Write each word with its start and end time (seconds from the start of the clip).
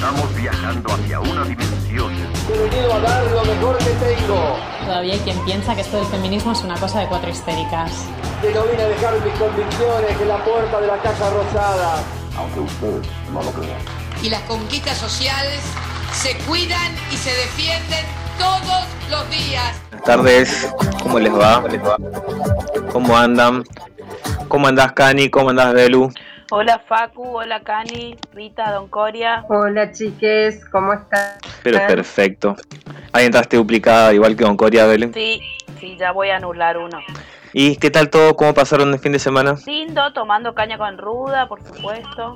Estamos 0.00 0.34
viajando 0.34 0.94
hacia 0.94 1.20
una 1.20 1.44
dimensión. 1.44 2.10
He 2.50 2.58
venido 2.58 2.94
a 2.94 3.00
dar 3.00 3.22
lo 3.32 3.44
mejor 3.44 3.76
que 3.76 3.84
tengo. 3.84 4.56
Todavía 4.86 5.12
hay 5.12 5.20
quien 5.20 5.44
piensa 5.44 5.74
que 5.74 5.82
esto 5.82 5.98
del 5.98 6.06
feminismo 6.06 6.52
es 6.52 6.62
una 6.62 6.80
cosa 6.80 7.00
de 7.00 7.06
cuatro 7.06 7.28
histéricas. 7.28 8.06
Que 8.40 8.50
no 8.54 8.62
vine 8.64 8.82
a 8.82 8.88
dejar 8.88 9.12
mis 9.22 9.34
convicciones 9.34 10.18
en 10.18 10.28
la 10.28 10.42
puerta 10.42 10.80
de 10.80 10.86
la 10.86 10.96
Casa 11.02 11.28
Rosada. 11.28 12.02
Aunque 12.34 12.60
ustedes 12.60 13.06
no 13.30 13.42
lo 13.42 13.50
crean. 13.50 13.78
Y 14.22 14.30
las 14.30 14.40
conquistas 14.44 14.96
sociales 14.96 15.60
se 16.14 16.34
cuidan 16.46 16.94
y 17.12 17.16
se 17.18 17.34
defienden 17.34 18.06
todos 18.38 18.86
los 19.10 19.28
días. 19.28 19.82
Buenas 19.90 20.06
tardes, 20.06 20.74
¿cómo 21.02 21.18
les 21.18 21.34
va? 21.34 21.62
¿Cómo 22.90 23.18
andan? 23.18 23.64
¿Cómo 24.48 24.66
andás, 24.66 24.92
Cani? 24.92 25.28
¿Cómo 25.28 25.50
andás, 25.50 25.74
Belu? 25.74 26.10
Hola 26.52 26.80
Facu, 26.80 27.22
hola 27.38 27.60
Cani, 27.60 28.16
Rita, 28.34 28.72
Don 28.72 28.88
Coria. 28.88 29.44
Hola 29.48 29.92
chiques, 29.92 30.64
¿cómo 30.64 30.92
están? 30.92 31.38
Pero 31.62 31.78
perfecto. 31.86 32.56
Ahí 33.12 33.26
entraste 33.26 33.56
duplicada, 33.56 34.12
igual 34.12 34.34
que 34.34 34.42
Don 34.42 34.56
Coria, 34.56 34.84
Belu. 34.84 35.12
Sí, 35.14 35.40
sí, 35.78 35.96
ya 35.96 36.10
voy 36.10 36.30
a 36.30 36.38
anular 36.38 36.76
uno. 36.76 36.98
¿Y 37.52 37.76
qué 37.76 37.90
tal 37.90 38.10
todo? 38.10 38.36
¿Cómo 38.36 38.54
pasaron 38.54 38.92
el 38.92 38.98
fin 39.00 39.12
de 39.12 39.18
semana? 39.18 39.56
Lindo, 39.66 40.12
tomando 40.12 40.54
caña 40.54 40.78
con 40.78 40.96
ruda, 40.98 41.48
por 41.48 41.62
supuesto. 41.62 42.34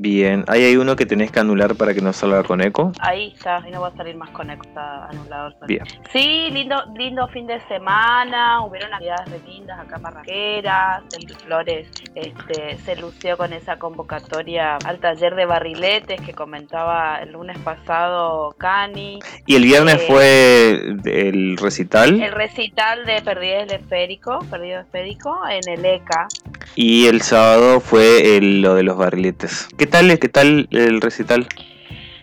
Bien, 0.00 0.44
ahí 0.48 0.64
hay 0.64 0.76
uno 0.76 0.96
que 0.96 1.06
tenés 1.06 1.30
que 1.30 1.38
anular 1.38 1.76
para 1.76 1.94
que 1.94 2.00
no 2.00 2.12
salga 2.12 2.42
con 2.42 2.60
eco. 2.60 2.90
Ahí 2.98 3.32
está, 3.32 3.58
ahí 3.58 3.70
no 3.70 3.80
va 3.80 3.88
a 3.88 3.96
salir 3.96 4.16
más 4.16 4.28
con 4.30 4.50
eco, 4.50 4.66
está 4.66 5.06
anulado. 5.06 5.54
Bien. 5.68 5.84
Sí, 6.12 6.48
lindo, 6.50 6.82
lindo 6.96 7.28
fin 7.28 7.46
de 7.46 7.60
semana, 7.68 8.60
hubieron 8.64 8.92
actividades 8.92 9.30
de 9.30 9.38
lindas 9.48 9.78
acá 9.78 9.98
marraqueras, 9.98 11.04
el 11.16 11.32
Flores 11.36 11.88
este, 12.16 12.76
se 12.78 12.96
lució 12.96 13.36
con 13.36 13.52
esa 13.52 13.78
convocatoria 13.78 14.78
al 14.84 14.98
taller 14.98 15.36
de 15.36 15.46
barriletes 15.46 16.20
que 16.22 16.32
comentaba 16.34 17.18
el 17.22 17.30
lunes 17.32 17.56
pasado 17.58 18.52
Cani. 18.58 19.20
¿Y 19.46 19.54
el 19.54 19.62
viernes 19.62 20.00
Eh, 20.02 20.06
fue 20.08 20.70
el 21.04 21.56
recital? 21.56 22.20
El 22.20 22.32
recital 22.32 23.06
de 23.06 23.22
Perdido 23.22 23.60
el 23.60 23.70
Esférico, 23.70 24.33
Perdido 24.50 24.80
Esférico, 24.80 25.40
en 25.48 25.68
el 25.68 25.84
ECA. 25.84 26.28
Y 26.74 27.06
el 27.06 27.22
sábado 27.22 27.80
fue 27.80 28.36
el- 28.36 28.62
lo 28.62 28.74
de 28.74 28.82
los 28.82 28.96
barriletes. 28.96 29.68
¿Qué 29.76 29.86
tal, 29.86 30.18
qué 30.18 30.28
tal 30.28 30.68
el 30.70 31.00
recital? 31.00 31.46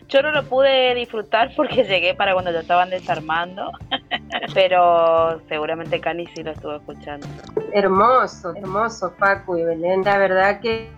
Yo 0.09 0.21
no 0.21 0.31
lo 0.31 0.43
pude 0.43 0.93
disfrutar 0.93 1.51
porque 1.55 1.83
llegué 1.85 2.13
para 2.15 2.33
cuando 2.33 2.51
ya 2.51 2.59
estaban 2.59 2.89
desarmando, 2.89 3.71
pero 4.53 5.41
seguramente 5.47 5.99
Cani 6.01 6.27
sí 6.35 6.43
lo 6.43 6.51
estuvo 6.51 6.75
escuchando. 6.75 7.25
Hermoso, 7.73 8.53
hermoso 8.55 9.13
Paco 9.17 9.57
y 9.57 9.63
Belén. 9.63 10.03
La 10.03 10.17
verdad 10.17 10.59
que, 10.59 10.89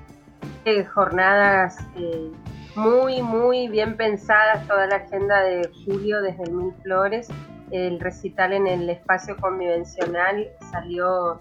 que 0.66 0.83
jornadas 0.86 1.77
eh, 1.95 2.31
muy, 2.75 3.22
muy 3.22 3.67
bien 3.67 3.95
pensadas, 3.98 4.67
toda 4.67 4.88
la 4.88 4.95
agenda 4.95 5.44
de 5.44 5.70
Julio 5.86 6.22
desde 6.23 6.44
el 6.45 6.52
Mil 6.53 6.73
Flores. 6.81 7.27
El 7.72 8.00
recital 8.00 8.53
en 8.53 8.67
el 8.67 8.89
espacio 8.89 9.36
convivencional 9.38 10.47
salió 10.72 11.39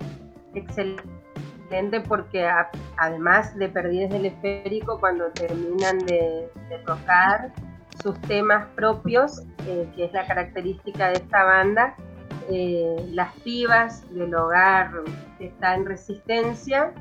excelente 0.54 2.00
porque 2.06 2.48
además 2.96 3.56
de 3.56 3.68
Perdidas 3.68 4.10
del 4.10 4.26
Esférico, 4.26 5.00
cuando 5.00 5.30
terminan 5.30 5.98
de, 6.00 6.48
de 6.68 6.78
tocar 6.86 7.52
sus 8.02 8.20
temas 8.22 8.66
propios, 8.74 9.42
eh, 9.66 9.88
que 9.94 10.04
es 10.04 10.12
la 10.12 10.26
característica 10.26 11.08
de 11.08 11.14
esta 11.14 11.44
banda, 11.44 11.94
eh, 12.50 12.96
las 13.12 13.32
pibas 13.36 14.02
del 14.12 14.34
hogar 14.34 14.90
que 15.38 15.46
está 15.46 15.74
en 15.74 15.86
resistencia 15.86 16.92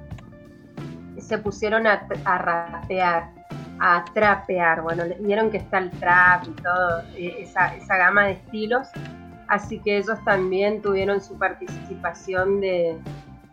se 1.18 1.38
pusieron 1.38 1.88
a, 1.88 2.08
a 2.26 2.38
rapear, 2.38 3.32
a 3.82 4.06
trapear. 4.14 4.84
Bueno, 4.84 5.04
vieron 5.20 5.50
que 5.50 5.58
está 5.58 5.80
el 5.80 5.90
trap 5.92 6.44
y 6.48 6.62
todo, 6.62 7.02
eh, 7.16 7.38
esa, 7.40 7.76
esa 7.76 7.98
gama 7.98 8.28
de 8.28 8.34
estilos. 8.34 8.88
Así 9.48 9.80
que 9.80 9.98
ellos 9.98 10.24
también 10.24 10.82
tuvieron 10.82 11.20
su 11.20 11.38
participación 11.38 12.62
de, 12.62 12.96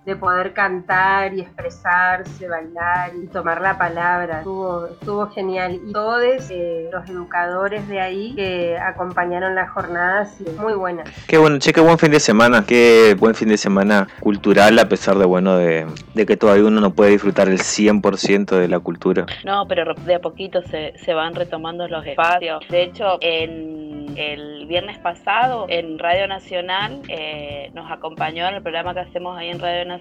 de 0.09 0.17
poder 0.17 0.55
cantar 0.55 1.35
y 1.35 1.43
expresarse, 1.43 2.49
bailar 2.49 3.13
y 3.23 3.27
tomar 3.27 3.61
la 3.61 3.77
palabra. 3.77 4.39
Estuvo, 4.39 4.87
estuvo 4.87 5.29
genial. 5.29 5.79
Y 5.87 5.93
todos 5.93 6.51
eh, 6.51 6.89
los 6.91 7.07
educadores 7.11 7.87
de 7.89 8.01
ahí 8.01 8.35
que 8.35 8.79
acompañaron 8.79 9.55
las 9.55 9.71
jornadas, 9.71 10.35
sí, 10.39 10.47
muy 10.59 10.73
buenas. 10.73 11.11
Qué 11.27 11.37
bueno, 11.37 11.59
che, 11.59 11.75
qué 11.75 11.83
buen 11.83 11.99
fin 11.99 12.11
de 12.11 12.21
semana, 12.21 12.65
qué 12.67 13.17
buen 13.19 13.35
fin 13.35 13.51
de 13.51 13.59
semana 13.59 14.09
cultural, 14.21 14.79
a 14.79 14.89
pesar 14.89 15.19
de 15.19 15.27
bueno 15.27 15.59
de, 15.59 15.87
de 16.15 16.25
que 16.25 16.39
todavía 16.39 16.65
uno 16.65 16.81
no 16.81 16.95
puede 16.95 17.11
disfrutar 17.11 17.49
el 17.49 17.59
100% 17.59 18.57
de 18.57 18.67
la 18.67 18.81
cultura. 18.81 19.27
No, 19.45 19.69
pero 19.69 19.93
de 19.93 20.15
a 20.15 20.21
poquito 20.21 20.63
se, 20.63 20.95
se 21.05 21.13
van 21.13 21.35
retomando 21.35 21.87
los 21.87 22.07
espacios. 22.07 22.67
De 22.71 22.83
hecho, 22.83 23.19
en 23.21 24.15
el 24.17 24.65
viernes 24.67 24.99
pasado 25.01 25.67
en 25.69 25.99
Radio 25.99 26.27
Nacional 26.27 27.03
eh, 27.09 27.71
nos 27.75 27.91
acompañó 27.91 28.49
en 28.49 28.55
el 28.55 28.63
programa 28.63 28.95
que 28.95 29.01
hacemos 29.01 29.37
ahí 29.37 29.51
en 29.51 29.59
Radio 29.61 29.85
Nacional 29.85 29.98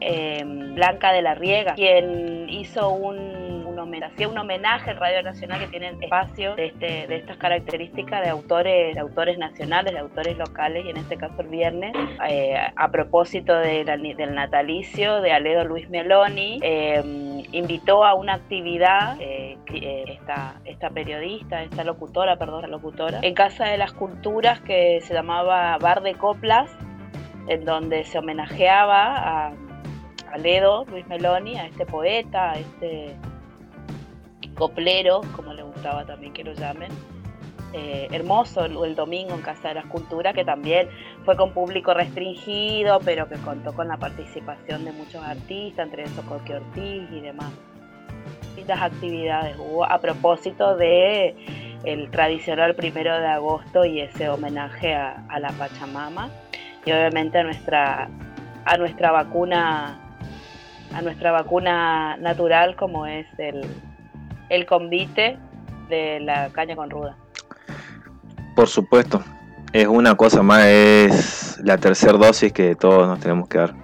eh, 0.00 0.42
Blanca 0.44 1.12
de 1.12 1.22
la 1.22 1.34
Riega, 1.34 1.74
quien 1.74 2.48
hizo 2.48 2.90
un, 2.90 3.18
un 3.66 3.78
homenaje, 3.78 4.26
un 4.26 4.36
homenaje 4.38 4.90
en 4.90 4.96
Radio 4.98 5.22
Nacional 5.22 5.60
que 5.60 5.66
tienen 5.68 6.02
espacios 6.02 6.56
de, 6.56 6.66
este, 6.66 7.06
de 7.06 7.16
estas 7.16 7.36
características 7.36 8.22
de 8.22 8.28
autores, 8.30 8.94
de 8.94 9.00
autores 9.00 9.38
nacionales, 9.38 9.92
de 9.92 10.00
autores 10.00 10.36
locales, 10.36 10.84
y 10.86 10.90
en 10.90 10.96
este 10.96 11.16
caso 11.16 11.42
el 11.42 11.48
viernes, 11.48 11.92
eh, 12.28 12.56
a 12.74 12.90
propósito 12.90 13.54
de 13.56 13.84
la- 13.84 13.96
del 13.96 14.34
natalicio 14.34 15.20
de 15.20 15.32
Aledo 15.32 15.64
Luis 15.64 15.88
Meloni, 15.90 16.58
eh, 16.62 17.02
invitó 17.52 18.04
a 18.04 18.14
una 18.14 18.34
actividad 18.34 19.16
eh, 19.20 19.56
eh, 19.72 20.04
esta, 20.08 20.54
esta 20.64 20.90
periodista, 20.90 21.62
esta 21.62 21.84
locutora, 21.84 22.36
perdón, 22.36 22.70
locutora, 22.70 23.20
en 23.22 23.34
Casa 23.34 23.66
de 23.66 23.78
las 23.78 23.92
Culturas 23.92 24.60
que 24.60 25.00
se 25.02 25.14
llamaba 25.14 25.76
Bar 25.78 26.02
de 26.02 26.14
Coplas, 26.14 26.70
en 27.48 27.64
donde 27.64 28.04
se 28.04 28.18
homenajeaba 28.18 29.16
a, 29.16 29.52
a 30.32 30.38
Ledo 30.38 30.84
Luis 30.86 31.06
Meloni, 31.08 31.56
a 31.56 31.66
este 31.66 31.86
poeta, 31.86 32.52
a 32.52 32.58
este 32.58 33.16
coplero, 34.54 35.22
como 35.34 35.54
le 35.54 35.62
gustaba 35.62 36.04
también 36.04 36.32
que 36.32 36.44
lo 36.44 36.52
llamen. 36.52 36.90
Eh, 37.74 38.08
hermoso 38.12 38.64
el, 38.64 38.94
domingo 38.94 39.34
en 39.34 39.42
Casa 39.42 39.68
de 39.68 39.74
las 39.74 39.86
Culturas, 39.86 40.34
que 40.34 40.44
también 40.44 40.88
fue 41.24 41.36
con 41.36 41.52
público 41.52 41.92
restringido, 41.92 42.98
pero 43.04 43.28
que 43.28 43.36
contó 43.36 43.74
con 43.74 43.88
la 43.88 43.98
participación 43.98 44.84
de 44.86 44.92
muchos 44.92 45.22
artistas, 45.22 45.86
entre 45.86 46.04
esos 46.04 46.24
Coqui 46.24 46.54
Ortiz 46.54 47.10
y 47.12 47.20
demás. 47.20 47.52
Distintas 48.56 48.80
actividades 48.80 49.56
hubo 49.58 49.84
a 49.84 49.98
propósito 50.00 50.76
de 50.76 51.36
el 51.84 52.10
tradicional 52.10 52.74
primero 52.74 53.18
de 53.18 53.26
agosto 53.26 53.84
y 53.84 54.00
ese 54.00 54.28
homenaje 54.30 54.94
a, 54.94 55.26
a 55.28 55.38
la 55.38 55.50
Pachamama 55.50 56.30
y 56.88 56.92
obviamente 56.92 57.38
a 57.38 57.42
nuestra 57.42 58.08
a 58.64 58.76
nuestra 58.78 59.12
vacuna 59.12 59.98
a 60.94 61.02
nuestra 61.02 61.32
vacuna 61.32 62.16
natural 62.16 62.76
como 62.76 63.06
es 63.06 63.26
el, 63.36 63.60
el 64.48 64.64
convite 64.64 65.38
de 65.90 66.20
la 66.20 66.48
caña 66.48 66.76
con 66.76 66.88
ruda. 66.88 67.14
Por 68.56 68.68
supuesto, 68.68 69.22
es 69.74 69.86
una 69.86 70.14
cosa 70.14 70.42
más, 70.42 70.64
es 70.64 71.60
la 71.62 71.76
tercera 71.76 72.16
dosis 72.16 72.54
que 72.54 72.74
todos 72.74 73.06
nos 73.06 73.20
tenemos 73.20 73.48
que 73.48 73.58
dar. 73.58 73.74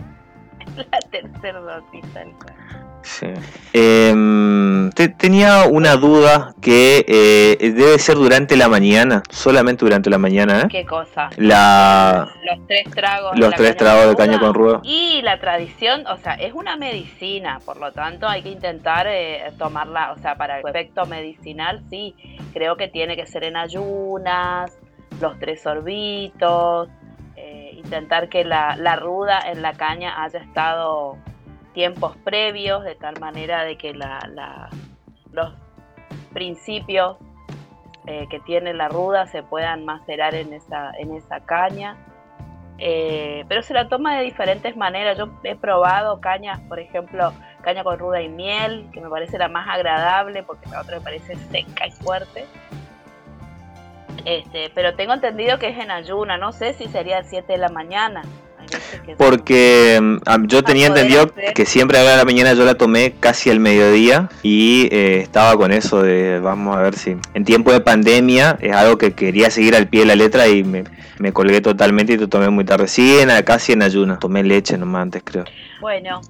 La 0.77 0.99
tercera 1.11 1.61
dosis 1.61 2.03
tal 2.15 2.33
cual. 2.33 2.84
Sí. 3.05 3.27
Em, 3.75 4.91
te- 4.93 5.09
tenía 5.11 5.65
una 5.71 5.97
duda 5.97 6.55
que 6.63 7.05
eh, 7.07 7.71
debe 7.73 7.99
ser 7.99 8.17
durante 8.17 8.57
la 8.57 8.69
mañana, 8.69 9.23
solamente 9.31 9.85
durante 9.85 10.09
la 10.09 10.17
mañana, 10.17 10.63
¿eh? 10.63 10.69
¿Qué 10.71 10.87
cosa? 10.87 11.29
La, 11.37 12.31
Los 12.45 12.67
tres 12.67 12.91
tragos. 12.91 13.33
de 13.33 13.39
los 13.41 13.51
tres 13.55 13.77
caña 13.77 13.79
tragos 13.79 14.09
de 14.09 14.17
caña 14.17 14.41
con 14.41 14.55
ruda. 14.55 14.81
Y 14.85 15.21
la 15.23 15.39
tradición, 15.39 16.07
o 16.07 16.17
sea, 16.17 16.33
es 16.35 16.55
una 16.55 16.77
medicina, 16.77 17.61
por 17.65 17.77
lo 17.79 17.93
tanto 17.93 18.27
hay 18.27 18.43
que 18.43 18.49
intentar 18.49 19.07
eh, 19.07 19.53
tomarla, 19.59 20.13
o 20.13 20.19
sea, 20.19 20.37
para 20.37 20.59
el 20.61 20.67
efecto 20.67 21.05
medicinal, 21.05 21.83
sí, 21.91 22.15
creo 22.55 22.77
que 22.77 22.89
tiene 22.89 23.17
que 23.17 23.27
ser 23.27 23.45
en 23.45 23.57
ayunas, 23.59 24.73
los 25.21 25.39
tres 25.39 25.63
sorbitos, 25.63 26.89
eh, 27.37 27.73
intentar 27.77 28.31
que 28.31 28.45
la, 28.45 28.77
la 28.77 28.97
ruda 28.97 29.41
en 29.53 29.61
la 29.61 29.75
caña 29.75 30.23
haya 30.25 30.39
estado 30.39 31.19
tiempos 31.75 32.17
previos, 32.25 32.83
de 32.85 32.95
tal 32.95 33.19
manera 33.21 33.65
de 33.65 33.77
que 33.77 33.93
la, 33.93 34.19
la- 34.33 34.71
los 35.33 35.53
principios 36.33 37.17
eh, 38.07 38.27
que 38.31 38.41
tiene 38.41 38.73
la 38.75 38.89
ruda 38.89 39.27
se 39.27 39.43
puedan 39.43 39.85
macerar 39.85 40.35
en 40.35 40.53
esa, 40.53 40.93
en 40.99 41.15
esa 41.15 41.41
caña. 41.41 41.97
Eh, 42.79 43.45
pero 43.49 43.63
se 43.63 43.73
la 43.73 43.89
toma 43.89 44.17
de 44.17 44.25
diferentes 44.25 44.77
maneras. 44.77 45.17
Yo 45.17 45.29
he 45.45 45.55
probado 45.57 46.21
cañas, 46.21 46.61
por 46.69 46.79
ejemplo, 46.81 47.33
caña 47.63 47.85
con 47.85 47.99
ruda 47.99 48.21
y 48.21 48.29
miel, 48.29 48.89
que 48.93 49.01
me 49.01 49.09
parece 49.09 49.39
la 49.39 49.49
más 49.49 49.69
agradable 49.69 50.43
porque 50.43 50.69
la 50.71 50.81
otra 50.81 50.99
me 50.99 51.05
parece 51.05 51.37
seca 51.37 51.87
y 51.87 51.91
fuerte. 51.93 52.47
Este, 54.25 54.71
pero 54.75 54.95
tengo 54.95 55.13
entendido 55.15 55.59
que 55.59 55.69
es 55.69 55.79
en 55.79 55.91
ayuna, 55.91 56.37
no 56.39 56.53
sé 56.53 56.73
si 56.75 56.87
sería 56.89 57.19
a 57.19 57.23
7 57.25 57.53
de 57.53 57.59
la 57.59 57.69
mañana. 57.69 58.23
Porque 59.19 59.99
mm, 60.01 60.47
yo 60.47 60.63
tenía 60.63 60.89
entendido 60.89 61.33
que 61.55 61.67
siempre 61.67 61.99
a 61.99 62.17
la 62.17 62.25
mañana 62.25 62.53
yo 62.55 62.65
la 62.65 62.75
tomé 62.75 63.15
casi 63.19 63.51
al 63.51 63.61
mediodía 63.61 64.29
y 64.43 64.89
eh, 64.93 65.21
estaba 65.21 65.57
con 65.57 65.73
eso 65.73 66.03
de, 66.03 66.41
vamos 66.41 66.77
a 66.77 66.81
ver 66.81 66.95
si 66.95 67.17
en 67.35 67.45
tiempo 67.45 67.73
de 67.73 67.81
pandemia 67.81 68.59
es 68.61 68.73
algo 68.75 68.99
que 68.99 69.15
quería 69.15 69.51
seguir 69.51 69.75
al 69.75 69.89
pie 69.89 70.01
de 70.01 70.07
la 70.07 70.17
letra 70.17 70.49
y 70.49 70.65
me, 70.65 70.85
colgué 71.33 71.61
totalmente 71.61 72.15
y 72.15 72.19
te 72.19 72.29
tomé 72.29 72.51
muy 72.51 72.65
tarde. 72.65 72.89
Sí, 72.89 73.19
en, 73.19 73.31
casi 73.45 73.73
en 73.73 73.83
ayuno. 73.83 74.19
Tomé 74.19 74.43
leche 74.43 74.77
nomás 74.77 75.03
antes, 75.03 75.23
creo. 75.25 75.45
Bueno, 75.81 76.21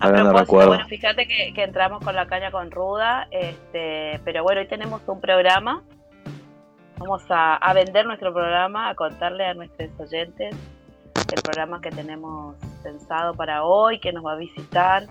a 0.00 0.10
bueno, 0.10 0.86
fíjate 0.88 1.28
que, 1.28 1.62
entramos 1.62 2.02
con 2.02 2.16
la 2.16 2.26
caña 2.26 2.50
con 2.50 2.72
ruda, 2.72 3.28
este, 3.30 4.20
pero 4.24 4.42
bueno, 4.42 4.60
hoy 4.60 4.66
tenemos 4.66 5.00
un 5.06 5.20
programa. 5.20 5.82
Vamos 6.98 7.22
a, 7.30 7.54
a 7.54 7.72
vender 7.72 8.06
nuestro 8.06 8.32
programa, 8.32 8.88
a 8.88 8.94
contarle 8.94 9.44
a 9.44 9.54
nuestros 9.54 9.90
oyentes 10.00 10.56
el 11.14 11.42
programa 11.42 11.80
que 11.80 11.90
tenemos 11.90 12.56
pensado 12.82 13.34
para 13.34 13.64
hoy, 13.64 14.00
que 14.00 14.12
nos 14.12 14.24
va 14.24 14.32
a 14.32 14.36
visitar. 14.36 15.08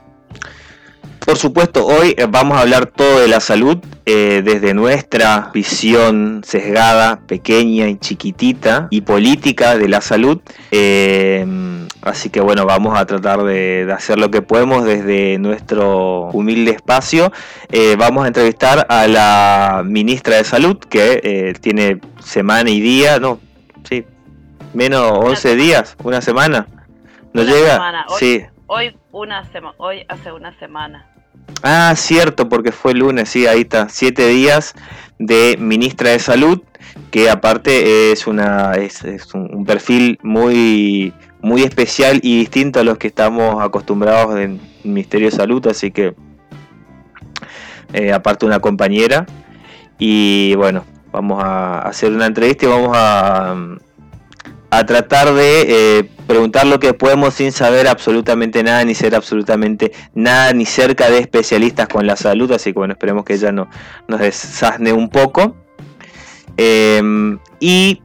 Por 1.25 1.37
supuesto, 1.37 1.85
hoy 1.85 2.15
eh, 2.17 2.25
vamos 2.27 2.57
a 2.57 2.61
hablar 2.61 2.87
todo 2.87 3.19
de 3.19 3.27
la 3.27 3.39
salud 3.39 3.77
eh, 4.05 4.41
desde 4.43 4.73
nuestra 4.73 5.51
visión 5.53 6.41
sesgada, 6.43 7.21
pequeña 7.27 7.87
y 7.87 7.97
chiquitita 7.97 8.87
y 8.89 9.01
política 9.01 9.77
de 9.77 9.87
la 9.87 10.01
salud. 10.01 10.41
Eh, 10.71 11.45
así 12.01 12.31
que 12.31 12.41
bueno, 12.41 12.65
vamos 12.65 12.99
a 12.99 13.05
tratar 13.05 13.43
de, 13.43 13.87
hacer 13.95 14.17
lo 14.19 14.31
que 14.31 14.41
podemos 14.41 14.83
desde 14.83 15.37
nuestro 15.37 16.29
humilde 16.33 16.71
espacio. 16.71 17.31
vamos 17.97 18.25
a 18.25 18.27
entrevistar 18.27 18.87
a 18.89 19.07
la 19.07 19.83
ministra 19.85 20.37
de 20.37 20.43
Salud 20.43 20.77
que 20.77 21.55
tiene 21.61 22.01
semana 22.19 22.71
y 22.71 22.81
día, 22.81 23.19
no, 23.19 23.39
menos 24.73 25.11
11 25.11 25.55
días, 25.55 25.95
una 26.03 26.21
semana. 26.21 26.67
¿No 27.33 27.43
llega? 27.43 28.05
Hoy, 28.07 28.19
sí. 28.19 28.41
Hoy, 28.67 28.97
una 29.11 29.43
hoy 29.77 30.05
hace 30.07 30.31
una 30.31 30.57
semana. 30.59 31.07
Ah, 31.63 31.93
cierto, 31.95 32.49
porque 32.49 32.71
fue 32.71 32.91
el 32.91 32.99
lunes, 32.99 33.29
sí, 33.29 33.47
ahí 33.47 33.61
está. 33.61 33.89
Siete 33.89 34.27
días 34.27 34.73
de 35.19 35.57
ministra 35.59 36.09
de 36.11 36.19
Salud, 36.19 36.61
que 37.11 37.29
aparte 37.29 38.11
es, 38.11 38.27
una, 38.27 38.73
es, 38.73 39.03
un, 39.33 39.65
perfil 39.65 40.19
muy, 40.23 41.13
muy 41.41 41.63
especial 41.63 42.19
y 42.23 42.39
distinto 42.39 42.79
a 42.79 42.83
los 42.83 42.97
que 42.97 43.07
estamos 43.07 43.61
acostumbrados 43.63 44.35
en 44.39 44.59
el 44.83 44.89
Ministerio 44.89 45.29
de 45.29 45.35
Salud, 45.35 45.65
así 45.67 45.91
que 45.91 46.15
eh, 47.93 48.11
aparte 48.11 48.45
una 48.45 48.59
compañera. 48.59 49.25
Y 49.99 50.55
bueno, 50.55 50.85
vamos 51.11 51.43
a 51.43 51.79
hacer 51.81 52.11
una 52.11 52.25
entrevista 52.25 52.65
y 52.65 52.69
vamos 52.69 52.91
a, 52.95 53.55
a 54.71 54.85
tratar 54.85 55.33
de 55.33 55.99
eh, 55.99 56.09
preguntar 56.25 56.65
lo 56.65 56.79
que 56.79 56.93
podemos 56.93 57.33
sin 57.33 57.51
saber 57.51 57.89
absolutamente 57.89 58.63
nada, 58.63 58.85
ni 58.85 58.95
ser 58.95 59.15
absolutamente 59.15 59.91
nada, 60.13 60.53
ni 60.53 60.65
cerca 60.65 61.09
de 61.09 61.19
especialistas 61.19 61.89
con 61.89 62.07
la 62.07 62.15
salud, 62.15 62.49
así 62.53 62.71
que 62.71 62.79
bueno, 62.79 62.93
esperemos 62.93 63.25
que 63.25 63.33
ella 63.33 63.51
no, 63.51 63.69
nos 64.07 64.21
desasne 64.21 64.93
un 64.93 65.09
poco. 65.09 65.57
Em, 66.55 67.37
y 67.59 68.01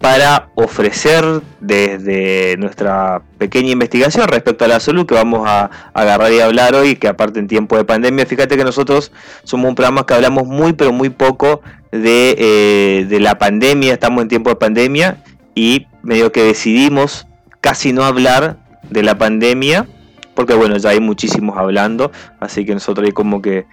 para 0.00 0.50
ofrecer 0.56 1.24
desde 1.60 2.56
nuestra 2.58 3.22
pequeña 3.38 3.70
investigación 3.70 4.26
respecto 4.26 4.64
a 4.64 4.68
la 4.68 4.80
salud 4.80 5.06
que 5.06 5.14
vamos 5.14 5.44
a, 5.48 5.70
agarrar 5.94 6.32
y 6.32 6.40
hablar 6.40 6.74
hoy, 6.74 6.96
que 6.96 7.06
aparte 7.06 7.38
en 7.38 7.46
tiempo 7.46 7.76
de 7.76 7.84
pandemia, 7.84 8.26
fíjate 8.26 8.56
que 8.56 8.64
nosotros 8.64 9.12
somos 9.44 9.68
un 9.68 9.76
programa 9.76 10.04
que 10.04 10.14
hablamos 10.14 10.48
muy 10.48 10.72
pero 10.72 10.92
muy 10.92 11.10
poco 11.10 11.62
de, 11.92 12.34
eh, 12.38 13.06
de 13.08 13.20
la 13.20 13.38
pandemia, 13.38 13.92
estamos 13.92 14.22
en 14.22 14.28
tiempo 14.28 14.50
de 14.50 14.56
pandemia 14.56 15.22
y 15.58 15.88
medio 16.04 16.30
que 16.30 16.44
decidimos 16.44 17.26
casi 17.60 17.92
no 17.92 18.04
hablar 18.04 18.58
de 18.88 19.02
la 19.02 19.18
pandemia, 19.18 19.88
porque 20.34 20.54
bueno, 20.54 20.76
ya 20.76 20.90
hay 20.90 21.00
muchísimos 21.00 21.58
hablando, 21.58 22.12
así 22.38 22.64
que 22.64 22.74
nosotros 22.74 23.06
ahí 23.06 23.12
como 23.12 23.42
que 23.42 23.66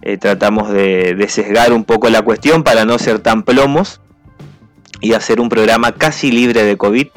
eh, 0.00 0.16
tratamos 0.16 0.70
de, 0.70 1.14
de, 1.14 1.28
sesgar 1.28 1.74
un 1.74 1.84
poco 1.84 2.08
la 2.08 2.22
cuestión 2.22 2.64
para 2.64 2.86
no 2.86 2.98
ser 2.98 3.18
tan 3.18 3.42
plomos 3.42 4.00
y 5.02 5.12
hacer 5.12 5.38
un 5.38 5.50
programa 5.50 5.92
casi 5.92 6.32
libre 6.32 6.64
de 6.64 6.78
COVID. 6.78 7.08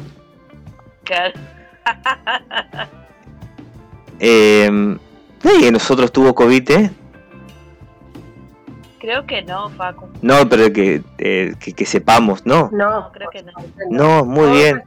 eh, 4.20 4.98
nosotros 5.72 6.12
tuvo 6.12 6.36
COVID, 6.36 6.72
¿eh? 6.72 6.92
Creo 9.02 9.26
que 9.26 9.42
no, 9.42 9.68
Facu. 9.72 10.08
No, 10.22 10.48
pero 10.48 10.72
que, 10.72 11.02
eh, 11.18 11.56
que, 11.60 11.86
sepamos, 11.88 12.46
¿no? 12.46 12.70
No, 12.72 13.12
creo 13.12 13.32
que 13.32 13.42
no. 13.42 13.52
No, 13.90 14.24
muy 14.26 14.52
bien. 14.52 14.84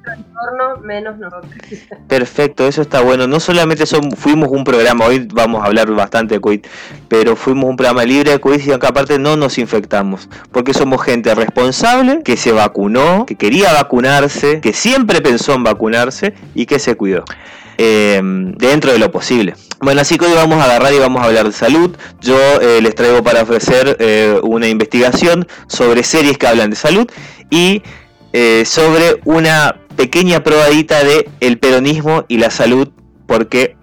menos 0.83 1.19
nosotros. 1.19 1.53
Perfecto, 2.09 2.65
eso 2.69 2.81
está 2.81 3.03
bueno. 3.03 3.27
No 3.27 3.41
solamente 3.41 3.87
son, 3.87 4.13
fuimos 4.13 4.51
un 4.51 4.63
programa, 4.63 5.07
hoy 5.07 5.27
vamos 5.33 5.65
a 5.65 5.67
hablar 5.67 5.91
bastante 5.91 6.35
de 6.35 6.41
COVID, 6.41 6.65
pero 7.09 7.35
fuimos 7.35 7.65
un 7.65 7.77
programa 7.77 8.05
libre 8.05 8.31
de 8.31 8.39
COVID 8.39 8.65
y 8.65 8.71
acá 8.71 8.91
aparte 8.91 9.19
no 9.19 9.37
nos 9.37 9.59
infectamos, 9.59 10.29
porque 10.53 10.75
somos 10.75 11.03
gente 11.03 11.35
responsable, 11.35 12.23
que 12.23 12.37
se 12.37 12.53
vacunó, 12.53 13.27
que 13.27 13.35
quería 13.35 13.73
vacunarse, 13.73 14.61
que 14.61 14.73
siempre 14.73 15.23
pensó 15.23 15.55
en 15.55 15.65
vacunarse 15.65 16.35
y 16.55 16.67
que 16.67 16.79
se 16.79 16.95
cuidó. 16.95 17.25
Eh, 17.79 18.21
dentro 18.23 18.93
de 18.93 19.01
lo 19.01 19.11
posible. 19.11 19.55
Bueno, 19.85 20.01
así 20.01 20.17
que 20.17 20.25
hoy 20.25 20.33
vamos 20.33 20.63
a 20.63 20.65
agarrar 20.65 20.95
y 20.95 20.99
vamos 20.99 21.21
a 21.21 21.27
hablar 21.27 21.45
de 21.45 21.53
salud. 21.53 21.95
Yo 22.23 22.39
eh, 22.63 22.81
les 22.81 22.95
traigo 22.95 23.23
para 23.23 23.43
ofrecer 23.43 23.99
eh, 24.01 24.41
una 24.43 24.67
investigación 24.67 25.47
sobre 25.67 26.03
series 26.03 26.39
que 26.39 26.47
hablan 26.47 26.71
de 26.71 26.77
salud 26.77 27.07
y 27.51 27.83
sobre 28.65 29.21
una 29.25 29.77
pequeña 29.95 30.43
probadita 30.43 31.05
de 31.05 31.29
el 31.39 31.59
peronismo 31.59 32.25
y 32.27 32.39
la 32.39 32.51
salud, 32.51 32.89
porque 33.27 33.77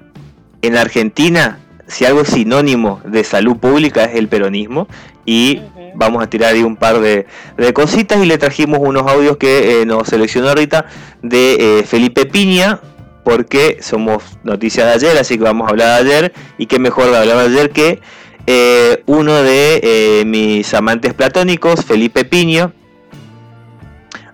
en 0.62 0.76
Argentina, 0.76 1.60
si 1.88 2.04
algo 2.04 2.22
es 2.22 2.30
sinónimo 2.30 3.00
de 3.06 3.24
salud 3.24 3.58
pública 3.58 4.04
es 4.04 4.16
el 4.16 4.28
peronismo 4.28 4.90
y 5.26 5.62
vamos 5.96 6.22
a 6.22 6.30
tirar 6.30 6.54
ahí 6.54 6.64
un 6.64 6.76
par 6.76 7.00
de, 7.00 7.28
de, 7.56 7.74
cositas 7.74 8.22
y 8.22 8.26
le 8.26 8.38
trajimos 8.38 8.80
unos 8.82 9.04
audios 9.04 9.38
que 9.38 9.86
nos 9.86 10.10
seleccionó 10.10 10.50
ahorita 10.50 10.86
de 11.22 11.86
Felipe 11.88 12.26
Piña, 12.26 12.82
porque 13.24 13.78
somos 13.82 14.24
noticias 14.44 14.88
de 14.88 14.94
ayer, 14.94 15.18
así 15.18 15.38
que 15.38 15.44
vamos 15.44 15.68
a 15.68 15.72
hablar 15.72 16.04
de 16.04 16.16
ayer. 16.16 16.34
Y 16.58 16.66
qué 16.66 16.80
mejor 16.80 17.12
de 17.12 17.18
hablar 17.18 17.38
de 17.38 17.44
ayer 17.44 17.70
que 17.72 18.00
eh, 18.48 19.04
uno 19.06 19.44
de 19.44 19.80
eh, 19.84 20.26
mis 20.26 20.74
amantes 20.74 21.14
platónicos, 21.14 21.86
Felipe 21.86 22.26
Piño, 22.26 22.74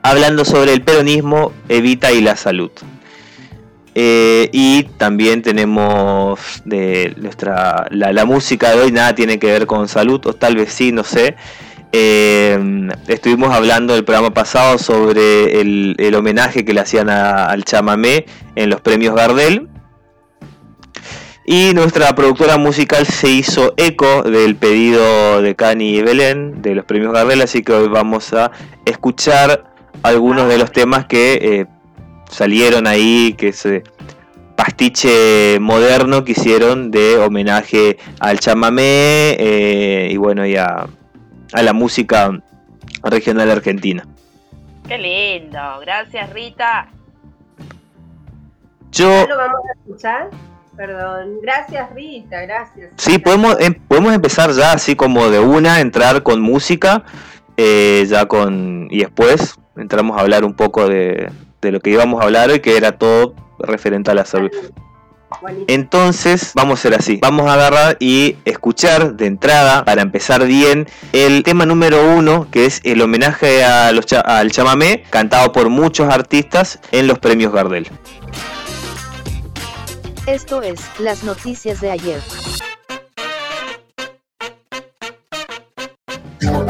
hablando 0.02 0.46
sobre 0.46 0.74
el 0.74 0.82
peronismo, 0.82 1.52
Evita 1.68 2.12
y 2.12 2.22
la 2.22 2.36
salud. 2.36 2.72
Eh, 4.00 4.50
y 4.54 4.84
también 4.98 5.42
tenemos 5.42 6.40
de 6.66 7.16
nuestra 7.18 7.88
la, 7.90 8.14
la, 8.14 8.26
música 8.26 8.70
de 8.70 8.82
hoy, 8.82 8.92
nada 8.92 9.16
tiene 9.16 9.40
que 9.40 9.48
ver 9.48 9.66
con 9.66 9.88
salud, 9.88 10.22
o 10.28 10.34
tal 10.34 10.56
vez 10.56 10.72
sí, 10.72 10.92
no 10.92 11.04
sé. 11.04 11.36
Eh, 11.92 12.60
estuvimos 13.08 13.54
hablando 13.54 13.96
el 13.96 14.04
programa 14.04 14.34
pasado 14.34 14.78
sobre 14.78 15.62
el, 15.62 16.16
homenaje 16.16 16.66
que 16.66 16.74
le 16.74 16.82
hacían 16.82 17.10
al 17.10 17.64
chamamé 17.64 18.26
en 18.56 18.70
los 18.70 18.82
premios 18.82 19.16
Gardel. 19.16 19.70
Y 21.46 21.72
nuestra 21.74 22.14
productora 22.14 22.58
musical 22.58 23.06
se 23.06 23.30
hizo 23.30 23.74
eco 23.78 24.24
del 24.24 24.58
pedido 24.58 25.42
de 25.42 25.56
Cani 25.56 25.96
y 25.96 26.02
Belén 26.02 26.62
de 26.62 26.76
los 26.76 26.84
premios 26.84 27.14
Gardel, 27.14 27.42
así 27.42 27.64
que 27.64 27.72
hoy 27.72 27.88
vamos 27.88 28.34
a 28.34 28.52
escuchar 28.84 29.64
algunos 30.04 30.50
de 30.50 30.58
los 30.58 30.74
temas 30.74 31.06
que 31.06 31.40
eh, 31.42 31.66
salieron 32.30 32.86
ahí, 32.86 33.34
que 33.38 33.54
se 33.54 33.84
pastiche 34.58 35.60
moderno 35.62 36.26
que 36.26 36.34
hicieron 36.34 36.92
de 36.92 37.18
homenaje 37.18 37.98
al 38.20 38.40
chamamé 38.40 39.38
eh, 39.40 40.10
y 40.12 40.18
bueno, 40.18 40.46
y 40.46 40.58
a, 40.58 40.88
a 41.54 41.62
la 41.62 41.74
música 41.74 42.32
regional 43.04 43.52
argentina. 43.52 44.06
Qué 44.88 44.98
lindo, 44.98 45.60
gracias 45.82 46.32
Rita. 46.32 46.88
Yo... 48.92 49.28
¿Lo 49.28 49.38
vamos 49.38 49.62
a 49.70 49.80
escuchar? 49.80 50.30
Perdón, 50.76 51.40
gracias 51.42 51.94
Rita, 51.94 52.42
gracias. 52.42 52.92
Sí, 52.98 53.18
podemos, 53.18 53.60
em, 53.60 53.74
podemos 53.74 54.14
empezar 54.14 54.52
ya 54.52 54.74
así 54.74 54.96
como 54.96 55.30
de 55.30 55.40
una, 55.40 55.82
entrar 55.82 56.24
con 56.24 56.42
música, 56.42 57.04
eh, 57.58 58.06
ya 58.08 58.28
con... 58.28 58.88
y 58.92 59.00
después 59.00 59.56
entramos 59.76 60.18
a 60.18 60.22
hablar 60.22 60.46
un 60.46 60.54
poco 60.54 60.88
de, 60.88 61.32
de 61.62 61.72
lo 61.72 61.80
que 61.80 61.90
íbamos 61.90 62.22
a 62.22 62.26
hablar 62.26 62.50
hoy, 62.50 62.60
que 62.60 62.78
era 62.78 62.94
todo 62.94 63.36
referente 63.60 64.12
a 64.12 64.14
la 64.14 64.26
salud. 64.26 64.52
Entonces 65.68 66.52
vamos 66.56 66.72
a 66.72 66.80
hacer 66.80 66.94
así, 66.96 67.20
vamos 67.22 67.48
a 67.48 67.54
agarrar 67.54 67.98
y 68.00 68.38
escuchar 68.46 69.16
de 69.16 69.26
entrada, 69.26 69.84
para 69.84 70.02
empezar 70.02 70.46
bien, 70.46 70.88
el 71.12 71.44
tema 71.44 71.66
número 71.66 72.16
uno, 72.16 72.48
que 72.50 72.66
es 72.66 72.82
el 72.84 73.02
homenaje 73.02 73.64
a 73.64 73.92
los 73.92 74.06
al 74.14 74.52
chamamé, 74.52 75.04
cantado 75.10 75.52
por 75.52 75.70
muchos 75.70 76.10
artistas 76.14 76.80
en 76.92 77.08
los 77.08 77.20
premios 77.20 77.52
Gardel. 77.52 77.88
Esto 80.26 80.62
es, 80.62 80.82
las 81.00 81.24
noticias 81.24 81.80
de 81.80 81.92
ayer. 81.92 82.22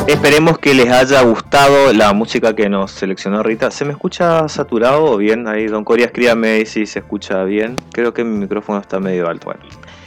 Esperemos 0.07 0.57
que 0.57 0.73
les 0.73 0.89
haya 0.89 1.21
gustado 1.23 1.91
la 1.91 2.13
música 2.13 2.55
que 2.55 2.69
nos 2.69 2.91
seleccionó 2.91 3.43
Rita. 3.43 3.71
¿Se 3.71 3.83
me 3.83 3.91
escucha 3.91 4.47
saturado 4.47 5.03
o 5.03 5.17
bien? 5.17 5.49
Ahí, 5.49 5.67
don 5.67 5.83
Coria, 5.83 6.05
escríbame 6.05 6.65
si 6.65 6.85
se 6.85 6.99
escucha 6.99 7.43
bien. 7.43 7.75
Creo 7.91 8.13
que 8.13 8.23
mi 8.23 8.37
micrófono 8.37 8.79
está 8.79 9.01
medio 9.01 9.27
alto. 9.27 9.53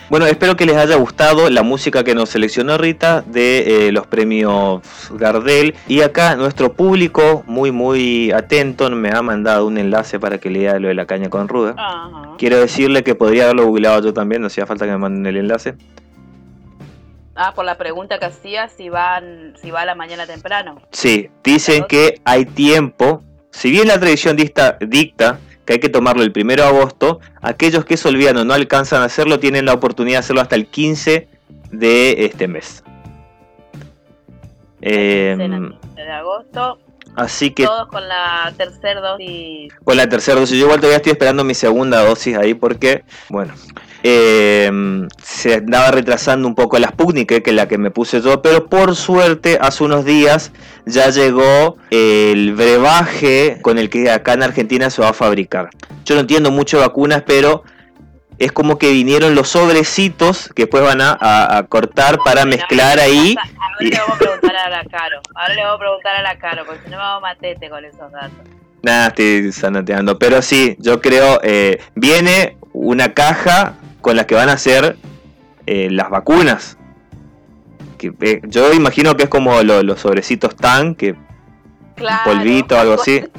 Bueno, 0.08 0.24
espero 0.24 0.56
que 0.56 0.64
les 0.64 0.78
haya 0.78 0.96
gustado 0.96 1.50
la 1.50 1.62
música 1.62 2.02
que 2.02 2.14
nos 2.14 2.30
seleccionó 2.30 2.78
Rita 2.78 3.22
de 3.26 3.88
eh, 3.88 3.92
los 3.92 4.06
premios 4.06 4.80
Gardel. 5.10 5.74
Y 5.86 6.00
acá 6.00 6.34
nuestro 6.34 6.72
público, 6.72 7.44
muy, 7.46 7.70
muy 7.70 8.32
atento, 8.32 8.88
me 8.88 9.10
ha 9.10 9.20
mandado 9.20 9.66
un 9.66 9.76
enlace 9.76 10.18
para 10.18 10.38
que 10.38 10.48
lea 10.48 10.78
lo 10.78 10.88
de 10.88 10.94
la 10.94 11.04
caña 11.04 11.28
con 11.28 11.46
ruda. 11.46 11.76
Quiero 12.38 12.58
decirle 12.58 13.04
que 13.04 13.14
podría 13.14 13.44
haberlo 13.44 13.66
googleado 13.66 14.02
yo 14.02 14.14
también, 14.14 14.40
no 14.40 14.46
hacía 14.46 14.64
falta 14.64 14.86
que 14.86 14.92
me 14.92 14.98
manden 14.98 15.26
el 15.26 15.36
enlace. 15.36 15.74
Ah, 17.42 17.54
por 17.54 17.64
la 17.64 17.78
pregunta 17.78 18.18
que 18.18 18.26
hacía, 18.26 18.68
si, 18.68 18.90
van, 18.90 19.54
si 19.62 19.70
va 19.70 19.80
a 19.80 19.86
la 19.86 19.94
mañana 19.94 20.26
temprano. 20.26 20.82
Sí, 20.90 21.30
dicen 21.42 21.86
que 21.88 22.20
hay 22.26 22.44
tiempo. 22.44 23.22
Si 23.50 23.70
bien 23.70 23.88
la 23.88 23.98
tradición 23.98 24.36
dicta, 24.36 24.76
dicta 24.78 25.38
que 25.64 25.72
hay 25.72 25.78
que 25.80 25.88
tomarlo 25.88 26.22
el 26.22 26.32
primero 26.32 26.64
de 26.64 26.68
agosto, 26.68 27.18
aquellos 27.40 27.86
que 27.86 27.96
se 27.96 28.08
olvidan 28.08 28.36
o 28.36 28.44
no 28.44 28.52
alcanzan 28.52 29.00
a 29.00 29.06
hacerlo 29.06 29.40
tienen 29.40 29.64
la 29.64 29.72
oportunidad 29.72 30.16
de 30.16 30.18
hacerlo 30.18 30.42
hasta 30.42 30.54
el 30.54 30.66
15 30.66 31.28
de 31.70 32.26
este 32.26 32.46
mes. 32.46 32.84
Eh, 34.82 35.34
de 35.96 36.12
agosto. 36.12 36.78
Así 37.16 37.52
que. 37.52 37.64
Todos 37.64 37.88
con 37.88 38.06
la 38.06 38.52
tercera 38.54 39.00
dosis. 39.00 39.72
Con 39.82 39.96
la 39.96 40.06
tercera 40.10 40.38
dosis. 40.38 40.58
Yo 40.58 40.66
igual 40.66 40.80
todavía 40.80 40.98
estoy 40.98 41.12
esperando 41.12 41.42
mi 41.42 41.54
segunda 41.54 42.04
dosis 42.04 42.36
ahí 42.36 42.52
porque, 42.52 43.02
bueno, 43.30 43.54
eh, 44.02 44.70
se 45.22 45.54
andaba 45.54 45.90
retrasando 45.90 46.48
un 46.48 46.54
poco 46.54 46.78
la 46.78 46.88
Sputnik, 46.88 47.42
que 47.42 47.50
es 47.50 47.54
la 47.54 47.68
que 47.68 47.78
me 47.78 47.90
puse 47.90 48.20
yo, 48.20 48.42
pero 48.42 48.66
por 48.66 48.96
suerte 48.96 49.58
hace 49.60 49.84
unos 49.84 50.04
días 50.04 50.52
ya 50.86 51.10
llegó 51.10 51.76
el 51.90 52.54
brebaje 52.54 53.58
con 53.62 53.78
el 53.78 53.90
que 53.90 54.10
acá 54.10 54.34
en 54.34 54.42
Argentina 54.42 54.90
se 54.90 55.02
va 55.02 55.10
a 55.10 55.12
fabricar. 55.12 55.70
Yo 56.04 56.14
no 56.14 56.22
entiendo 56.22 56.50
mucho 56.50 56.78
de 56.78 56.86
vacunas, 56.86 57.22
pero 57.26 57.62
es 58.38 58.52
como 58.52 58.78
que 58.78 58.90
vinieron 58.90 59.34
los 59.34 59.50
sobrecitos 59.50 60.50
que 60.54 60.62
después 60.62 60.82
van 60.82 61.00
a, 61.02 61.66
cortar 61.68 62.18
para 62.24 62.46
mezclar 62.46 62.98
ahí. 62.98 63.36
Ahora 63.36 63.76
le 63.80 63.98
vamos 63.98 64.14
a 64.14 64.18
preguntar 64.18 64.56
a 64.56 64.70
la 64.70 64.84
Caro, 64.84 65.20
ahora 65.34 65.54
le 65.54 65.62
vamos 65.62 65.76
a 65.76 65.78
preguntar 65.78 66.16
a 66.16 66.22
la 66.22 66.38
Caro, 66.38 66.64
porque 66.64 66.80
si 66.84 66.90
no 66.90 66.96
vamos 66.96 67.18
a 67.18 67.20
matete 67.20 67.68
con 67.68 67.84
esos 67.84 68.10
datos. 68.10 68.38
Nada, 68.82 69.08
estoy 69.08 69.52
sanoteando, 69.52 70.18
pero 70.18 70.40
sí, 70.40 70.74
yo 70.78 71.02
creo, 71.02 71.38
eh, 71.42 71.82
viene 71.94 72.56
una 72.72 73.12
caja 73.12 73.74
con 74.00 74.16
las 74.16 74.26
que 74.26 74.34
van 74.34 74.48
a 74.48 74.52
hacer 74.52 74.96
eh, 75.66 75.88
las 75.90 76.10
vacunas. 76.10 76.76
Que, 77.98 78.12
eh, 78.20 78.40
yo 78.44 78.72
imagino 78.72 79.16
que 79.16 79.24
es 79.24 79.28
como 79.28 79.62
los 79.62 80.00
sobrecitos 80.00 80.56
tan, 80.56 80.94
que 80.94 81.14
polvito, 82.24 82.78
algo 82.78 82.94
así. 82.94 83.22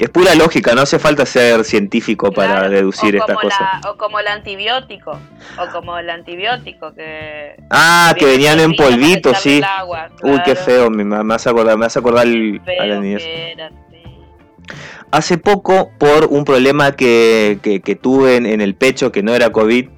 Es 0.00 0.08
pura 0.08 0.34
lógica, 0.34 0.74
no 0.74 0.80
hace 0.80 0.98
falta 0.98 1.26
ser 1.26 1.62
científico 1.62 2.32
para 2.32 2.70
deducir 2.70 3.16
estas 3.16 3.36
cosas. 3.36 3.84
o 3.86 3.98
como 3.98 4.18
el 4.18 4.28
antibiótico, 4.28 5.10
o 5.10 5.72
como 5.72 5.98
el 5.98 6.08
antibiótico 6.08 6.94
que... 6.94 7.62
Ah, 7.68 8.14
que 8.18 8.24
venían 8.24 8.60
en 8.60 8.74
polvito, 8.74 9.34
sí. 9.34 9.60
Uy, 10.22 10.40
qué 10.42 10.56
feo, 10.56 10.88
me, 10.88 11.04
me 11.04 11.34
hace 11.34 11.50
acordar, 11.50 11.76
me 11.76 11.84
hace 11.84 11.98
acordar 11.98 12.26
a 12.26 12.86
la 12.86 12.98
niñez. 12.98 13.22
Hace 15.10 15.38
poco, 15.38 15.90
por 15.98 16.26
un 16.26 16.44
problema 16.44 16.92
que, 16.92 17.58
que, 17.62 17.96
tuve 17.96 18.36
en, 18.36 18.60
el 18.60 18.74
pecho, 18.76 19.10
que 19.10 19.24
no 19.24 19.34
era 19.34 19.50
COVID, 19.50 19.88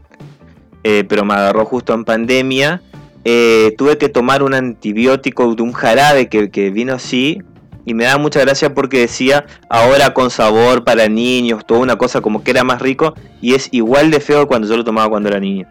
eh, 0.84 1.04
pero 1.06 1.24
me 1.24 1.34
agarró 1.34 1.66
justo 1.66 1.92
en 1.92 2.04
pandemia, 2.04 2.82
eh, 3.24 3.74
tuve 3.76 3.98
que 3.98 4.08
tomar 4.08 4.42
un 4.42 4.54
antibiótico 4.54 5.54
de 5.54 5.62
un 5.62 5.72
jarabe 5.72 6.28
que, 6.28 6.50
que 6.50 6.70
vino 6.70 6.94
así, 6.94 7.42
y 7.84 7.94
me 7.94 8.04
da 8.04 8.16
mucha 8.16 8.40
gracia 8.40 8.74
porque 8.74 9.00
decía 9.00 9.44
ahora 9.68 10.14
con 10.14 10.30
sabor 10.30 10.84
para 10.84 11.08
niños, 11.08 11.66
toda 11.66 11.80
una 11.80 11.96
cosa 11.96 12.20
como 12.20 12.42
que 12.42 12.52
era 12.52 12.64
más 12.64 12.80
rico, 12.80 13.14
y 13.40 13.54
es 13.54 13.68
igual 13.70 14.10
de 14.10 14.20
feo 14.20 14.46
cuando 14.46 14.66
yo 14.66 14.76
lo 14.76 14.84
tomaba 14.84 15.10
cuando 15.10 15.28
era 15.28 15.40
niño. 15.40 15.66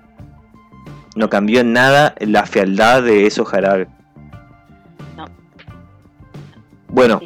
No 1.16 1.30
cambió 1.30 1.62
en 1.62 1.74
nada 1.74 2.16
la 2.20 2.46
fealdad 2.46 3.04
de 3.04 3.26
esos 3.26 3.48
jarabes. 3.48 3.88
No. 5.18 5.26
Bueno, 6.88 7.22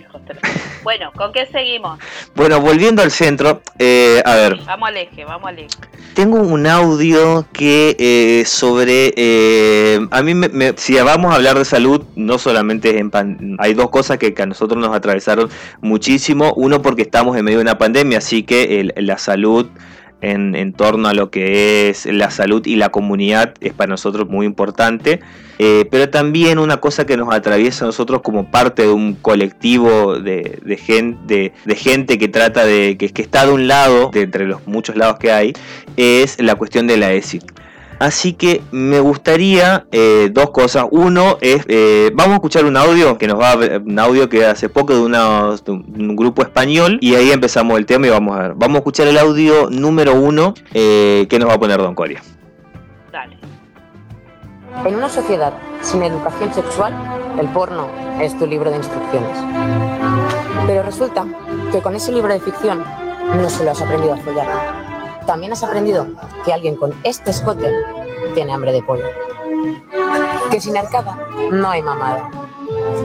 bueno, 0.83 1.11
¿con 1.15 1.31
qué 1.31 1.45
seguimos? 1.47 1.99
Bueno, 2.35 2.59
volviendo 2.61 3.01
al 3.01 3.11
centro, 3.11 3.61
eh, 3.79 4.21
a 4.25 4.35
ver. 4.35 4.57
Vamos 4.65 4.89
al 4.89 4.97
eje, 4.97 5.25
vamos 5.25 5.47
al 5.47 5.59
eje. 5.59 5.69
Tengo 6.13 6.37
un 6.37 6.65
audio 6.67 7.45
que 7.51 7.95
eh, 7.99 8.45
sobre... 8.45 9.13
Eh, 9.17 9.99
a 10.11 10.21
mí, 10.21 10.33
me, 10.33 10.73
si 10.77 10.95
vamos 10.95 11.31
a 11.31 11.35
hablar 11.35 11.57
de 11.57 11.65
salud, 11.65 12.03
no 12.15 12.37
solamente 12.37 12.99
en 12.99 13.11
hay 13.59 13.73
dos 13.73 13.89
cosas 13.89 14.17
que, 14.17 14.33
a 14.37 14.45
nosotros 14.45 14.79
nos 14.79 14.95
atravesaron 14.95 15.49
muchísimo. 15.81 16.53
Uno 16.55 16.81
porque 16.81 17.01
estamos 17.01 17.35
en 17.37 17.45
medio 17.45 17.57
de 17.57 17.63
una 17.63 17.77
pandemia, 17.77 18.19
así 18.19 18.43
que 18.43 18.93
la 18.95 19.17
salud 19.17 19.67
en, 20.21 20.73
torno 20.73 21.07
a 21.07 21.13
lo 21.13 21.29
que 21.29 21.89
es 21.89 22.05
la 22.05 22.31
salud 22.31 22.65
y 22.65 22.75
la 22.75 22.89
comunidad 22.89 23.53
es 23.61 23.73
para 23.73 23.89
nosotros 23.89 24.27
muy 24.27 24.45
importante, 24.45 25.19
eh, 25.59 25.87
pero 25.89 26.09
también 26.09 26.59
una 26.59 26.77
cosa 26.77 27.05
que 27.05 27.17
nos 27.17 27.33
atraviesa 27.33 27.85
a 27.85 27.87
nosotros 27.87 28.21
como 28.21 28.49
parte 28.51 28.83
de 28.83 28.91
un 28.91 29.15
colectivo 29.15 30.19
de, 30.19 30.79
gente, 30.83 31.53
de, 31.65 31.75
gente 31.75 32.17
que 32.17 32.27
trata 32.27 32.65
de, 32.65 32.97
que, 32.97 33.09
que 33.09 33.21
está 33.21 33.45
de 33.45 33.53
un 33.53 33.67
lado, 33.67 34.09
de 34.11 34.21
entre 34.21 34.47
los 34.47 34.65
muchos 34.67 34.95
lados 34.95 35.17
que 35.19 35.31
hay, 35.31 35.53
es 35.97 36.41
la 36.41 36.55
cuestión 36.55 36.87
de 36.87 36.97
la 36.97 37.13
ESI. 37.13 37.41
Así 37.99 38.33
que 38.33 38.61
me 38.71 38.99
gustaría 38.99 39.87
eh, 39.91 40.29
dos 40.31 40.49
cosas. 40.51 40.85
Uno 40.91 41.37
es, 41.41 41.63
eh, 41.67 42.11
vamos 42.13 42.33
a 42.33 42.35
escuchar 42.35 42.65
un 42.65 42.75
audio 42.75 43.17
que 43.17 43.27
nos 43.27 43.39
va 43.39 43.51
a, 43.51 43.55
un 43.55 43.99
audio 43.99 44.27
que 44.27 44.45
hace 44.45 44.69
poco 44.69 44.93
de, 44.93 45.01
un 45.01 46.15
grupo 46.15 46.41
español 46.41 46.97
y 47.01 47.15
ahí 47.15 47.31
empezamos 47.31 47.77
el 47.77 47.85
tema 47.85 48.07
y 48.07 48.09
vamos 48.09 48.37
a 48.37 48.41
ver. 48.41 48.53
Vamos 48.55 48.75
a 48.75 48.79
escuchar 48.79 49.07
el 49.07 49.17
audio 49.17 49.69
número 49.69 50.13
uno 50.13 50.53
eh, 50.73 51.25
que 51.29 51.39
nos 51.39 51.49
va 51.49 51.53
a 51.53 51.59
poner 51.59 51.77
Don 51.77 51.95
Coria. 51.95 52.21
Dale. 53.11 53.37
En 54.85 54.95
una 54.95 55.09
sociedad 55.09 55.53
sin 55.81 56.03
educación 56.03 56.53
sexual, 56.53 56.93
el 57.39 57.47
porno 57.49 57.87
es 58.19 58.37
tu 58.37 58.45
libro 58.45 58.71
de 58.71 58.77
instrucciones. 58.77 59.37
Pero 60.67 60.83
resulta 60.83 61.25
que 61.71 61.81
con 61.81 61.95
ese 61.95 62.11
libro 62.11 62.33
de 62.33 62.41
ficción 62.41 62.83
no 63.41 63.49
se 63.49 63.63
lo 63.63 63.71
has 63.71 63.81
aprendido 63.81 64.13
a 64.13 64.17
follar 64.17 64.94
también 65.25 65.53
has 65.53 65.63
aprendido 65.63 66.07
que 66.43 66.53
alguien 66.53 66.75
con 66.75 66.93
este 67.03 67.31
escote 67.31 67.71
tiene 68.33 68.53
hambre 68.53 68.71
de 68.71 68.83
pollo. 68.83 69.05
Que 70.51 70.61
sin 70.61 70.77
arcada 70.77 71.17
no 71.51 71.69
hay 71.69 71.81
mamada. 71.81 72.29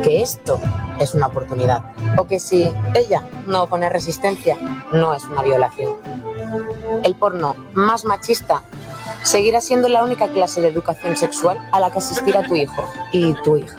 Que 0.03 0.23
esto 0.23 0.61
es 0.99 1.15
una 1.15 1.27
oportunidad. 1.27 1.83
O 2.17 2.27
que 2.27 2.39
si 2.41 2.73
ella 2.95 3.25
no 3.47 3.67
pone 3.67 3.89
resistencia, 3.89 4.57
no 4.93 5.15
es 5.15 5.25
una 5.25 5.43
violación. 5.43 5.97
El 7.03 7.15
porno 7.15 7.57
más 7.75 8.05
machista 8.05 8.63
seguirá 9.23 9.61
siendo 9.61 9.89
la 9.89 10.05
única 10.05 10.29
clase 10.29 10.61
de 10.61 10.69
educación 10.69 11.17
sexual 11.17 11.59
a 11.73 11.81
la 11.81 11.91
que 11.91 11.99
asistirá 11.99 12.43
tu 12.47 12.57
hijo 12.57 12.85
y 13.13 13.35
tu 13.43 13.57
hija. 13.57 13.77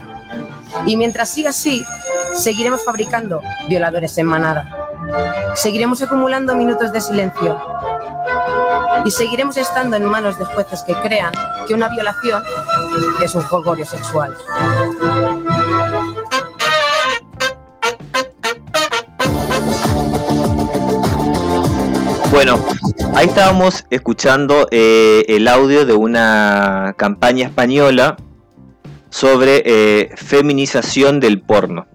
Y 0.85 0.95
mientras 0.97 1.29
siga 1.29 1.49
así, 1.49 1.83
seguiremos 2.35 2.83
fabricando 2.83 3.41
violadores 3.67 4.17
en 4.17 4.27
manada. 4.27 4.90
Seguiremos 5.55 6.01
acumulando 6.01 6.55
minutos 6.55 6.91
de 6.91 7.01
silencio 7.01 7.59
y 9.05 9.11
seguiremos 9.11 9.57
estando 9.57 9.97
en 9.97 10.05
manos 10.05 10.37
de 10.37 10.45
jueces 10.45 10.83
que 10.83 10.93
crean 10.95 11.33
que 11.67 11.73
una 11.73 11.89
violación 11.89 12.43
es 13.21 13.35
un 13.35 13.41
jolgorio 13.43 13.85
sexual. 13.85 14.35
Bueno, 22.31 22.59
ahí 23.13 23.27
estábamos 23.27 23.85
escuchando 23.89 24.67
eh, 24.71 25.25
el 25.27 25.47
audio 25.47 25.85
de 25.85 25.93
una 25.93 26.95
campaña 26.97 27.47
española 27.47 28.15
sobre 29.09 29.63
eh, 29.65 30.09
feminización 30.15 31.19
del 31.19 31.41
porno. 31.41 31.87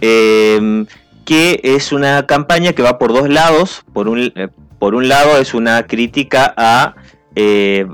Eh, 0.00 0.84
que 1.24 1.60
es 1.62 1.92
una 1.92 2.26
campaña 2.26 2.72
que 2.72 2.82
va 2.82 2.98
por 2.98 3.12
dos 3.12 3.28
lados. 3.28 3.84
Por 3.92 4.08
un, 4.08 4.32
por 4.78 4.94
un 4.94 5.08
lado 5.08 5.38
es 5.38 5.54
una 5.54 5.86
crítica 5.86 6.52
a, 6.56 6.94
eh, 7.34 7.86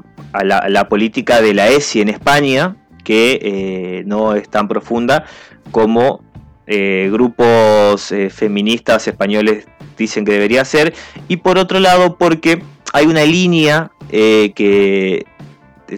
la, 0.42 0.88
política 0.88 1.40
de 1.40 1.54
la 1.54 1.68
ESI 1.68 2.00
en 2.00 2.08
España, 2.08 2.76
que 3.04 3.38
eh, 3.42 4.02
no 4.06 4.35
es 4.35 4.49
tan 4.49 4.68
profunda 4.68 5.25
como 5.70 6.23
eh, 6.66 7.08
grupos 7.12 8.14
feministas 8.30 9.06
españoles 9.08 9.66
dicen 9.97 10.25
que 10.25 10.32
debería 10.32 10.64
ser, 10.64 10.94
y 11.26 11.38
por 11.38 11.58
otro 11.58 11.80
lado 11.80 12.16
porque 12.16 12.62
hay 12.92 13.06
una 13.06 13.25
línea 13.25 13.90
que 14.08 15.26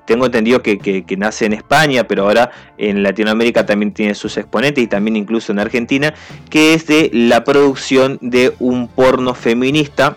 tengo 0.04 0.26
entendido 0.26 0.62
que, 0.62 1.04
nace 1.18 1.46
en 1.46 1.52
España, 1.52 2.04
pero 2.04 2.24
ahora 2.24 2.50
en 2.78 3.02
Latinoamérica 3.02 3.66
también 3.66 3.92
tiene 3.92 4.14
sus 4.14 4.36
exponentes 4.36 4.82
y 4.84 4.86
también 4.86 5.16
incluso 5.16 5.52
en 5.52 5.58
Argentina, 5.58 6.14
que 6.48 6.74
es 6.74 6.86
de 6.86 7.10
la 7.12 7.44
producción 7.44 8.18
de 8.20 8.54
un 8.58 8.88
porno 8.88 9.34
feminista 9.34 10.16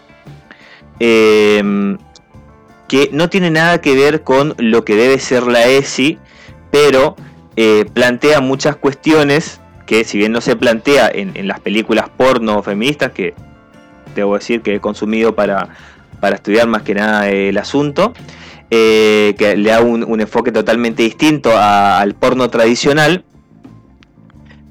Em, 1.00 1.98
que 2.88 3.10
no 3.12 3.30
tiene 3.30 3.50
nada 3.50 3.82
que 3.82 3.96
ver 3.96 4.22
con 4.22 4.54
lo 4.58 4.86
que 4.86 4.96
debe 4.96 5.20
ser 5.20 5.44
la 5.44 5.68
ESI, 5.68 6.20
pero 6.72 7.16
eh, 7.56 7.86
plantea 7.92 8.40
muchas 8.40 8.76
cuestiones 8.76 9.60
que 9.86 10.04
si 10.04 10.18
bien 10.18 10.32
no 10.32 10.42
se 10.42 10.56
plantea 10.56 11.10
en, 11.14 11.48
las 11.48 11.60
películas 11.60 12.10
porno 12.16 12.62
feministas, 12.64 13.12
que 13.12 13.34
debo 14.16 14.36
decir 14.36 14.62
que 14.62 14.76
he 14.76 14.80
consumido 14.80 15.36
para, 15.36 15.70
para 16.20 16.36
estudiar 16.36 16.68
más 16.68 16.84
que 16.84 16.94
nada 16.94 17.30
el 17.30 17.58
asunto, 17.58 18.14
eh, 18.76 19.36
que 19.38 19.56
le 19.56 19.70
da 19.70 19.82
un, 19.82 20.20
enfoque 20.20 20.52
totalmente 20.52 21.04
distinto 21.04 21.52
al 21.56 22.16
porno 22.16 22.50
tradicional. 22.50 23.24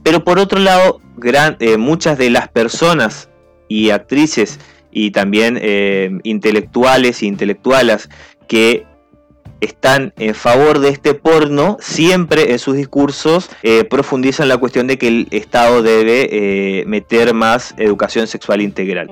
Pero 0.03 0.25
por 0.25 0.41
otro 0.41 0.59
lado, 0.59 1.01
eh, 1.61 1.77
muchas 1.77 2.19
de 2.19 2.31
las 2.31 2.49
personas 2.49 3.29
y 3.69 3.91
actrices 3.91 4.59
y 4.91 5.13
también 5.13 5.61
intelectuales 6.25 7.23
e 7.23 7.27
intelectualas 7.27 8.09
que 8.49 8.87
están 9.63 10.13
en 10.19 10.35
favor 10.35 10.81
de 10.81 10.89
este 10.89 11.15
porno, 11.15 11.77
siempre 11.81 12.51
en 12.51 12.59
sus 12.59 12.77
discursos 12.77 13.49
eh, 13.63 13.85
profundizan 13.85 14.49
la 14.49 14.57
cuestión 14.57 14.89
de 14.89 14.99
que 14.99 15.07
el 15.07 15.29
Estado 15.31 15.83
debe 15.83 16.29
eh, 16.33 16.85
meter 16.87 17.33
más 17.33 17.73
educación 17.79 18.27
sexual 18.27 18.61
integral. 18.61 19.09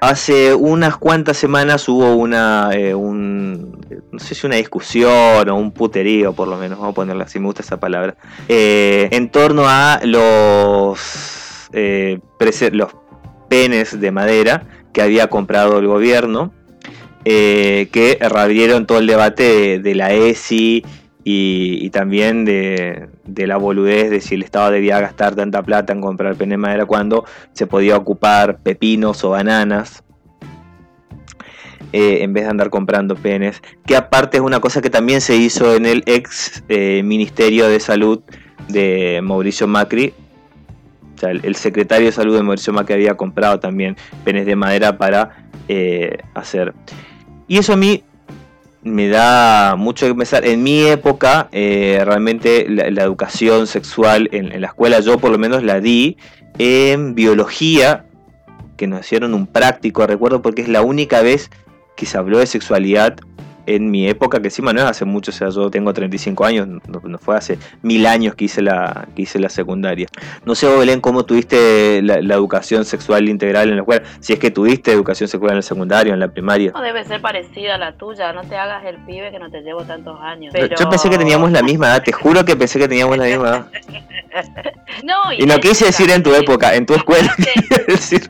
Hace 0.00 0.54
unas 0.54 0.96
cuantas 0.96 1.36
semanas 1.36 1.88
hubo 1.88 2.14
una, 2.14 2.70
eh, 2.72 2.94
no 2.94 4.18
sé 4.18 4.34
si 4.34 4.46
una 4.46 4.56
discusión 4.56 5.48
o 5.48 5.56
un 5.56 5.72
puterío, 5.72 6.32
por 6.32 6.48
lo 6.48 6.56
menos, 6.56 6.78
vamos 6.78 6.92
a 6.92 6.94
ponerla 6.94 7.24
así, 7.24 7.38
me 7.38 7.46
gusta 7.46 7.62
esa 7.62 7.78
palabra, 7.78 8.16
en 8.48 9.30
torno 9.30 9.64
a 9.66 10.00
los, 10.04 11.68
los 11.72 12.90
penes 13.48 14.00
de 14.00 14.10
madera 14.10 14.66
que 14.92 15.02
había 15.02 15.28
comprado 15.28 15.78
el 15.78 15.86
gobierno 15.86 16.52
eh, 17.26 17.88
que 17.92 18.16
reabrieron 18.18 18.86
todo 18.86 18.98
el 18.98 19.06
debate 19.06 19.78
de, 19.78 19.94
la 19.94 20.10
ESI 20.14 20.82
y, 21.24 21.90
también 21.90 22.44
de, 22.44 23.08
la 23.26 23.56
boludez 23.56 24.10
de 24.10 24.20
si 24.20 24.36
el 24.36 24.42
Estado 24.42 24.70
debía 24.70 25.00
gastar 25.00 25.34
tanta 25.34 25.62
plata 25.62 25.92
en 25.92 26.00
comprar 26.00 26.34
pene 26.36 26.54
de 26.54 26.58
madera 26.58 26.86
cuando 26.86 27.24
se 27.52 27.66
podía 27.66 27.96
ocupar 27.96 28.58
pepinos 28.58 29.22
o 29.24 29.30
bananas. 29.30 30.02
Eh, 31.92 32.22
en 32.22 32.32
vez 32.32 32.44
de 32.44 32.50
andar 32.50 32.70
comprando 32.70 33.16
penes, 33.16 33.60
que 33.84 33.96
aparte 33.96 34.36
es 34.36 34.44
una 34.44 34.60
cosa 34.60 34.80
que 34.80 34.90
también 34.90 35.20
se 35.20 35.34
hizo 35.34 35.74
en 35.74 35.86
el 35.86 36.04
ex 36.06 36.62
eh, 36.68 37.02
Ministerio 37.02 37.68
de 37.68 37.80
Salud 37.80 38.20
de 38.68 39.18
Mauricio 39.24 39.66
Macri, 39.66 40.14
o 41.16 41.18
sea, 41.18 41.30
el, 41.30 41.56
secretario 41.56 42.06
de 42.06 42.12
salud 42.12 42.36
de 42.36 42.44
Mauricio 42.44 42.72
Macri 42.72 42.94
había 42.94 43.16
comprado 43.16 43.58
también 43.58 43.96
penes 44.22 44.46
de 44.46 44.54
madera 44.54 44.98
para 44.98 45.48
hacer. 46.34 46.74
Y 47.48 47.58
eso 47.58 47.72
a 47.72 47.76
mí 47.76 48.04
me 48.82 49.08
da 49.08 49.74
mucho 49.76 50.06
que 50.06 50.14
pensar. 50.14 50.44
En 50.46 50.62
mi 50.62 50.82
época, 50.86 51.48
eh, 51.52 52.02
realmente 52.04 52.66
la, 52.68 53.02
educación 53.02 53.66
sexual 53.66 54.28
en, 54.32 54.60
la 54.60 54.68
escuela, 54.68 55.00
yo 55.00 55.18
por 55.18 55.30
lo 55.30 55.38
menos 55.38 55.62
la 55.62 55.80
di 55.80 56.16
en 56.58 57.14
biología, 57.14 58.06
que 58.76 58.86
nos 58.86 59.00
hicieron 59.00 59.34
un 59.34 59.46
práctico, 59.46 60.06
recuerdo, 60.06 60.40
porque 60.42 60.62
es 60.62 60.68
la 60.68 60.82
única 60.82 61.20
vez 61.20 61.50
que 61.96 62.06
se 62.06 62.16
habló 62.16 62.38
de 62.38 62.46
sexualidad 62.46 63.16
en 63.76 63.90
mi 63.90 64.08
época, 64.08 64.40
que 64.40 64.48
encima 64.48 64.72
no 64.72 64.80
es 64.80 64.86
hace 64.86 65.04
mucho, 65.04 65.30
o 65.30 65.34
sea, 65.34 65.48
yo 65.50 65.70
tengo 65.70 65.92
35 65.92 66.44
años, 66.44 66.68
no, 66.68 67.18
fue 67.18 67.36
hace 67.36 67.58
mil 67.82 68.06
años 68.06 68.34
que 68.34 68.46
hice 68.46 68.62
la, 68.62 69.08
que 69.14 69.22
hice 69.22 69.38
la 69.38 69.48
secundaria. 69.48 70.08
No 70.44 70.54
sé, 70.54 70.66
Belén, 70.66 71.00
cómo 71.00 71.24
tuviste 71.24 72.02
la, 72.02 72.16
educación 72.34 72.84
sexual 72.84 73.28
integral 73.28 73.68
en 73.68 73.76
la 73.76 73.82
escuela, 73.82 74.02
si 74.20 74.32
es 74.32 74.38
que 74.38 74.50
tuviste 74.50 74.92
educación 74.92 75.28
sexual 75.28 75.52
en 75.52 75.56
el 75.58 75.62
secundario, 75.62 76.14
en 76.14 76.20
la 76.20 76.28
primaria. 76.28 76.72
No 76.72 76.80
debe 76.80 77.04
ser 77.04 77.20
parecida 77.20 77.74
a 77.74 77.78
la 77.78 77.96
tuya, 77.96 78.32
no 78.32 78.42
te 78.44 78.56
hagas 78.56 78.84
el 78.84 78.96
pibe 79.04 79.30
que 79.30 79.38
no 79.38 79.50
te 79.50 79.60
llevo 79.62 79.82
tantos 79.84 80.18
años. 80.20 80.54
Yo 80.78 80.88
pensé 80.88 81.10
que 81.10 81.18
teníamos 81.18 81.50
la 81.52 81.62
misma 81.62 81.88
edad, 81.88 82.02
te 82.02 82.12
juro 82.12 82.44
que 82.44 82.56
pensé 82.56 82.78
que 82.78 82.88
teníamos 82.88 83.18
la 83.18 83.24
misma 83.24 83.48
edad. 83.48 83.66
no, 85.04 85.32
y, 85.36 85.44
no 85.46 85.58
quise 85.58 85.86
decir 85.86 86.10
en 86.10 86.22
tu 86.22 86.34
época, 86.34 86.74
en 86.74 86.86
tu 86.86 86.94
escuela. 86.94 87.34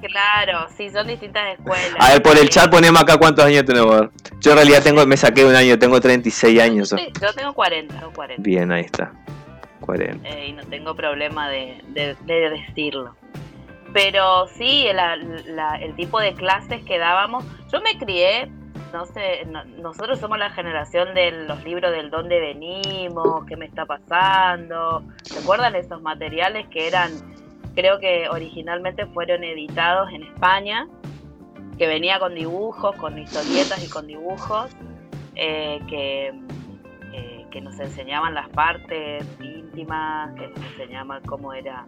Claro, 0.01 0.67
sí, 0.77 0.91
son 0.91 1.07
distintas 1.07 1.55
escuelas. 1.59 1.95
A 1.99 2.13
ver, 2.13 2.23
por 2.23 2.37
el 2.37 2.49
chat 2.49 2.71
ponemos 2.71 3.01
acá 3.01 3.17
cuántos 3.17 3.45
años 3.45 3.65
tenemos. 3.65 4.09
Yo 4.41 4.53
en 4.53 4.57
realidad 4.57 4.83
tengo, 4.83 5.05
me 5.07 5.17
saqué 5.17 5.45
un 5.45 5.55
año, 5.55 5.79
tengo 5.79 6.01
36 6.01 6.61
años. 6.61 6.91
yo 6.91 7.33
tengo 7.35 7.53
40, 7.53 8.11
Bien, 8.39 8.73
ahí 8.73 8.85
está. 8.85 9.13
40. 9.81 10.29
Eh, 10.29 10.49
y 10.49 10.53
no 10.53 10.63
tengo 10.65 10.95
problema 10.95 11.49
de, 11.49 11.83
decirlo. 12.25 13.15
Pero 13.93 14.47
sí, 14.57 14.87
el 14.87 15.95
tipo 15.97 16.21
de 16.21 16.35
clases 16.35 16.83
que 16.85 16.99
dábamos, 16.99 17.45
yo 17.71 17.81
me 17.83 17.99
crié, 17.99 18.51
no 18.93 19.05
sé, 19.05 19.47
nosotros 19.79 20.19
somos 20.19 20.39
la 20.39 20.51
generación 20.51 21.13
de 21.15 21.33
los 21.33 21.63
libros 21.65 21.91
del 21.93 22.09
dónde 22.11 22.41
venimos, 22.41 23.45
qué 23.47 23.57
me 23.57 23.67
está 23.67 23.85
pasando. 23.85 25.05
¿Recuerdan 25.35 25.75
esos 25.75 26.01
materiales 26.01 26.67
que 26.69 26.87
eran, 26.89 27.11
creo 27.75 27.99
que 27.99 28.29
originalmente 28.31 29.07
fueron 29.07 29.45
editados 29.45 30.11
en 30.13 30.23
España? 30.23 30.87
Que 31.81 31.87
venía 31.87 32.19
con 32.19 32.35
dibujos, 32.35 32.95
con 32.97 33.19
historietas 33.19 33.83
y 33.83 33.89
con 33.89 34.07
dibujos 34.07 34.71
eh, 35.35 35.81
que, 35.89 36.27
eh, 37.15 37.47
que 37.51 37.61
nos 37.63 37.81
enseñaban 37.81 38.35
las 38.35 38.51
partes 38.51 39.25
íntimas, 39.41 40.35
que 40.35 40.49
nos 40.49 40.59
enseñaban 40.73 41.23
cómo 41.23 41.55
era 41.55 41.87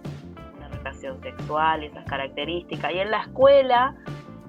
una 0.57 0.69
relación 0.69 1.21
sexual 1.21 1.83
y 1.83 1.89
esas 1.89 2.07
características. 2.07 2.91
Y 2.95 3.01
en 3.01 3.11
la 3.11 3.21
escuela 3.21 3.95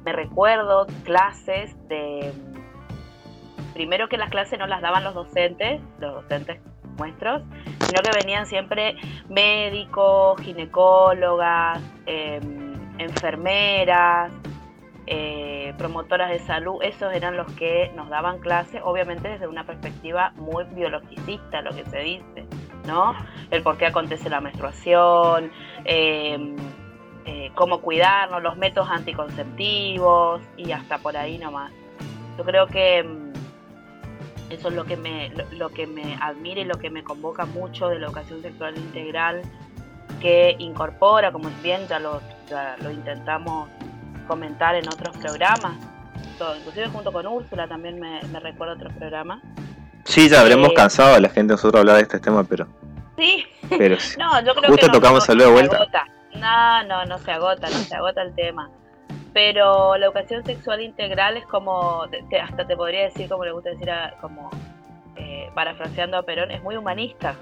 me 0.06 0.14
recuerdo 0.14 0.88
clases 1.04 1.76
de... 1.90 2.32
Primero 3.74 4.08
que 4.08 4.16
las 4.16 4.30
clases 4.30 4.58
no 4.58 4.66
las 4.66 4.80
daban 4.80 5.04
los 5.04 5.14
docentes, 5.14 5.82
los 6.00 6.14
docentes 6.14 6.62
nuestros, 6.98 7.42
sino 7.86 8.02
que 8.02 8.12
venían 8.18 8.46
siempre 8.46 8.96
médicos, 9.28 10.40
ginecólogas, 10.40 11.82
em, 12.06 12.76
enfermeras, 12.98 14.32
eh, 15.06 15.74
promotoras 15.78 16.30
de 16.30 16.40
salud, 16.40 16.82
esos 16.82 17.14
eran 17.14 17.36
los 17.36 17.52
que 17.54 17.92
nos 17.96 18.10
daban 18.10 18.40
clase, 18.40 18.80
obviamente 18.82 19.28
desde 19.28 19.48
una 19.48 19.66
perspectiva 19.66 20.32
muy 20.38 20.64
biologicista, 20.66 21.62
lo 21.62 21.72
que 21.72 21.84
se 21.86 22.00
dice, 22.00 22.46
¿no? 22.88 23.14
El 23.52 23.64
por 23.64 23.78
qué 23.78 23.88
acontece 23.88 24.30
la 24.30 24.40
menstruación, 24.40 25.52
eh, 25.84 26.56
eh, 27.26 27.52
cómo 27.56 27.82
cuidarnos, 27.82 28.42
los 28.42 28.58
métodos 28.58 28.90
anticonceptivos 28.90 30.42
y 30.58 30.72
hasta 30.72 30.98
por 30.98 31.18
ahí 31.18 31.38
nomás. 31.38 31.72
Yo 32.38 32.44
creo 32.44 32.68
que 32.68 33.04
mm, 33.04 33.34
eso 34.52 34.70
es 34.70 34.74
lo 34.74 34.86
que 34.86 34.98
me, 34.98 35.32
lo, 35.52 35.70
que 35.70 35.88
me 35.88 36.16
admira 36.22 36.62
y 36.62 36.66
lo 36.66 36.76
que 36.76 36.90
me 36.90 37.04
convoca 37.04 37.46
mucho 37.46 37.90
de 37.90 38.00
la 38.00 38.08
educación 38.08 38.42
sexual 38.42 38.78
integral 38.78 39.42
que 40.22 40.56
incorpora, 40.60 41.32
como 41.32 41.50
bien 41.62 41.88
ya 41.88 42.00
lo, 42.00 42.22
ya 42.50 42.78
lo 42.82 42.92
intentamos 42.92 43.70
comentar 44.24 44.76
en 44.76 44.88
otros 44.88 45.16
programas, 45.18 45.74
inclusive 46.58 46.88
junto 46.90 47.12
con 47.12 47.26
Úrsula 47.28 47.68
también 47.68 48.00
me, 48.00 48.22
recuerdo 48.40 48.74
otros 48.74 48.94
programas. 48.94 49.42
Sí, 50.04 50.30
ya 50.30 50.42
habremos 50.42 50.70
eh, 50.70 50.74
cansado 50.74 51.16
a 51.16 51.20
la 51.20 51.30
gente 51.30 51.54
nosotros 51.54 51.80
hablar 51.80 51.98
de 51.98 52.02
este 52.04 52.20
tema, 52.20 52.44
pero... 52.44 52.68
Sí, 53.18 53.46
pero 53.70 53.96
no, 54.18 54.40
yo 54.44 54.54
creo 54.56 54.72
justo 54.72 54.88
que 54.88 54.92
tocamos 54.92 55.28
no, 55.30 55.36
de 55.36 55.52
vuelta. 55.52 55.88
No, 56.36 56.84
no, 56.84 57.06
no 57.06 57.18
se 57.20 57.32
agota, 57.32 57.70
no 57.70 57.78
se 57.78 57.96
agota 57.96 58.22
el 58.22 58.36
tema. 58.36 58.70
Pero 59.34 59.98
la 59.98 60.06
educación 60.08 60.44
sexual 60.46 60.82
integral 60.82 61.38
es 61.38 61.46
como, 61.46 62.04
hasta 62.42 62.68
te 62.68 62.76
podría 62.76 63.04
decir, 63.04 63.30
como 63.30 63.46
le 63.46 63.52
gusta 63.52 63.70
decir, 63.70 63.90
como 64.22 64.50
eh, 65.16 65.50
parafraseando 65.56 66.18
a 66.18 66.24
Perón, 66.24 66.52
es 66.52 66.62
muy 66.62 66.76
humanista. 66.76 67.36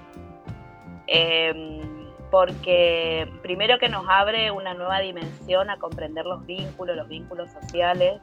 Eh, 1.07 1.81
porque 2.31 3.29
primero 3.43 3.77
que 3.77 3.89
nos 3.89 4.05
abre 4.09 4.49
una 4.49 4.73
nueva 4.73 5.01
dimensión 5.01 5.69
a 5.69 5.77
comprender 5.77 6.25
los 6.25 6.45
vínculos, 6.45 6.95
los 6.95 7.09
vínculos 7.09 7.51
sociales, 7.51 8.21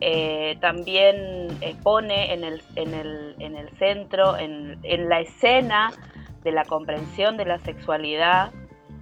eh, 0.00 0.58
también 0.60 1.58
pone 1.82 2.34
en 2.34 2.44
el, 2.44 2.62
en 2.74 2.92
el, 2.92 3.34
en 3.38 3.56
el 3.56 3.70
centro, 3.78 4.36
en, 4.36 4.78
en, 4.82 5.08
la 5.08 5.20
escena 5.20 5.90
de 6.44 6.52
la 6.52 6.66
comprensión 6.66 7.38
de 7.38 7.46
la 7.46 7.58
sexualidad. 7.60 8.52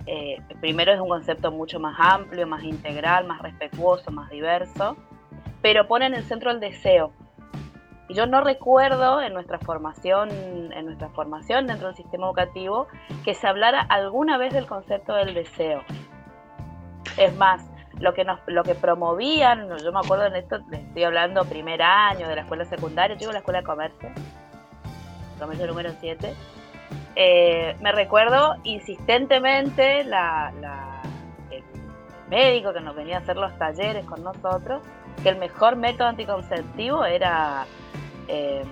Eh, 0.06 0.38
primero 0.60 0.92
es 0.92 1.00
un 1.00 1.08
concepto 1.08 1.50
mucho 1.50 1.80
más 1.80 1.96
amplio, 1.98 2.46
más 2.46 2.62
integral, 2.62 3.26
más 3.26 3.42
respetuoso, 3.42 4.12
más 4.12 4.30
diverso, 4.30 4.96
pero 5.60 5.88
pone 5.88 6.06
en 6.06 6.14
el 6.14 6.22
centro 6.22 6.52
el 6.52 6.60
deseo, 6.60 7.12
y 8.08 8.14
yo 8.14 8.26
no 8.26 8.42
recuerdo 8.42 9.22
en 9.22 9.32
nuestra 9.32 9.58
formación, 9.58 10.30
en 10.30 10.86
nuestra 10.86 11.08
formación 11.10 11.66
dentro 11.66 11.88
del 11.88 11.96
sistema 11.96 12.26
educativo, 12.26 12.86
que 13.24 13.34
se 13.34 13.46
hablara 13.46 13.80
alguna 13.80 14.36
vez 14.36 14.52
del 14.52 14.66
concepto 14.66 15.14
del 15.14 15.34
deseo. 15.34 15.82
Es 17.16 17.34
más, 17.36 17.64
lo 18.00 18.12
que 18.12 18.24
nos, 18.24 18.40
lo 18.46 18.62
que 18.62 18.74
promovían, 18.74 19.68
yo 19.78 19.92
me 19.92 20.00
acuerdo 20.00 20.26
en 20.26 20.36
esto, 20.36 20.58
estoy 20.70 21.04
hablando 21.04 21.44
primer 21.44 21.82
año 21.82 22.28
de 22.28 22.36
la 22.36 22.42
escuela 22.42 22.64
secundaria, 22.64 23.14
yo 23.14 23.20
digo 23.20 23.32
la 23.32 23.38
escuela 23.38 23.60
de 23.60 23.64
comercio, 23.64 24.08
comercio 25.38 25.66
número 25.66 25.90
7. 26.00 26.34
Eh, 27.16 27.76
me 27.80 27.92
recuerdo 27.92 28.56
insistentemente 28.64 30.04
la, 30.04 30.52
el 31.50 31.62
médico 32.28 32.72
que 32.72 32.80
nos 32.80 32.96
venía 32.96 33.18
a 33.18 33.20
hacer 33.20 33.36
los 33.36 33.56
talleres 33.58 34.04
con 34.04 34.22
nosotros, 34.22 34.82
que 35.24 35.28
el 35.30 35.36
mejor 35.36 35.74
método 35.76 36.06
anticonceptivo 36.08 37.04
era 37.04 37.64
eh, 38.28 38.62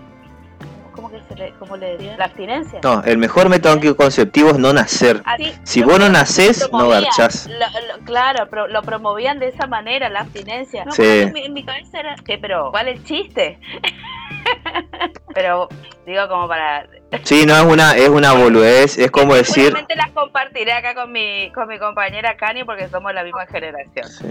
¿cómo 0.94 1.10
que 1.10 1.20
se 1.26 1.34
le, 1.34 1.52
cómo 1.58 1.76
le 1.78 1.96
decía? 1.96 2.16
La 2.18 2.26
abstinencia. 2.26 2.78
No, 2.84 3.02
el 3.04 3.16
mejor 3.18 3.48
método 3.48 3.72
anticonceptivo 3.72 4.50
es 4.50 4.58
no 4.58 4.72
nacer. 4.74 5.22
Así, 5.24 5.52
Si 5.64 5.82
vos 5.82 5.98
no 5.98 6.08
nacés, 6.10 6.68
no 6.70 6.88
garchás. 6.88 7.48
lo- 7.48 7.56
lo- 7.98 8.04
claro, 8.04 8.46
pero 8.50 8.68
lo 8.68 8.82
promovían 8.82 9.38
de 9.38 9.48
esa 9.48 9.66
manera, 9.66 10.08
la 10.10 10.20
abstinencia. 10.20 10.84
No, 10.84 10.92
Sí. 10.92 11.02
en, 11.22 11.32
mi, 11.32 11.46
en 11.46 11.52
mi 11.54 11.64
cabeza 11.64 11.98
era, 12.00 12.14
¿qué? 12.24 12.36
Pero, 12.38 12.70
¿cuál 12.70 12.88
es 12.88 12.98
el 12.98 13.04
chiste? 13.04 13.58
pero, 15.34 15.68
digo, 16.06 16.28
como 16.28 16.46
para... 16.48 16.86
Sí, 17.24 17.44
no 17.46 17.54
es 17.56 17.64
una, 17.64 17.96
es 17.96 18.08
una 18.08 18.32
boludez, 18.32 18.98
es 18.98 19.10
como 19.10 19.34
decir. 19.34 19.64
Seguramente 19.64 19.96
las 19.96 20.10
compartiré 20.10 20.72
acá 20.72 20.94
con 20.94 21.10
mi, 21.12 21.50
con 21.52 21.68
mi 21.68 21.78
compañera 21.78 22.36
Cani 22.36 22.64
porque 22.64 22.88
somos 22.88 23.12
la 23.14 23.22
misma 23.24 23.46
generación. 23.46 24.08
Sí. 24.08 24.26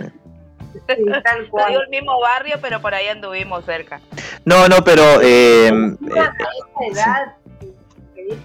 Sí, 0.74 0.80
tal 1.24 1.50
No 1.54 1.68
digo 1.68 1.82
el 1.82 1.90
mismo 1.90 2.20
barrio, 2.20 2.56
pero 2.62 2.82
por 2.82 2.94
ahí 2.94 3.08
anduvimos 3.08 3.66
cerca. 3.66 4.00
No, 4.46 4.68
no, 4.68 4.78
pero 4.84 5.04
eh, 5.22 5.68
Encima, 5.68 6.16
eh, 6.16 6.20
a 6.20 6.86
esa 6.90 7.06
edad, 7.10 7.36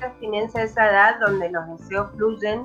abstinencia 0.02 0.60
a 0.60 0.64
esa 0.64 0.90
edad 0.90 1.20
donde 1.20 1.50
los 1.50 1.78
deseos 1.78 2.10
fluyen, 2.16 2.62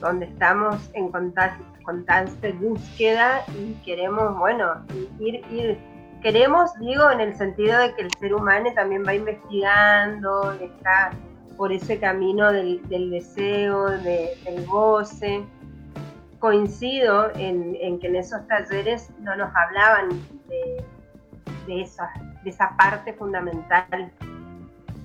donde 0.00 0.26
estamos 0.26 0.76
en 0.94 1.10
constante, 1.10 1.64
constante 1.84 2.52
búsqueda 2.52 3.44
y 3.58 3.72
queremos, 3.84 4.36
bueno, 4.38 4.84
ir, 5.18 5.36
ir, 5.50 5.78
queremos, 6.22 6.70
digo, 6.80 7.10
en 7.10 7.20
el 7.20 7.36
sentido 7.36 7.78
de 7.78 7.94
que 7.94 8.02
el 8.02 8.10
ser 8.18 8.34
humano 8.34 8.70
también 8.74 9.04
va 9.06 9.14
investigando, 9.14 10.52
está 10.60 11.10
por 11.56 11.72
ese 11.72 11.98
camino 11.98 12.52
del, 12.52 12.86
del 12.88 13.10
deseo, 13.10 13.86
de- 13.90 14.36
del 14.44 14.64
goce. 14.66 15.44
Coincido 16.38 17.30
en, 17.34 17.76
en 17.80 17.98
que 17.98 18.06
en 18.06 18.16
esos 18.16 18.46
talleres 18.46 19.10
no 19.20 19.34
nos 19.36 19.50
hablaban 19.56 20.08
de, 21.66 21.82
esa, 21.82 22.76
parte 22.76 23.12
fundamental 23.12 24.12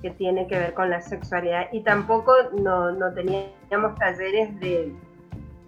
que 0.02 0.10
tiene 0.10 0.46
que 0.46 0.58
ver 0.58 0.74
con 0.74 0.90
la 0.90 1.00
sexualidad. 1.00 1.68
Y 1.72 1.80
tampoco 1.80 2.32
no, 2.52 2.92
teníamos 3.14 3.94
talleres 3.98 4.58
de, 4.60 4.94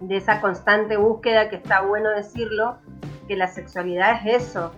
esa 0.09 0.41
constante 0.41 0.97
búsqueda 0.97 1.49
que 1.49 1.57
está 1.57 1.81
bueno 1.81 2.09
decirlo, 2.11 2.77
que 3.27 3.35
la 3.35 3.47
sexualidad 3.47 4.25
es 4.25 4.43
eso, 4.43 4.71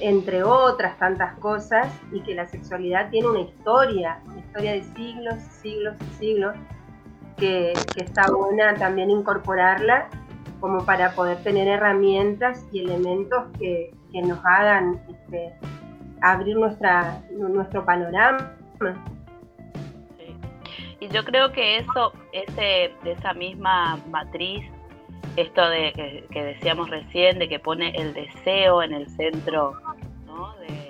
entre 0.00 0.42
otras 0.42 0.98
tantas 0.98 1.34
cosas, 1.38 1.86
y 2.12 2.20
que 2.22 2.34
la 2.34 2.46
sexualidad 2.46 3.10
tiene 3.10 3.28
una 3.28 3.40
historia, 3.40 4.20
una 4.26 4.38
historia 4.40 4.72
de 4.72 4.82
siglos, 4.96 5.34
siglos 5.62 5.94
siglos, 6.18 6.56
que 7.36 7.72
está 7.96 8.30
buena 8.30 8.74
también 8.74 9.10
incorporarla 9.10 10.08
como 10.64 10.82
para 10.86 11.14
poder 11.14 11.36
tener 11.42 11.68
herramientas 11.68 12.66
y 12.72 12.80
elementos 12.80 13.44
que, 13.58 13.90
que 14.10 14.22
nos 14.22 14.38
hagan 14.46 14.98
este, 15.10 15.54
abrir 16.22 16.56
nuestra, 16.56 17.20
nuestro 17.32 17.84
panorama. 17.84 18.56
Y 21.00 21.08
yo 21.08 21.22
creo 21.22 21.52
que 21.52 21.76
eso, 21.80 22.14
ese, 22.32 22.94
esa 23.04 23.34
misma 23.34 23.98
matriz, 24.08 24.64
esto 25.36 25.68
de 25.68 25.92
que, 25.92 26.24
que 26.30 26.42
decíamos 26.42 26.88
recién, 26.88 27.38
de 27.38 27.46
que 27.46 27.58
pone 27.58 27.90
el 27.90 28.14
deseo 28.14 28.82
en 28.82 28.94
el 28.94 29.06
centro 29.10 29.74
¿no? 30.24 30.54
de, 30.60 30.83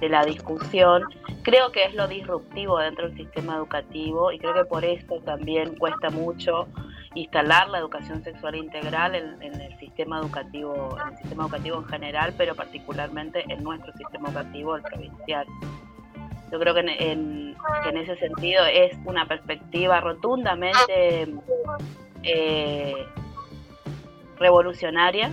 de 0.00 0.08
la 0.08 0.24
discusión, 0.24 1.04
creo 1.42 1.70
que 1.72 1.84
es 1.84 1.94
lo 1.94 2.08
disruptivo 2.08 2.78
dentro 2.78 3.08
del 3.08 3.16
sistema 3.16 3.56
educativo 3.56 4.32
y 4.32 4.38
creo 4.38 4.54
que 4.54 4.64
por 4.64 4.84
eso 4.84 5.20
también 5.24 5.76
cuesta 5.76 6.08
mucho 6.10 6.66
instalar 7.14 7.68
la 7.68 7.78
educación 7.78 8.22
sexual 8.24 8.54
integral 8.56 9.14
en, 9.14 9.60
el 9.60 9.78
sistema 9.78 10.18
educativo, 10.20 10.96
en 11.02 11.12
el 11.12 11.18
sistema 11.18 11.42
educativo 11.44 11.76
en 11.78 11.84
general, 11.86 12.34
pero 12.38 12.54
particularmente 12.54 13.44
en 13.52 13.62
nuestro 13.62 13.92
sistema 13.94 14.28
educativo, 14.28 14.76
el 14.76 14.82
provincial. 14.82 15.46
Yo 16.52 16.58
creo 16.58 16.74
que 16.74 16.80
en, 16.80 16.88
en- 16.88 17.56
en 17.86 17.96
ese 17.96 18.16
sentido 18.16 18.64
es 18.66 18.96
una 19.04 19.26
perspectiva 19.26 20.00
rotundamente 20.00 21.28
eh, 22.22 22.94
revolucionaria 24.38 25.32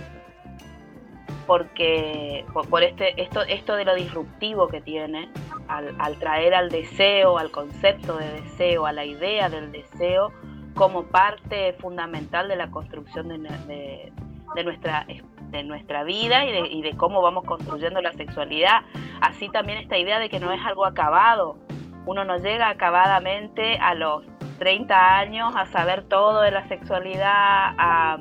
porque 1.48 2.44
por, 2.52 2.68
por 2.68 2.82
este 2.84 3.20
esto 3.20 3.40
esto 3.42 3.74
de 3.74 3.86
lo 3.86 3.94
disruptivo 3.94 4.68
que 4.68 4.82
tiene 4.82 5.30
al, 5.66 6.18
traer 6.18 6.54
al 6.54 6.68
deseo 6.68 7.38
al 7.38 7.50
concepto 7.50 8.18
de 8.18 8.30
deseo 8.42 8.84
a 8.86 8.92
la 8.92 9.06
idea 9.06 9.48
del 9.48 9.72
deseo 9.72 10.30
como 10.74 11.04
parte 11.04 11.72
fundamental 11.80 12.46
de 12.48 12.56
la 12.56 12.70
construcción 12.70 13.28
de- 13.28 14.12
de 14.54 14.64
nuestra 14.64 15.06
de 15.50 15.62
nuestra 15.62 16.04
vida 16.04 16.44
y 16.44 16.52
de, 16.52 16.68
y 16.68 16.82
de 16.82 16.94
cómo 16.96 17.22
vamos 17.22 17.44
construyendo 17.44 18.02
la 18.02 18.12
sexualidad 18.12 18.82
así 19.22 19.48
también 19.48 19.78
esta 19.78 19.96
idea 19.96 20.18
de 20.18 20.28
que 20.28 20.40
no 20.40 20.52
es 20.52 20.60
algo 20.66 20.84
acabado 20.84 21.56
uno 22.04 22.24
no 22.26 22.36
llega 22.36 22.68
acabadamente 22.68 23.78
a 23.78 23.94
los 23.94 24.22
30 24.58 25.16
años 25.18 25.54
a 25.56 25.64
saber 25.66 26.02
todo 26.04 26.42
de 26.42 26.50
la 26.50 26.68
sexualidad 26.68 27.74
a, 27.78 28.18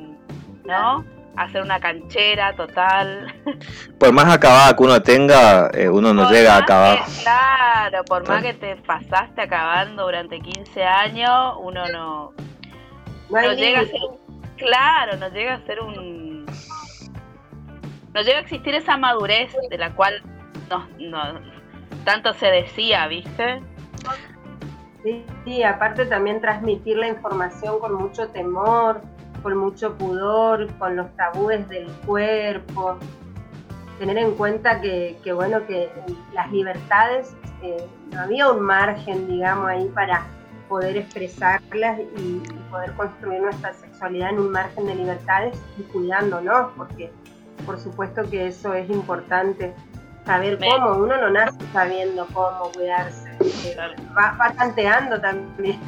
¿no? 0.63 1.04
Hacer 1.38 1.62
una 1.62 1.80
canchera 1.80 2.56
total 2.56 3.34
por 4.00 4.12
más 4.12 4.34
acabada 4.34 4.76
que 4.76 4.84
uno 4.84 5.02
tenga, 5.02 5.69
eh, 5.73 5.88
uno 5.89 6.13
no 6.13 6.23
por 6.23 6.32
llega 6.34 6.56
a 6.56 6.58
acabar. 6.60 7.06
que- 7.06 7.21
claro, 7.23 8.04
por 8.06 8.28
más 8.28 8.41
que 8.43 8.54
te 8.54 8.76
pasaste 8.78 9.41
acabando 9.41 10.04
durante 10.06 10.39
15 10.39 10.84
años, 10.84 11.56
uno 11.60 11.88
no, 11.89 12.34
No 13.30 13.54
llega 13.54 13.82
a 13.82 13.86
ser 13.86 14.00
un, 14.10 14.41
claro, 14.58 15.17
no 15.17 15.30
llega 15.30 15.54
a 15.56 15.62
ser 15.65 15.80
un, 15.82 16.45
no 18.13 18.21
llega 18.21 18.38
a 18.38 18.41
existir 18.41 18.73
esa 18.76 18.97
madurez 18.97 19.54
de 19.69 19.78
la 19.78 19.93
cual 19.93 20.21
no, 20.69 20.88
no, 21.00 21.39
tanto 22.04 22.34
se 22.34 22.47
decía, 22.47 23.06
¿viste? 23.08 23.62
Sí, 25.04 25.23
sí, 25.45 25.63
aparte 25.63 26.06
también 26.06 26.41
transmitir 26.41 26.97
la 26.97 27.08
información 27.08 27.80
con 27.80 27.93
mucho 27.93 28.28
temor, 28.30 29.02
con 29.47 29.57
mucho 29.60 29.97
pudor, 29.97 30.67
con 30.73 30.97
los 30.97 31.07
tabúes 31.15 31.69
del 31.69 31.88
cuerpo. 32.05 32.97
Tener 33.97 34.17
en 34.17 34.36
cuenta 34.36 34.81
que, 34.81 35.17
que, 35.23 35.31
bueno, 35.31 35.65
que 35.65 35.89
las 36.33 36.51
libertades, 36.51 37.33
eh, 37.62 37.88
no 38.12 38.19
había 38.23 38.51
un 38.51 38.60
margen, 38.60 39.25
digamos, 39.25 39.69
ahí 39.69 39.89
para 39.95 40.25
poder 40.67 40.97
expresarlas 40.97 41.97
y, 42.17 42.21
y 42.21 42.65
poder 42.69 42.91
construir 42.95 43.39
nuestra 43.39 43.71
sexualidad 43.71 44.31
en 44.31 44.39
un 44.39 44.51
margen 44.51 44.86
de 44.86 44.95
libertades 44.95 45.57
y 45.77 45.83
cuidándonos, 45.83 46.73
porque 46.75 47.13
por 47.65 47.79
supuesto 47.79 48.29
que 48.29 48.47
eso 48.47 48.73
es 48.73 48.89
importante, 48.89 49.73
saber 50.25 50.60
cómo, 50.60 50.97
uno 50.97 51.15
no 51.21 51.29
nace 51.29 51.57
sabiendo 51.71 52.27
cómo 52.33 52.69
cuidarse, 52.73 53.29
eh, 53.63 53.77
va, 54.13 54.36
va 54.38 54.51
tanteando 54.51 55.21
también 55.21 55.79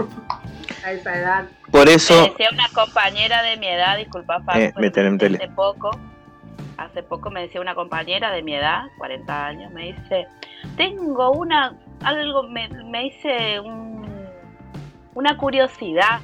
a 0.84 0.92
esa 0.92 1.16
edad. 1.18 1.46
Por 1.72 1.86
Me 1.88 1.94
eso, 1.94 2.24
decía 2.24 2.50
una 2.52 2.68
compañera 2.74 3.42
de 3.44 3.58
mi 3.58 3.68
edad, 3.68 3.98
disculpa, 3.98 4.42
Eh, 4.56 4.72
me 4.78 4.90
hace 5.36 5.48
poco, 5.50 5.92
hace 6.78 7.04
poco 7.04 7.30
me 7.30 7.42
decía 7.42 7.62
una 7.62 7.76
compañera 7.76 8.32
de 8.32 8.42
mi 8.42 8.56
edad, 8.56 8.84
40 8.98 9.46
años, 9.48 9.72
me 9.72 9.94
dice, 9.94 10.28
tengo 10.78 11.32
una, 11.32 11.76
algo, 12.04 12.44
me, 12.44 12.70
me 12.70 13.04
dice 13.04 13.60
un- 13.60 14.00
una 15.16 15.38
curiosidad 15.38 16.20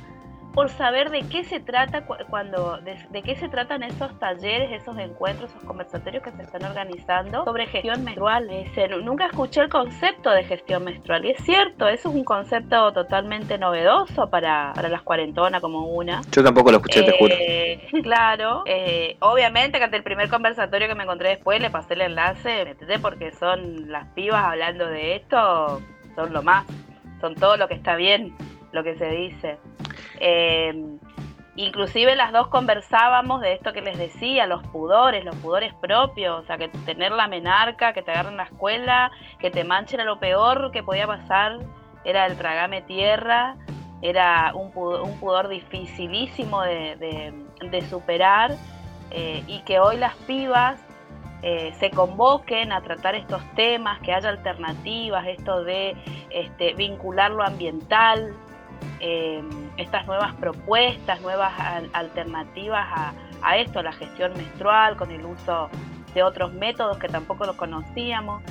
por 0.55 0.69
saber 0.69 1.11
de 1.11 1.21
qué 1.29 1.43
se 1.43 1.59
trata 1.59 2.05
cu- 2.05 2.15
cuando, 2.29 2.77
de, 2.77 2.95
de 3.09 3.21
qué 3.21 3.35
se 3.35 3.49
tratan 3.49 3.83
esos 3.83 4.17
talleres, 4.19 4.71
esos 4.71 4.97
encuentros, 4.97 5.51
esos 5.51 5.63
conversatorios 5.63 6.23
que 6.23 6.31
se 6.31 6.41
están 6.43 6.63
organizando 6.63 7.43
sobre 7.43 7.67
gestión 7.67 8.03
menstrual. 8.03 8.47
Me 8.47 8.63
dice, 8.63 8.87
"Nu- 8.87 9.01
nunca 9.01 9.25
escuché 9.27 9.61
el 9.61 9.69
concepto 9.69 10.31
de 10.31 10.43
gestión 10.45 10.83
menstrual. 10.85 11.25
Y 11.25 11.31
es 11.31 11.43
cierto, 11.43 11.87
eso 11.89 12.09
es 12.09 12.15
un 12.15 12.23
concepto 12.23 12.91
totalmente 12.93 13.57
novedoso 13.57 14.29
para, 14.29 14.71
para 14.73 14.89
las 14.89 15.01
cuarentonas 15.03 15.61
como 15.61 15.87
una. 15.89 16.21
yo 16.31 16.43
tampoco 16.43 16.71
lo 16.71 16.77
escuché, 16.77 17.03
te 17.03 17.11
juro. 17.11 17.35
Eh, 17.37 17.81
Claro, 18.03 18.63
eh, 18.65 19.17
obviamente 19.19 19.77
que 19.77 19.83
ante 19.83 19.97
el 19.97 20.03
primer 20.03 20.29
conversatorio 20.29 20.87
que 20.87 20.95
me 20.95 21.03
encontré 21.03 21.29
después 21.29 21.59
le 21.59 21.69
pasé 21.69 21.95
el 21.95 22.01
enlace. 22.01 22.75
Porque 23.01 23.31
son 23.31 23.91
las 23.91 24.07
pibas 24.13 24.43
hablando 24.45 24.85
de 24.87 25.15
esto, 25.17 25.81
son 26.15 26.31
lo 26.33 26.41
más, 26.41 26.65
son 27.19 27.35
todo 27.35 27.57
lo 27.57 27.67
que 27.67 27.73
está 27.73 27.95
bien, 27.95 28.33
lo 28.75 28.83
que 28.83 28.95
se 28.95 29.09
dice. 29.09 29.57
Eh, 30.19 30.73
inclusive 31.55 32.15
las 32.15 32.31
dos 32.31 32.49
conversábamos 32.49 33.41
de 33.41 33.53
esto 33.53 33.73
que 33.73 33.81
les 33.81 33.97
decía, 33.97 34.45
los 34.45 34.61
pudores, 34.67 35.25
los 35.25 35.35
pudores 35.37 35.73
propios, 35.75 36.43
o 36.43 36.45
sea, 36.45 36.57
que 36.57 36.67
tener 36.85 37.11
la 37.11 37.27
menarca, 37.27 37.93
que 37.93 38.01
te 38.03 38.11
agarren 38.11 38.33
en 38.33 38.37
la 38.37 38.43
escuela, 38.43 39.11
que 39.39 39.49
te 39.49 39.63
manchen 39.63 39.99
a 40.01 40.03
lo 40.03 40.19
peor 40.19 40.71
que 40.71 40.83
podía 40.83 41.07
pasar, 41.07 41.59
era 42.03 42.27
el 42.27 42.37
tragame 42.37 42.81
tierra, 42.81 43.55
era 44.01 44.51
un 44.53 44.71
pudor, 44.71 45.01
un 45.01 45.19
pudor 45.19 45.47
dificilísimo 45.47 46.61
de 46.61 47.85
superar 47.89 48.55
eh, 49.11 49.43
y 49.47 49.61
que 49.61 49.79
hoy 49.79 49.97
las 49.97 50.15
pibas 50.27 50.79
eh, 51.41 51.73
se 51.79 51.91
convoquen 51.91 52.71
a 52.71 52.81
tratar 52.81 53.13
estos 53.13 53.41
temas, 53.55 53.99
que 53.99 54.11
haya 54.11 54.29
alternativas, 54.29 55.27
esto 55.27 55.63
de 55.63 55.95
este, 56.31 56.73
vincular 56.73 57.29
lo 57.29 57.43
ambiental, 57.43 58.33
eh, 58.99 59.43
estas 59.77 60.05
nuevas 60.07 60.33
propuestas, 60.35 61.21
nuevas 61.21 61.53
al- 61.59 61.89
alternativas 61.93 63.13
a, 63.41 63.57
esto, 63.57 63.83
la 63.83 63.91
gestión 63.91 64.33
menstrual, 64.33 64.97
con 64.97 65.11
el 65.11 65.23
uso 65.25 65.69
de 66.13 66.23
otros 66.23 66.53
métodos 66.53 66.97
que 66.97 67.07
tampoco 67.07 67.45
los 67.45 67.55
conocíamos. 67.55 68.41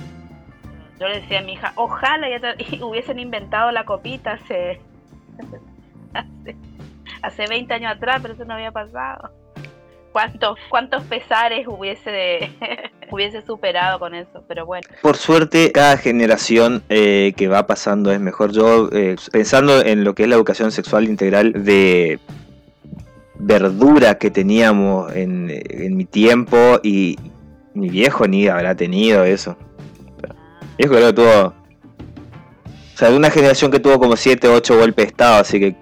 Yo 1.01 1.09
le 1.09 1.21
decía 1.21 1.41
a 1.41 1.43
mi 1.43 1.55
hija, 1.55 1.73
ojalá 1.75 2.29
ya 2.29 2.55
hubiesen 2.85 3.19
inventado 3.19 3.73
la 3.73 3.85
copita 3.85 4.33
hace, 4.35 4.81
hace, 6.15 6.57
hace 7.23 7.47
20 7.49 7.75
años 7.75 7.93
atrás, 7.97 8.21
pero 8.23 8.35
eso 8.35 8.45
no 8.45 8.55
había 8.55 8.71
pasado 8.71 9.44
cuántos, 10.15 10.57
cuántos 10.69 11.03
pesares 11.03 11.67
hubiese, 11.67 12.53
hubiese 13.11 13.43
superado 13.43 13.99
con 13.99 14.15
eso, 14.15 14.45
pero 14.47 14.65
bueno. 14.65 14.87
Por 15.03 15.17
suerte, 15.17 15.73
cada 15.73 15.97
generación 15.97 16.85
eh, 16.89 17.35
que 17.37 17.49
va 17.49 17.67
pasando 17.67 18.13
es 18.13 18.21
mejor. 18.21 18.53
Yo, 18.53 18.89
eh, 18.93 19.17
pensando 19.33 19.81
en 19.81 20.05
lo 20.05 20.15
que 20.15 20.23
es 20.23 20.29
la 20.29 20.37
educación 20.37 20.71
sexual 20.71 21.05
integral 21.05 21.65
de 21.65 22.21
verdura 23.35 24.17
que 24.17 24.31
teníamos 24.31 25.13
en, 25.17 25.47
mi 25.97 26.05
tiempo 26.05 26.79
y 26.85 27.19
mi 27.75 27.89
viejo 27.89 28.29
ni 28.29 28.47
habrá 28.47 28.77
tenido 28.77 29.25
eso. 29.25 29.59
Mi 30.79 30.89
viejo 30.89 30.95
creo 30.95 31.07
que 31.09 31.13
tuvo... 31.13 31.55
O 32.95 32.97
sea, 32.97 33.11
de 33.11 33.17
una 33.17 33.31
generación 33.31 33.73
que 33.73 33.81
tuvo 33.81 33.99
como 33.99 34.17
7, 34.17 34.47
8 34.47 34.79
golpes 34.79 35.07
de 35.07 35.09
estado, 35.09 35.41
así 35.41 35.59
que... 35.59 35.75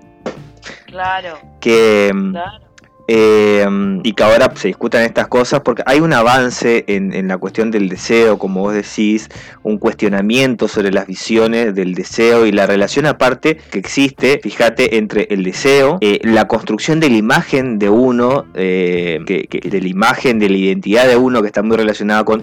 Claro. 0.87 1.39
Que... 1.61 2.11
Claro 2.31 2.62
eh, 3.09 3.67
y 4.03 4.13
que 4.13 4.23
ahora 4.23 4.53
se 4.55 4.69
discutan 4.69 5.03
estas 5.03 5.27
cosas 5.29 5.61
porque 5.61 5.83
hay 5.87 6.01
un 6.01 6.13
avance 6.13 6.85
en, 6.87 7.29
la 7.29 7.39
cuestión 7.39 7.71
del 7.71 7.89
deseo, 7.89 8.39
como 8.39 8.61
vos 8.61 8.75
decís, 8.75 9.29
un 9.63 9.79
cuestionamiento 9.79 10.69
sobre 10.69 10.93
las 10.93 11.07
visiones 11.07 11.75
del 11.75 11.95
deseo 11.95 12.47
y 12.47 12.53
la 12.53 12.67
relación 12.67 13.07
aparte 13.07 13.59
que 13.71 13.79
existe, 13.79 14.41
fíjate, 14.43 14.99
entre 14.99 15.27
el 15.31 15.43
deseo, 15.43 15.99
eh, 16.01 16.21
la 16.23 16.47
construcción 16.47 17.01
de 17.01 17.11
la 17.11 17.17
imagen 17.17 17.79
de 17.79 17.89
uno, 17.89 18.47
eh, 18.55 19.19
de 19.27 19.81
la 19.81 19.89
imagen 19.89 20.39
de 20.39 20.49
la 20.49 20.57
identidad 20.57 21.09
de 21.09 21.17
uno 21.17 21.43
que 21.43 21.49
está 21.49 21.63
muy 21.63 21.77
relacionada 21.77 22.25
con, 22.25 22.43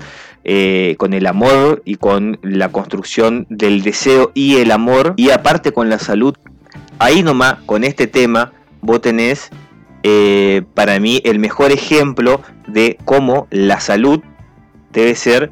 con 0.97 1.13
el 1.13 1.25
amor 1.25 1.81
y 1.85 1.95
con 1.95 2.39
la 2.41 2.69
construcción 2.69 3.45
del 3.49 3.81
deseo 3.83 4.31
y 4.33 4.57
el 4.57 4.71
amor 4.71 5.13
y 5.15 5.29
aparte 5.29 5.71
con 5.71 5.89
la 5.89 5.99
salud. 5.99 6.35
Ahí 6.97 7.23
nomás, 7.23 7.55
con 7.65 7.83
este 7.83 8.07
tema, 8.07 8.51
vos 8.81 9.01
tenés 9.01 9.51
eh, 10.03 10.63
para 10.73 10.99
mí 10.99 11.21
el 11.25 11.39
mejor 11.39 11.71
ejemplo 11.71 12.41
de 12.67 12.97
cómo 13.05 13.47
la 13.51 13.79
salud 13.79 14.21
debe 14.91 15.15
ser 15.15 15.51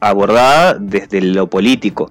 abordada 0.00 0.74
desde 0.74 1.20
lo 1.20 1.48
político. 1.48 2.10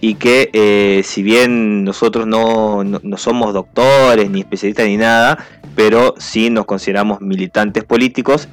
Y 0.00 0.14
que 0.16 0.50
eh, 0.52 1.02
si 1.04 1.22
bien 1.22 1.84
nosotros 1.84 2.26
no, 2.26 2.82
no, 2.82 3.16
somos 3.16 3.54
doctores 3.54 4.30
ni 4.30 4.40
especialistas 4.40 4.86
ni 4.86 4.96
nada, 4.96 5.38
pero 5.76 6.14
sí 6.18 6.50
nos 6.50 6.66
consideramos 6.66 7.20
militantes 7.20 7.84
políticos 7.84 8.48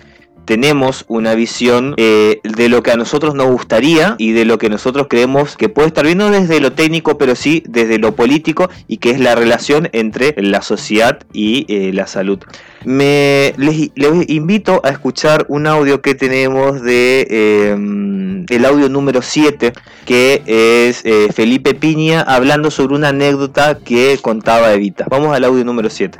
tenemos 0.50 1.06
una 1.08 1.36
visión 1.36 1.94
eh, 1.98 2.40
de 2.42 2.70
lo 2.70 2.82
que 2.82 2.90
a 2.90 2.96
nosotros 2.96 3.36
nos 3.36 3.52
gustaría 3.52 4.16
y 4.18 4.32
de 4.32 4.46
lo 4.46 4.58
que 4.58 4.68
nosotros 4.68 5.06
creemos 5.08 5.56
que 5.56 5.70
puede 5.70 5.90
estar 5.90 6.04
viendo 6.04 6.32
desde 6.32 6.60
lo 6.60 6.72
técnico, 6.72 7.20
pero 7.20 7.36
sí 7.36 7.62
desde 7.68 8.00
lo 8.00 8.16
político 8.16 8.68
y 8.88 8.98
que 8.98 9.12
es 9.12 9.20
la 9.20 9.36
relación 9.36 9.90
entre 9.92 10.34
la 10.38 10.64
sociedad 10.64 11.20
y 11.34 11.68
eh, 11.72 11.94
la 11.94 12.08
salud. 12.08 12.40
Les, 12.86 13.92
invito 14.28 14.82
a 14.84 14.90
escuchar 14.90 15.46
un 15.50 15.68
audio 15.68 16.02
que 16.02 16.16
tenemos 16.16 16.82
de 16.82 17.72
em, 17.72 18.46
el 18.50 18.66
audio 18.66 18.88
número 18.88 19.22
7, 19.22 19.74
que 20.06 20.42
es 20.46 21.06
eh, 21.06 21.30
Felipe 21.34 21.74
Piña 21.74 22.22
hablando 22.22 22.72
sobre 22.72 22.96
una 22.96 23.10
anécdota 23.10 23.78
que 23.80 24.18
contaba 24.22 24.74
Evita. 24.74 25.06
Vamos 25.10 25.36
al 25.36 25.44
audio 25.44 25.66
número 25.66 25.90
7. 25.90 26.18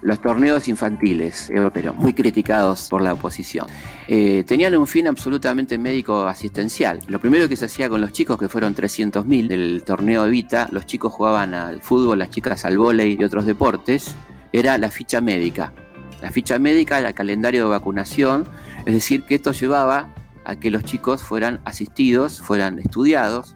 Los 0.00 0.20
torneos 0.20 0.66
infantiles, 0.68 1.50
pero 1.72 1.94
muy 1.94 2.12
criticados 2.12 2.88
por 2.88 3.00
la 3.00 3.12
oposición. 3.12 3.66
Eh, 4.08 4.44
tenían 4.46 4.76
un 4.76 4.86
fin 4.86 5.06
absolutamente 5.06 5.78
médico 5.78 6.26
asistencial. 6.26 7.00
Lo 7.06 7.20
primero 7.20 7.48
que 7.48 7.56
se 7.56 7.66
hacía 7.66 7.88
con 7.88 8.00
los 8.00 8.12
chicos, 8.12 8.38
que 8.38 8.48
fueron 8.48 8.74
300.000 8.74 9.46
del 9.46 9.82
torneo 9.84 10.26
Evita, 10.26 10.68
los 10.72 10.84
chicos 10.86 11.12
jugaban 11.12 11.54
al 11.54 11.80
fútbol, 11.80 12.18
las 12.18 12.30
chicas 12.30 12.64
al 12.64 12.76
vóley 12.76 13.16
y 13.18 13.24
otros 13.24 13.46
deportes, 13.46 14.14
era 14.52 14.76
la 14.78 14.90
ficha 14.90 15.20
médica. 15.20 15.72
La 16.22 16.30
ficha 16.30 16.58
médica 16.58 16.98
el 16.98 17.12
calendario 17.14 17.64
de 17.64 17.70
vacunación, 17.70 18.48
es 18.86 18.94
decir, 18.94 19.24
que 19.24 19.34
esto 19.34 19.52
llevaba 19.52 20.14
a 20.44 20.56
que 20.56 20.70
los 20.70 20.84
chicos 20.84 21.22
fueran 21.22 21.60
asistidos, 21.64 22.40
fueran 22.40 22.78
estudiados, 22.78 23.54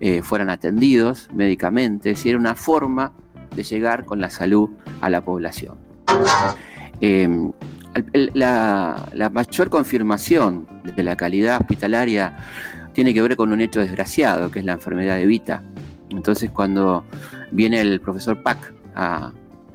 eh, 0.00 0.22
fueran 0.22 0.48
atendidos 0.48 1.28
médicamente, 1.34 2.12
es 2.12 2.24
era 2.24 2.38
una 2.38 2.54
forma 2.54 3.12
de 3.54 3.64
llegar 3.64 4.04
con 4.04 4.20
la 4.20 4.30
salud 4.30 4.70
a 5.00 5.10
la 5.10 5.24
población. 5.24 5.76
Eh, 7.00 7.28
la, 8.34 9.30
mayor 9.32 9.70
confirmación 9.70 10.66
de 10.84 11.02
la 11.02 11.16
calidad 11.16 11.60
hospitalaria 11.60 12.36
tiene 12.92 13.12
que 13.14 13.22
ver 13.22 13.36
con 13.36 13.52
un 13.52 13.60
hecho 13.60 13.80
desgraciado, 13.80 14.50
que 14.50 14.60
es 14.60 14.64
la 14.64 14.72
enfermedad 14.72 15.16
de 15.16 15.26
Vita. 15.26 15.62
Entonces, 16.10 16.50
cuando 16.50 17.04
viene 17.50 17.80
el 17.80 18.00
profesor 18.00 18.42
Pack 18.42 18.74
a, 18.94 19.32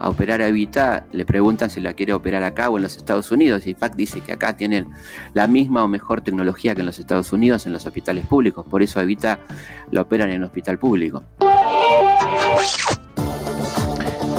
operar 0.09 0.41
a 0.41 0.47
Evita, 0.47 1.05
le 1.11 1.25
preguntan 1.25 1.69
si 1.69 1.81
la 1.81 1.93
quiere 1.93 2.13
operar 2.13 2.43
acá 2.43 2.69
o 2.69 2.77
en 2.77 2.83
los 2.83 2.97
Estados 2.97 3.31
Unidos, 3.31 3.67
y 3.67 3.73
Pack 3.73 3.95
dice 3.95 4.21
que 4.21 4.33
acá 4.33 4.55
tienen 4.55 4.87
la 5.33 5.47
misma 5.47 5.83
o 5.83 5.87
mejor 5.87 6.21
tecnología 6.21 6.73
que 6.75 6.81
en 6.81 6.87
los 6.87 6.99
Estados 6.99 7.31
Unidos 7.33 7.65
en 7.65 7.73
los 7.73 7.85
hospitales 7.85 8.25
públicos, 8.25 8.65
por 8.69 8.81
eso 8.81 8.99
a 8.99 9.03
Evita 9.03 9.39
la 9.91 10.01
operan 10.01 10.29
en 10.29 10.37
el 10.37 10.43
hospital 10.43 10.79
público. 10.79 11.23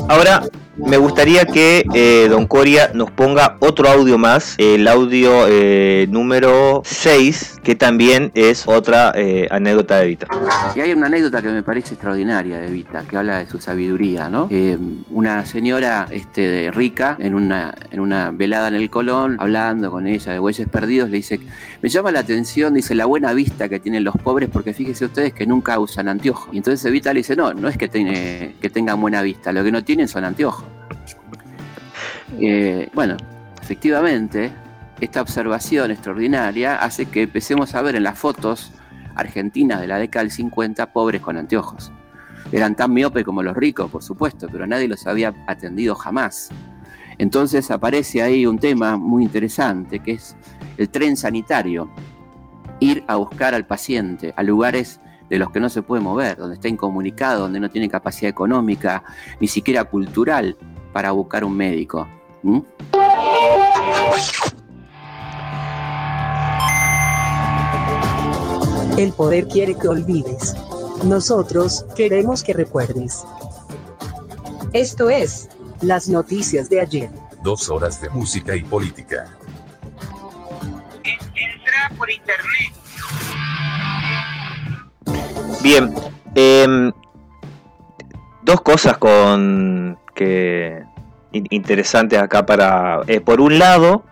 Ahora, 0.09 0.43
me 0.77 0.97
gustaría 0.97 1.45
que 1.45 1.85
eh, 1.95 2.29
Don 2.31 2.47
Coria 2.47 2.91
nos 2.95 3.11
ponga 3.11 3.57
otro 3.61 3.89
audio 3.89 4.17
más, 4.17 4.55
el 4.57 4.89
audio 4.89 5.47
eh, 5.47 6.07
número 6.09 6.83
6, 6.85 7.61
que 7.63 7.75
también 7.75 8.31
es 8.35 8.67
otra 8.67 9.13
eh, 9.15 9.47
anécdota 9.51 9.99
de 9.99 10.07
Vita. 10.07 10.27
Y 10.75 10.81
hay 10.81 10.93
una 10.93 11.07
anécdota 11.07 11.43
que 11.43 11.49
me 11.49 11.63
parece 11.63 11.95
extraordinaria 11.95 12.59
de 12.59 12.71
Vita, 12.71 13.05
que 13.09 13.17
habla 13.19 13.41
de 13.41 13.47
su 13.47 13.61
sabiduría, 13.61 14.29
¿no? 14.29 14.49
una 15.11 15.45
señora 15.45 16.07
este, 16.11 16.71
rica 16.73 17.17
en 17.19 17.35
una, 17.35 17.75
en 17.91 18.01
una 18.01 18.31
velada 18.31 18.69
en 18.69 18.75
el 18.75 18.89
Colón, 18.89 19.37
hablando 19.39 19.91
con 19.91 20.07
ella 20.07 20.33
de 20.33 20.39
bueyes 20.39 20.69
perdidos, 20.69 21.11
le 21.11 21.19
dice, 21.19 21.41
me 21.83 21.89
llama 21.89 22.11
la 22.13 22.21
atención, 22.21 22.75
dice, 22.75 22.95
la 22.95 23.05
buena 23.05 23.33
vista 23.35 23.69
que 23.69 23.79
tienen 23.79 24.05
los 24.05 24.17
pobres, 24.17 24.49
porque 24.51 24.73
fíjense 24.73 25.05
ustedes 25.05 25.35
que 25.35 25.47
nunca 25.47 25.79
usan 25.79 26.09
anteojos. 26.09 26.49
Y 26.53 26.59
entonces 26.59 26.85
Evita 26.87 27.13
le 27.13 27.21
dice, 27.21 27.37
no, 27.37 27.53
no 27.53 27.69
es 27.69 27.77
que 27.77 27.89
tengan 27.89 29.01
buena 29.01 29.23
vista, 29.23 29.53
lo 29.53 29.63
que 29.63 29.73
no 29.73 29.85
tienen 29.85 30.09
son 30.09 30.25
anteojos. 30.25 30.62
Eh, 32.41 32.89
bueno, 32.95 33.17
efectivamente, 33.61 34.51
esta 35.01 35.21
observación 35.21 35.91
extraordinaria 35.91 36.77
hace 36.77 37.07
que 37.07 37.23
empecemos 37.23 37.75
a 37.75 37.83
ver 37.83 37.97
en 37.97 38.05
las 38.05 38.19
fotos 38.19 38.73
argentinas 39.15 39.81
de 39.81 39.87
la 39.87 39.99
década 39.99 40.25
del 40.25 40.33
50 40.33 40.93
pobres 40.93 41.21
con 41.21 41.37
anteojos. 41.37 41.93
Eran 42.51 42.75
tan 42.75 42.93
miopes 42.93 43.25
como 43.25 43.43
los 43.43 43.57
ricos, 43.57 43.91
por 43.91 44.03
supuesto, 44.03 44.49
pero 44.51 44.67
nadie 44.67 44.89
los 44.89 45.07
había 45.07 45.35
atendido 45.47 45.95
jamás. 45.95 46.51
Entonces 47.19 47.71
aparece 47.71 48.23
ahí 48.23 48.47
un 48.47 48.59
tema 48.59 48.97
muy 48.97 49.25
interesante, 49.25 50.01
que 50.01 50.13
es 50.13 50.37
el 50.77 50.89
tren 50.89 51.17
sanitario. 51.17 51.91
Ir 52.81 53.05
a 53.07 53.17
buscar 53.17 53.55
al 53.55 53.67
paciente 53.67 54.35
a 54.37 54.43
lugares 54.43 55.01
de 55.33 55.39
los 55.39 55.51
que 55.51 55.61
no 55.61 55.71
se 55.71 55.81
puede 55.81 56.03
mover, 56.03 56.37
donde 56.37 56.57
está 56.57 56.69
incomunicado, 56.69 57.41
donde 57.41 57.59
no 57.59 57.71
tiene 57.71 57.89
capacidad 57.89 58.29
económica, 58.29 59.03
ni 59.41 59.49
siquiera 59.49 59.83
cultural 59.85 60.59
para 60.93 61.11
buscar 61.13 61.43
un 61.43 61.57
médico. 61.57 62.07
El 68.99 69.13
poder 69.15 69.49
quiere 69.49 69.75
que 69.75 69.89
olvides. 69.89 70.55
Nosotros 71.07 71.87
queremos 71.97 72.43
que 72.43 72.53
recuerdes. 72.53 73.25
Esto 74.75 75.09
es 75.09 75.49
Las 75.81 76.11
Noticias 76.11 76.69
de 76.69 76.83
ayer. 76.83 77.11
Dos 77.43 77.71
horas 77.71 78.03
de 78.03 78.11
música 78.11 78.55
y 78.55 78.65
política. 78.65 79.35
Entra 81.03 81.91
por 81.97 82.11
internet. 82.11 82.82
Bien. 85.63 85.95
Em, 86.35 86.93
dos 88.43 88.61
cosas 88.63 88.99
con 88.99 89.97
que 90.15 90.83
interesantes 91.33 92.19
acá 92.19 92.45
para... 92.45 93.01
Eh, 93.07 93.21
por 93.21 93.41
un 93.41 93.59
lado, 93.59 94.05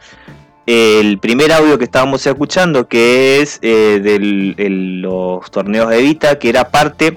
el 0.66 1.18
primer 1.18 1.52
audio 1.52 1.76
que 1.76 1.84
estábamos 1.84 2.24
escuchando, 2.24 2.86
que 2.86 3.40
es 3.40 3.58
eh, 3.62 4.00
de 4.02 4.18
los 4.70 5.50
torneos 5.50 5.90
de 5.90 5.98
Evita, 5.98 6.38
que 6.38 6.50
era 6.50 6.70
parte 6.70 7.16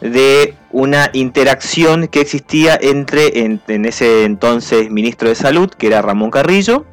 de 0.00 0.54
una 0.70 1.10
interacción 1.12 2.08
que 2.08 2.20
existía 2.20 2.76
entre 2.80 3.44
en, 3.44 3.60
ese 3.84 4.24
entonces 4.24 4.90
ministro 4.90 5.28
de 5.28 5.36
Salud, 5.36 5.70
que 5.70 5.86
era 5.86 6.02
Ramón 6.02 6.30
Carrillo, 6.30 6.84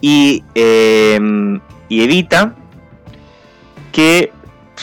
y, 0.00 0.44
y 0.54 2.02
Evita, 2.02 2.54
que 3.92 4.32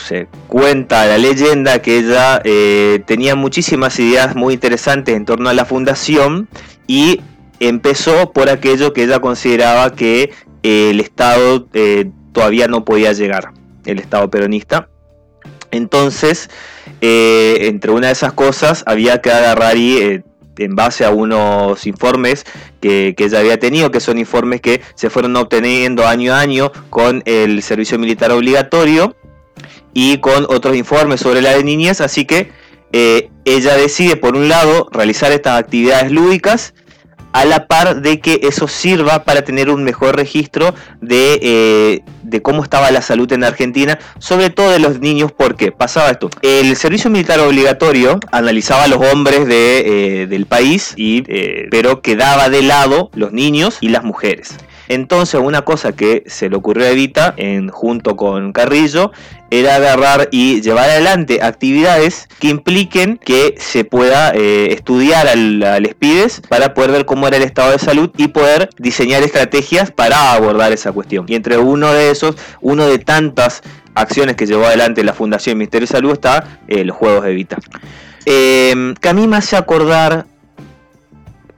se 0.06 0.28
cuenta 0.46 1.06
la 1.06 1.18
leyenda 1.18 1.80
que 1.82 1.98
ella 1.98 2.40
eh, 2.44 3.02
tenía 3.06 3.34
muchísimas 3.34 3.98
ideas 3.98 4.34
muy 4.36 4.54
interesantes 4.54 5.16
en 5.16 5.24
torno 5.24 5.48
a 5.48 5.54
la 5.54 5.64
fundación 5.64 6.48
y 6.86 7.20
empezó 7.60 8.32
por 8.32 8.48
aquello 8.48 8.92
que 8.92 9.04
ella 9.04 9.20
consideraba 9.20 9.94
que 9.94 10.30
eh, 10.62 10.90
el 10.90 11.00
Estado 11.00 11.66
eh, 11.74 12.10
todavía 12.32 12.68
no 12.68 12.84
podía 12.84 13.12
llegar, 13.12 13.52
el 13.84 13.98
Estado 13.98 14.30
peronista. 14.30 14.88
Entonces, 15.70 16.48
entre 17.02 17.90
una 17.90 18.06
de 18.06 18.14
esas 18.14 18.32
cosas, 18.32 18.82
había 18.86 19.20
que 19.20 19.30
agarrar 19.30 19.76
y, 19.76 20.22
en 20.56 20.74
base 20.74 21.04
a 21.04 21.10
unos 21.10 21.86
informes 21.86 22.46
que, 22.80 23.14
que, 23.14 23.24
ella 23.24 23.40
había 23.40 23.58
tenido, 23.58 23.90
que 23.90 24.00
son 24.00 24.18
informes 24.18 24.62
que 24.62 24.80
se 24.94 25.10
fueron 25.10 25.36
obteniendo 25.36 26.06
año 26.06 26.32
a 26.32 26.40
año 26.40 26.72
con 26.88 27.22
el 27.26 27.62
servicio 27.62 27.98
militar 27.98 28.32
obligatorio 28.32 29.14
y 29.94 30.18
con 30.18 30.44
otros 30.48 30.76
informes 30.76 31.20
sobre 31.20 31.42
la 31.42 31.50
de 31.50 31.64
niñez, 31.64 32.00
así 32.00 32.24
que 32.24 32.50
eh, 32.92 33.30
ella 33.44 33.76
decide, 33.76 34.16
por 34.16 34.36
un 34.36 34.48
lado, 34.48 34.88
realizar 34.90 35.32
estas 35.32 35.58
actividades 35.58 36.10
lúdicas 36.10 36.74
a 37.32 37.44
la 37.44 37.66
par 37.66 38.00
de 38.00 38.20
que 38.20 38.40
eso 38.42 38.68
sirva 38.68 39.24
para 39.24 39.42
tener 39.42 39.68
un 39.68 39.84
mejor 39.84 40.16
registro 40.16 40.74
de, 41.02 41.38
eh, 41.42 42.00
de, 42.22 42.42
cómo 42.42 42.62
estaba 42.62 42.90
la 42.90 43.02
salud 43.02 43.30
en 43.32 43.44
Argentina, 43.44 43.98
sobre 44.18 44.48
todo 44.48 44.70
de 44.70 44.78
los 44.78 45.00
niños, 45.00 45.30
porque 45.30 45.70
pasaba 45.70 46.10
esto. 46.10 46.30
El 46.40 46.74
servicio 46.76 47.10
militar 47.10 47.38
obligatorio 47.40 48.18
analizaba 48.32 48.84
a 48.84 48.88
los 48.88 49.04
hombres 49.12 49.46
de, 49.46 50.22
eh, 50.22 50.26
del 50.26 50.46
país, 50.46 50.94
pero 51.70 52.00
quedaba 52.00 52.48
de 52.48 52.62
lado 52.62 53.10
los 53.14 53.32
niños 53.32 53.76
y 53.82 53.90
las 53.90 54.04
mujeres. 54.04 54.56
Entonces 54.88 55.40
una 55.42 55.62
cosa 55.62 55.92
que 55.92 56.24
se 56.26 56.48
le 56.48 56.56
ocurrió 56.56 56.86
a 56.86 56.90
Evita, 56.90 57.34
en, 57.36 57.68
junto 57.68 58.16
con 58.16 58.52
Carrillo, 58.52 59.12
era 59.50 59.76
agarrar 59.76 60.28
y 60.30 60.60
llevar 60.60 60.90
adelante 60.90 61.40
actividades 61.42 62.28
que 62.38 62.48
impliquen 62.48 63.18
que 63.18 63.54
se 63.58 63.84
pueda 63.84 64.32
eh, 64.34 64.72
estudiar 64.72 65.26
al, 65.26 65.62
al 65.62 65.86
SPIDES 65.86 66.42
para 66.48 66.74
poder 66.74 66.90
ver 66.90 67.04
cómo 67.06 67.28
era 67.28 67.36
el 67.36 67.42
estado 67.42 67.72
de 67.72 67.78
salud 67.78 68.10
y 68.16 68.28
poder 68.28 68.68
diseñar 68.78 69.22
estrategias 69.22 69.90
para 69.90 70.32
abordar 70.32 70.72
esa 70.72 70.92
cuestión. 70.92 71.24
Y 71.28 71.34
entre 71.34 71.58
uno 71.58 71.92
de 71.92 72.10
esos, 72.10 72.36
uno 72.60 72.86
de 72.86 72.98
tantas 72.98 73.62
acciones 73.94 74.36
que 74.36 74.46
llevó 74.46 74.66
adelante 74.66 75.02
la 75.04 75.14
Fundación 75.14 75.58
Ministerio 75.58 75.86
de 75.86 75.92
Salud 75.92 76.12
está 76.12 76.60
eh, 76.68 76.84
los 76.84 76.96
Juegos 76.96 77.24
de 77.24 77.32
Evita. 77.32 77.58
Eh, 78.26 78.94
que 79.00 79.08
a 79.08 79.14
mí 79.14 79.26
me 79.26 79.36
hace 79.36 79.56
acordar 79.56 80.26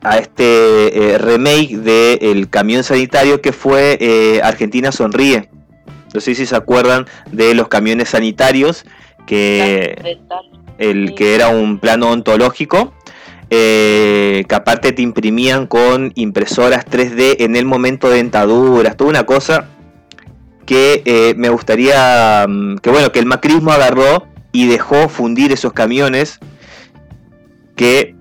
a 0.02 0.18
este 0.18 1.12
eh, 1.12 1.18
remake 1.18 1.76
de 1.76 2.14
El 2.22 2.48
Camión 2.48 2.82
Sanitario 2.84 3.40
que 3.40 3.52
fue 3.52 3.98
eh, 4.00 4.40
Argentina 4.42 4.92
Sonríe. 4.92 5.48
No 6.14 6.20
sé 6.20 6.34
si 6.34 6.46
se 6.46 6.56
acuerdan 6.56 7.06
de 7.30 7.54
los 7.54 7.68
camiones 7.68 8.10
sanitarios, 8.10 8.84
que, 9.26 10.18
el, 10.78 11.14
que 11.14 11.34
era 11.36 11.48
un 11.48 11.78
plano 11.78 12.10
ontológico, 12.10 12.92
eh, 13.50 14.44
que 14.48 14.54
aparte 14.54 14.92
te 14.92 15.02
imprimían 15.02 15.66
con 15.66 16.12
impresoras 16.14 16.84
3D 16.86 17.36
en 17.40 17.56
el 17.56 17.64
momento 17.64 18.08
de 18.08 18.16
dentaduras, 18.16 18.96
toda 18.96 19.10
una 19.10 19.24
cosa 19.24 19.68
que 20.66 21.02
eh, 21.04 21.34
me 21.36 21.48
gustaría, 21.48 22.46
mm, 22.48 22.76
que 22.76 22.90
bueno, 22.90 23.10
que 23.10 23.18
el 23.18 23.26
macrismo 23.26 23.72
agarró 23.72 24.26
y 24.52 24.68
dejó 24.68 25.08
fundir 25.08 25.50
esos 25.50 25.72
camiones 25.72 26.38
que 27.74 28.14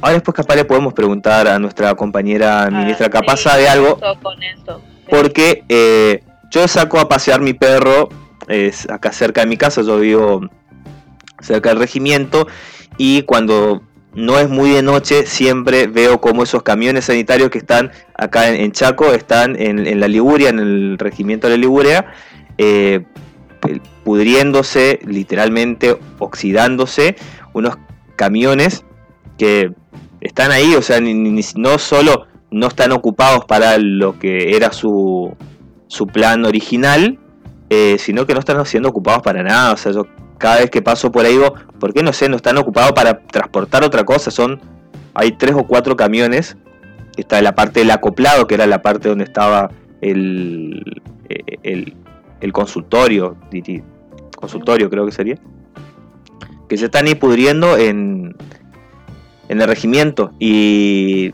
Ahora 0.00 0.14
después 0.14 0.34
capaz 0.34 0.56
le 0.56 0.64
podemos 0.64 0.94
preguntar 0.94 1.46
a 1.48 1.58
nuestra 1.58 1.94
compañera 1.94 2.64
Ah, 2.64 2.70
ministra, 2.70 3.10
capaz 3.10 3.38
sabe 3.38 3.68
algo, 3.68 3.98
Con 4.22 4.42
eso. 4.42 4.80
porque 5.10 5.64
eh, 5.68 6.22
yo 6.50 6.66
saco 6.68 6.98
a 6.98 7.08
pasear 7.08 7.40
mi 7.40 7.52
perro, 7.52 8.08
es 8.48 8.88
acá 8.90 9.12
cerca 9.12 9.42
de 9.42 9.46
mi 9.46 9.56
casa, 9.56 9.82
yo 9.82 9.98
vivo 9.98 10.40
cerca 11.40 11.68
del 11.70 11.78
regimiento, 11.78 12.46
y 12.96 13.22
cuando 13.22 13.82
no 14.14 14.38
es 14.38 14.48
muy 14.48 14.70
de 14.70 14.82
noche, 14.82 15.26
siempre 15.26 15.86
veo 15.86 16.20
como 16.20 16.42
esos 16.42 16.62
camiones 16.62 17.04
sanitarios 17.04 17.50
que 17.50 17.58
están 17.58 17.92
acá 18.16 18.48
en, 18.48 18.56
en 18.56 18.72
Chaco, 18.72 19.12
están 19.12 19.54
en, 19.60 19.86
en 19.86 20.00
la 20.00 20.08
Liguria, 20.08 20.48
en 20.48 20.58
el 20.58 20.96
regimiento 20.98 21.46
de 21.46 21.56
la 21.56 21.60
Liguria, 21.60 22.06
eh, 22.58 23.04
pudriéndose, 24.04 24.98
literalmente 25.04 25.96
oxidándose, 26.18 27.16
unos 27.52 27.76
camiones 28.16 28.84
que 29.40 29.72
están 30.20 30.50
ahí, 30.52 30.74
o 30.74 30.82
sea, 30.82 31.00
ni, 31.00 31.14
ni- 31.14 31.40
no 31.56 31.78
solo 31.78 32.26
no 32.50 32.66
están 32.66 32.92
ocupados 32.92 33.46
para 33.46 33.78
lo 33.78 34.18
que 34.18 34.54
era 34.54 34.70
su, 34.70 35.34
su 35.86 36.06
plan 36.06 36.44
original, 36.44 37.18
eh, 37.70 37.96
sino 37.98 38.26
que 38.26 38.34
no 38.34 38.40
están 38.40 38.64
siendo 38.66 38.90
ocupados 38.90 39.22
para 39.22 39.42
nada. 39.42 39.72
O 39.72 39.78
sea, 39.78 39.92
yo 39.92 40.06
cada 40.36 40.58
vez 40.58 40.70
que 40.70 40.82
paso 40.82 41.10
por 41.10 41.24
ahí 41.24 41.32
digo, 41.32 41.54
¿por 41.78 41.94
qué 41.94 42.02
no 42.02 42.12
sé? 42.12 42.28
No 42.28 42.36
están 42.36 42.58
ocupados 42.58 42.92
para 42.92 43.20
transportar 43.20 43.82
otra 43.82 44.04
cosa. 44.04 44.30
Son, 44.30 44.60
hay 45.14 45.32
tres 45.32 45.54
o 45.54 45.64
cuatro 45.66 45.96
camiones. 45.96 46.58
Está 47.16 47.40
la 47.40 47.54
parte 47.54 47.80
del 47.80 47.90
acoplado, 47.90 48.46
que 48.46 48.56
era 48.56 48.66
la 48.66 48.82
parte 48.82 49.08
donde 49.08 49.24
estaba 49.24 49.70
el, 50.02 51.02
eh, 51.30 51.94
el, 52.40 52.52
consultorio, 52.52 53.36
consultorio 54.36 54.90
creo 54.90 55.06
que 55.06 55.12
sería, 55.12 55.36
que 56.68 56.76
se 56.76 56.86
están 56.86 57.06
ahí 57.06 57.14
pudriendo 57.14 57.76
en, 57.76 58.34
en 59.50 59.60
el 59.60 59.66
regimiento 59.66 60.32
y 60.38 61.32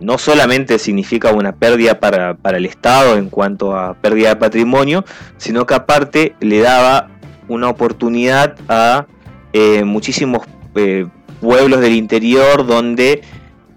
no 0.00 0.18
solamente 0.18 0.80
significa 0.80 1.32
una 1.32 1.52
pérdida 1.52 2.00
para, 2.00 2.34
para 2.34 2.58
el 2.58 2.66
Estado 2.66 3.16
en 3.16 3.30
cuanto 3.30 3.76
a 3.76 3.94
pérdida 3.94 4.30
de 4.30 4.36
patrimonio, 4.36 5.04
sino 5.36 5.64
que 5.64 5.74
aparte 5.74 6.34
le 6.40 6.58
daba 6.58 7.08
una 7.48 7.68
oportunidad 7.68 8.56
a 8.68 9.06
eh, 9.52 9.84
muchísimos 9.84 10.42
eh, 10.74 11.06
pueblos 11.40 11.80
del 11.80 11.94
interior 11.94 12.66
donde 12.66 13.22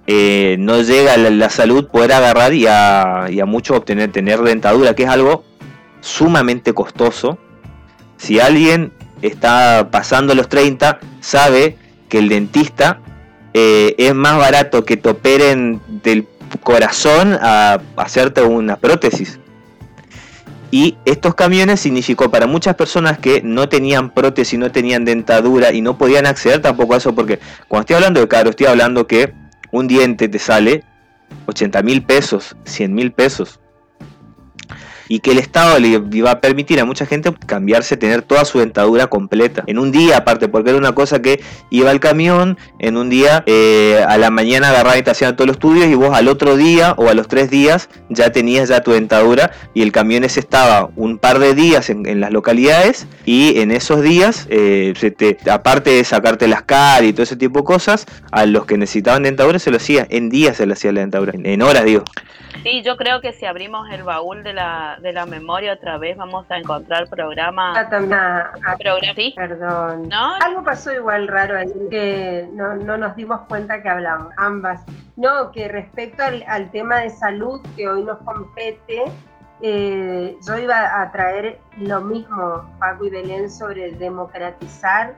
eh, 0.07 0.55
no 0.57 0.81
llega 0.81 1.15
la, 1.15 1.49
salud 1.51 1.89
poder 1.89 2.13
agarrar 2.13 2.55
y 2.55 2.65
a, 2.67 3.27
y 3.29 3.39
a 3.39 3.45
muchos 3.45 3.77
obtener 3.77 4.11
tener 4.11 4.39
dentadura, 4.41 4.95
que 4.95 5.03
es 5.03 5.09
algo 5.09 5.43
sumamente 6.01 6.73
costoso. 6.73 7.37
Si 8.17 8.39
alguien 8.39 8.93
está 9.21 9.89
pasando 9.91 10.33
los 10.33 10.49
30, 10.49 10.99
sabe 11.19 11.77
que 12.09 12.17
el 12.17 12.29
dentista 12.29 13.01
eh, 13.53 13.95
es 13.97 14.13
más 14.15 14.37
barato 14.37 14.85
que 14.85 14.97
te 14.97 15.09
operen 15.09 15.81
del 16.03 16.27
corazón 16.63 17.37
a 17.41 17.81
hacerte 17.97 18.41
una 18.41 18.77
prótesis. 18.77 19.39
Y 20.71 20.97
estos 21.05 21.33
camiones 21.33 21.79
significó 21.79 22.29
para 22.29 22.45
muchas 22.45 22.75
personas 22.75 23.17
que 23.17 23.41
no 23.43 23.69
tenían 23.69 24.11
prótesis, 24.11 24.59
no 24.59 24.71
tenían 24.71 25.03
dentadura 25.03 25.73
y 25.73 25.81
no 25.81 25.97
podían 25.97 26.27
acceder 26.27 26.61
tampoco 26.61 26.93
a 26.93 26.97
eso, 26.97 27.15
porque 27.15 27.39
cuando 27.67 27.81
estoy 27.81 27.95
hablando 27.95 28.19
de 28.19 28.27
caro, 28.27 28.51
estoy 28.51 28.67
hablando 28.67 29.07
que 29.07 29.33
un 29.71 29.87
diente 29.87 30.29
te 30.29 30.37
sale 30.37 30.83
80 31.47 31.81
mil 31.81 32.03
pesos, 32.03 32.55
100 32.65 32.93
mil 32.93 33.11
pesos. 33.11 33.59
Y 35.09 35.19
que 35.19 35.31
el 35.31 35.39
Estado 35.39 35.77
le 35.79 36.01
iba 36.11 36.31
a 36.31 36.39
permitir 36.39 36.79
a 36.79 36.85
mucha 36.85 37.05
gente 37.05 37.33
cambiarse, 37.45 37.97
tener 37.97 38.21
toda 38.21 38.45
su 38.45 38.59
dentadura 38.59 39.07
completa. 39.07 39.63
En 39.67 39.77
un 39.77 39.91
día, 39.91 40.17
aparte, 40.17 40.47
porque 40.47 40.69
era 40.69 40.79
una 40.79 40.93
cosa 40.93 41.21
que 41.21 41.41
iba 41.69 41.91
al 41.91 41.99
camión, 41.99 42.57
en 42.79 42.95
un 42.95 43.09
día 43.09 43.43
eh, 43.45 44.03
a 44.07 44.17
la 44.17 44.29
mañana 44.29 44.69
agarraba 44.69 44.97
y 44.97 45.03
te 45.03 45.11
hacían 45.11 45.35
todos 45.35 45.47
los 45.47 45.55
estudios 45.55 45.87
y 45.87 45.95
vos 45.95 46.15
al 46.15 46.27
otro 46.27 46.55
día 46.55 46.93
o 46.97 47.09
a 47.09 47.13
los 47.13 47.27
tres 47.27 47.49
días 47.49 47.89
ya 48.09 48.31
tenías 48.31 48.69
ya 48.69 48.81
tu 48.81 48.91
dentadura 48.91 49.51
y 49.73 49.81
el 49.81 49.91
camión 49.91 50.23
ese 50.23 50.39
estaba 50.39 50.89
un 50.95 51.17
par 51.17 51.39
de 51.39 51.53
días 51.53 51.89
en, 51.89 52.19
las 52.19 52.31
localidades 52.31 53.07
y 53.25 53.59
en 53.59 53.71
esos 53.71 54.01
días, 54.01 54.47
eh, 54.49 54.93
se 54.97 55.11
te, 55.11 55.37
aparte 55.49 55.89
de 55.91 56.03
sacarte 56.03 56.47
las 56.47 56.63
caras 56.63 57.03
y 57.03 57.13
todo 57.13 57.23
ese 57.23 57.35
tipo 57.35 57.59
de 57.59 57.65
cosas, 57.65 58.05
a 58.31 58.45
los 58.45 58.65
que 58.65 58.77
necesitaban 58.77 59.23
dentadura 59.23 59.59
se 59.59 59.71
lo 59.71 59.77
hacía, 59.77 60.05
en 60.09 60.29
días 60.29 60.57
se 60.57 60.65
le 60.65 60.73
hacía 60.73 60.91
la 60.91 61.01
dentadura, 61.01 61.33
en, 61.35 61.45
en 61.45 61.61
horas 61.61 61.85
digo. 61.85 62.03
Sí, 62.63 62.81
yo 62.83 62.97
creo 62.97 63.21
que 63.21 63.31
si 63.31 63.45
abrimos 63.45 63.89
el 63.91 64.03
baúl 64.03 64.43
de 64.43 64.53
la, 64.53 64.98
de 65.01 65.13
la 65.13 65.25
memoria 65.25 65.73
otra 65.73 65.97
vez 65.97 66.17
vamos 66.17 66.45
a 66.49 66.57
encontrar 66.57 67.07
programas. 67.09 67.77
Ah, 67.77 67.89
también, 67.89 68.13
ah, 68.13 68.51
ah, 68.65 68.75
Programa- 68.77 69.13
¿sí? 69.15 69.33
Perdón. 69.35 70.09
¿No? 70.09 70.35
Algo 70.35 70.63
pasó 70.63 70.91
igual 70.93 71.27
raro 71.27 71.57
ahí 71.57 71.71
que 71.89 72.47
no, 72.53 72.75
no 72.75 72.97
nos 72.97 73.15
dimos 73.15 73.41
cuenta 73.47 73.81
que 73.81 73.89
hablamos, 73.89 74.33
ambas. 74.37 74.81
No, 75.15 75.51
que 75.51 75.67
respecto 75.67 76.23
al, 76.23 76.43
al 76.47 76.71
tema 76.71 76.97
de 76.97 77.09
salud 77.09 77.61
que 77.75 77.87
hoy 77.89 78.03
nos 78.03 78.17
compete, 78.19 79.03
eh, 79.61 80.37
yo 80.47 80.57
iba 80.57 81.01
a 81.01 81.11
traer 81.11 81.59
lo 81.77 82.01
mismo, 82.01 82.63
Paco 82.79 83.05
y 83.05 83.09
Belén, 83.09 83.49
sobre 83.49 83.91
democratizar 83.91 85.13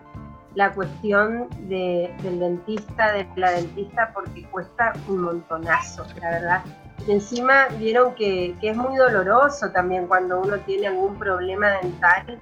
la 0.56 0.72
cuestión 0.72 1.48
de- 1.70 2.14
del 2.24 2.40
dentista, 2.40 3.14
de 3.14 3.26
la 3.36 3.52
dentista, 3.52 4.12
porque 4.14 4.44
cuesta 4.46 4.92
un 5.08 5.22
montonazo, 5.22 6.06
la 6.20 6.30
verdad. 6.32 6.62
Y 7.08 7.12
encima 7.12 7.68
vieron 7.80 8.14
que, 8.16 8.56
que 8.62 8.70
es 8.70 8.78
muy 8.78 8.96
doloroso 8.96 9.72
también 9.72 10.08
cuando 10.08 10.40
uno 10.40 10.58
tiene 10.60 10.88
algún 10.88 11.18
problema 11.18 11.70
dental. 11.82 12.40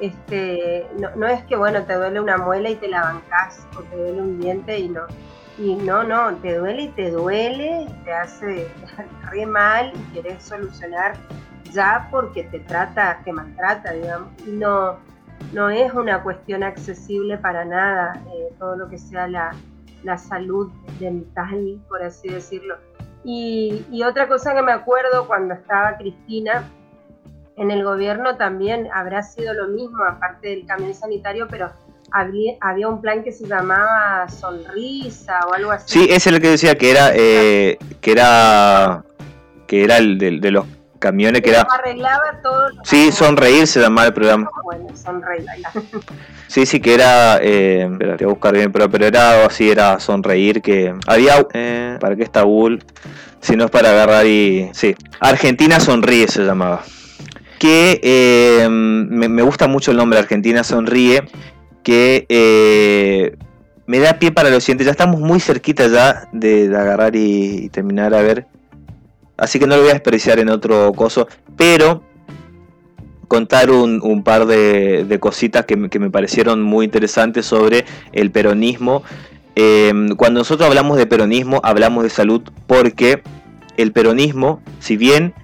Este, 0.00 0.86
no, 0.98 1.10
no 1.16 1.26
es 1.26 1.42
que 1.44 1.56
bueno, 1.56 1.82
te 1.82 1.94
duele 1.94 2.20
una 2.20 2.38
muela 2.38 2.70
y 2.70 2.76
te 2.76 2.88
la 2.88 3.02
bancás, 3.02 3.66
o 3.76 3.82
te 3.82 3.96
duele 3.96 4.20
un 4.20 4.40
diente 4.40 4.78
y 4.78 4.88
no. 4.88 5.02
Y 5.58 5.74
no, 5.74 6.04
no, 6.04 6.34
te 6.36 6.56
duele 6.56 6.82
y 6.82 6.88
te 6.88 7.10
duele, 7.10 7.86
te 8.04 8.12
hace 8.12 8.68
re 9.30 9.44
mal 9.44 9.92
y 9.94 10.14
querés 10.14 10.42
solucionar 10.44 11.16
ya 11.72 12.08
porque 12.10 12.44
te 12.44 12.60
trata, 12.60 13.20
te 13.24 13.32
maltrata, 13.32 13.92
digamos. 13.92 14.28
Y 14.46 14.52
no, 14.52 14.98
no 15.52 15.70
es 15.70 15.92
una 15.92 16.22
cuestión 16.22 16.62
accesible 16.62 17.38
para 17.38 17.64
nada, 17.64 18.20
eh, 18.34 18.52
todo 18.58 18.76
lo 18.76 18.88
que 18.88 18.98
sea 18.98 19.28
la, 19.28 19.54
la 20.04 20.16
salud 20.18 20.70
dental, 20.98 21.80
por 21.88 22.02
así 22.02 22.28
decirlo. 22.28 22.76
Y, 23.30 23.84
y 23.92 24.04
otra 24.04 24.26
cosa 24.26 24.54
que 24.54 24.62
me 24.62 24.72
acuerdo 24.72 25.26
cuando 25.26 25.52
estaba 25.52 25.98
Cristina, 25.98 26.64
en 27.56 27.70
el 27.70 27.84
gobierno 27.84 28.38
también 28.38 28.88
habrá 28.94 29.22
sido 29.22 29.52
lo 29.52 29.68
mismo, 29.68 30.02
aparte 30.02 30.48
del 30.48 30.64
camión 30.64 30.94
sanitario, 30.94 31.46
pero 31.50 31.70
había, 32.10 32.88
un 32.88 33.02
plan 33.02 33.22
que 33.22 33.32
se 33.32 33.46
llamaba 33.46 34.26
Sonrisa 34.30 35.40
o 35.46 35.52
algo 35.52 35.72
así. 35.72 35.98
Sí, 35.98 36.04
ese 36.04 36.16
es 36.16 36.26
el 36.28 36.40
que 36.40 36.48
decía 36.48 36.74
que 36.76 36.90
era, 36.90 37.10
eh, 37.14 37.76
que 38.00 38.12
era, 38.12 39.04
que 39.66 39.84
era 39.84 39.98
el 39.98 40.18
de 40.18 40.50
los 40.50 40.64
camiones 40.98 41.42
que 41.42 41.50
era... 41.50 41.62
Arreglaba 41.62 42.40
todo. 42.42 42.68
Sí, 42.84 43.12
Sonreír 43.12 43.66
se 43.66 43.80
llamaba 43.80 44.08
el 44.08 44.14
programa. 44.14 44.50
Bueno, 44.64 44.88
Sonreír. 44.96 45.46
Sí, 46.48 46.64
sí, 46.64 46.80
que 46.80 46.94
era, 46.94 47.38
eh, 47.42 47.86
espera, 47.92 48.16
voy 48.16 48.24
a 48.24 48.28
buscar 48.28 48.54
bien, 48.54 48.72
pero, 48.72 48.90
pero 48.90 49.04
era 49.04 49.44
así, 49.44 49.70
era 49.70 50.00
Sonreír, 50.00 50.62
que 50.62 50.94
había, 51.06 51.46
eh, 51.52 51.98
¿para 52.00 52.16
qué 52.16 52.22
está 52.22 52.42
Bull? 52.42 52.82
Si 53.40 53.54
no 53.54 53.66
es 53.66 53.70
para 53.70 53.90
agarrar 53.90 54.26
y... 54.26 54.70
Sí, 54.72 54.94
Argentina 55.20 55.78
Sonríe 55.78 56.26
se 56.26 56.44
llamaba. 56.44 56.82
Que 57.58 58.00
eh, 58.02 58.66
me, 58.70 59.28
me 59.28 59.42
gusta 59.42 59.68
mucho 59.68 59.90
el 59.90 59.98
nombre 59.98 60.18
Argentina 60.18 60.64
Sonríe, 60.64 61.28
que 61.82 62.24
eh, 62.30 63.36
me 63.86 63.98
da 63.98 64.18
pie 64.18 64.32
para 64.32 64.48
lo 64.48 64.60
siguiente. 64.60 64.84
Ya 64.84 64.92
estamos 64.92 65.20
muy 65.20 65.40
cerquita 65.40 65.86
ya 65.86 66.28
de, 66.32 66.68
de 66.68 66.76
agarrar 66.76 67.14
y, 67.14 67.64
y 67.64 67.68
terminar 67.68 68.14
a 68.14 68.22
ver. 68.22 68.46
Así 69.38 69.58
que 69.58 69.66
no 69.66 69.76
lo 69.76 69.82
voy 69.82 69.90
a 69.90 69.94
desperdiciar 69.94 70.38
en 70.40 70.50
otro 70.50 70.92
coso. 70.92 71.26
Pero 71.56 72.02
contar 73.28 73.70
un, 73.70 74.22
par 74.24 74.46
de, 74.46 75.18
cositas 75.20 75.64
que, 75.64 75.76
me- 75.76 75.88
que 75.88 75.98
me 75.98 76.10
parecieron 76.10 76.62
muy 76.62 76.84
interesantes 76.84 77.46
sobre 77.46 77.84
el 78.12 78.30
peronismo. 78.30 79.02
Eh, 79.54 79.92
cuando 80.16 80.40
nosotros 80.40 80.68
hablamos 80.68 80.96
de 80.98 81.06
peronismo, 81.06 81.60
hablamos 81.62 82.04
de 82.04 82.10
salud 82.10 82.42
porque 82.66 83.22
el 83.76 83.92
peronismo, 83.92 84.60
si 84.80 84.96
bien 84.96 85.34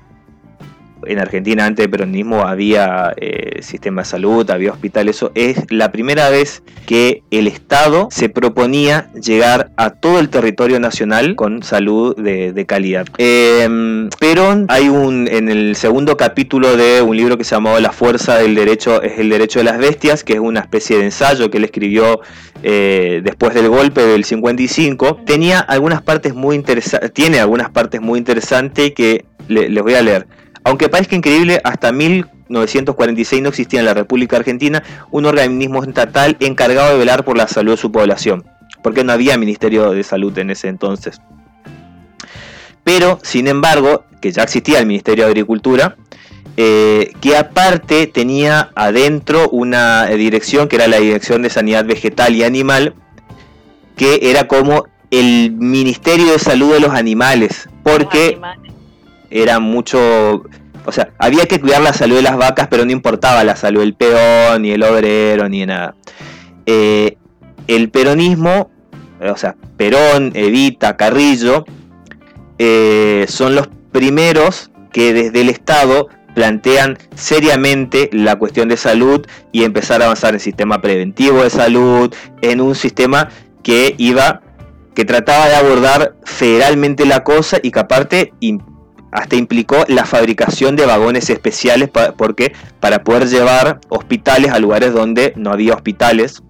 en 1.06 1.18
Argentina 1.18 1.64
antes 1.66 1.84
del 1.84 1.90
peronismo 1.90 2.42
había 2.46 3.12
eh, 3.16 3.62
sistema 3.62 4.02
de 4.02 4.06
salud, 4.06 4.48
había 4.50 4.72
hospital, 4.72 5.08
eso 5.08 5.30
es 5.34 5.58
la 5.70 5.92
primera 5.92 6.30
vez 6.30 6.62
que 6.86 7.22
el 7.30 7.46
Estado 7.46 8.08
se 8.10 8.28
proponía 8.28 9.10
llegar 9.14 9.70
a 9.76 9.90
todo 9.90 10.18
el 10.20 10.28
territorio 10.28 10.80
nacional 10.80 11.34
con 11.36 11.62
salud 11.62 12.16
de, 12.16 12.64
calidad. 12.66 13.06
Eh, 13.18 14.08
Perón, 14.18 14.66
hay 14.68 14.88
un 14.88 15.28
en 15.30 15.48
el 15.48 15.76
segundo 15.76 16.16
capítulo 16.16 16.76
de 16.76 17.02
un 17.02 17.16
libro 17.16 17.36
que 17.38 17.44
se 17.44 17.54
llamaba 17.54 17.80
La 17.80 17.92
fuerza 17.92 18.36
del 18.38 18.54
derecho, 18.54 19.02
es 19.02 19.18
el 19.18 19.28
derecho 19.28 19.58
de 19.60 19.64
las 19.64 19.78
bestias, 19.78 20.24
que 20.24 20.34
es 20.34 20.40
una 20.40 20.60
especie 20.60 20.98
de 20.98 21.04
ensayo 21.04 21.50
que 21.50 21.58
él 21.58 21.64
escribió 21.64 22.20
eh, 22.62 23.20
después 23.22 23.54
del 23.54 23.68
golpe 23.68 24.00
del 24.02 24.24
55, 24.24 25.20
tenía 25.26 25.60
algunas 25.60 26.00
partes 26.02 26.34
muy 26.34 26.56
interesantes, 26.56 27.12
tiene 27.12 27.38
algunas 27.40 27.70
partes 27.70 28.00
muy 28.00 28.18
interesantes 28.18 28.92
que 28.94 29.24
le- 29.48 29.68
les 29.68 29.82
voy 29.82 29.94
a 29.94 30.02
leer. 30.02 30.26
Aunque 30.64 30.88
parezca 30.88 31.14
increíble, 31.14 31.60
hasta 31.62 31.92
1946 31.92 33.42
no 33.42 33.50
existía 33.50 33.80
en 33.80 33.86
la 33.86 33.94
República 33.94 34.36
Argentina 34.36 34.82
un 35.10 35.26
organismo 35.26 35.84
estatal 35.84 36.36
encargado 36.40 36.92
de 36.92 36.98
velar 36.98 37.24
por 37.24 37.36
la 37.36 37.46
salud 37.46 37.72
de 37.72 37.76
su 37.76 37.92
población, 37.92 38.44
porque 38.82 39.04
no 39.04 39.12
había 39.12 39.36
Ministerio 39.36 39.90
de 39.90 40.02
Salud 40.02 40.36
en 40.38 40.50
ese 40.50 40.68
entonces. 40.68 41.20
Pero, 42.82 43.18
sin 43.22 43.46
embargo, 43.46 44.04
que 44.20 44.32
ya 44.32 44.42
existía 44.42 44.78
el 44.78 44.86
Ministerio 44.86 45.24
de 45.24 45.30
Agricultura, 45.30 45.96
eh, 46.56 47.12
que 47.20 47.36
aparte 47.36 48.06
tenía 48.06 48.70
adentro 48.74 49.48
una 49.50 50.06
dirección 50.06 50.68
que 50.68 50.76
era 50.76 50.86
la 50.86 50.98
Dirección 50.98 51.42
de 51.42 51.50
Sanidad 51.50 51.84
Vegetal 51.84 52.34
y 52.34 52.42
Animal, 52.42 52.94
que 53.96 54.30
era 54.30 54.46
como 54.48 54.86
el 55.10 55.52
Ministerio 55.52 56.32
de 56.32 56.38
Salud 56.38 56.72
de 56.72 56.80
los 56.80 56.90
Animales, 56.90 57.68
porque 57.82 58.38
era 59.34 59.58
mucho, 59.58 60.44
o 60.86 60.92
sea, 60.92 61.10
había 61.18 61.46
que 61.46 61.60
cuidar 61.60 61.82
la 61.82 61.92
salud 61.92 62.14
de 62.14 62.22
las 62.22 62.36
vacas, 62.36 62.68
pero 62.68 62.84
no 62.84 62.92
importaba 62.92 63.42
la 63.42 63.56
salud 63.56 63.80
del 63.80 63.94
peón, 63.94 64.62
ni 64.62 64.70
el 64.70 64.82
obrero, 64.84 65.48
ni 65.48 65.66
nada. 65.66 65.96
Eh, 66.66 67.16
el 67.66 67.90
peronismo, 67.90 68.70
o 69.20 69.36
sea, 69.36 69.56
Perón, 69.76 70.30
Evita, 70.34 70.96
Carrillo, 70.96 71.64
eh, 72.58 73.26
son 73.28 73.56
los 73.56 73.68
primeros 73.90 74.70
que 74.92 75.12
desde 75.12 75.40
el 75.40 75.48
Estado 75.48 76.08
plantean 76.36 76.96
seriamente 77.16 78.08
la 78.12 78.36
cuestión 78.36 78.68
de 78.68 78.76
salud 78.76 79.26
y 79.50 79.64
empezar 79.64 80.00
a 80.00 80.04
avanzar 80.04 80.34
en 80.34 80.40
sistema 80.40 80.80
preventivo 80.80 81.42
de 81.42 81.50
salud, 81.50 82.14
en 82.40 82.60
un 82.60 82.76
sistema 82.76 83.30
que 83.64 83.96
iba, 83.98 84.42
que 84.94 85.04
trataba 85.04 85.48
de 85.48 85.56
abordar 85.56 86.14
federalmente 86.22 87.04
la 87.04 87.24
cosa 87.24 87.58
y 87.60 87.72
que 87.72 87.80
aparte 87.80 88.32
hasta 89.14 89.36
implicó 89.36 89.84
la 89.86 90.04
fabricación 90.04 90.74
de 90.74 90.86
vagones 90.86 91.30
especiales 91.30 91.88
porque 92.16 92.52
para 92.80 93.04
poder 93.04 93.28
llevar 93.28 93.80
hospitales 93.88 94.50
a 94.50 94.58
lugares 94.58 94.92
donde 94.92 95.32
no 95.36 95.52
había 95.52 95.74
hospitales. 95.74 96.42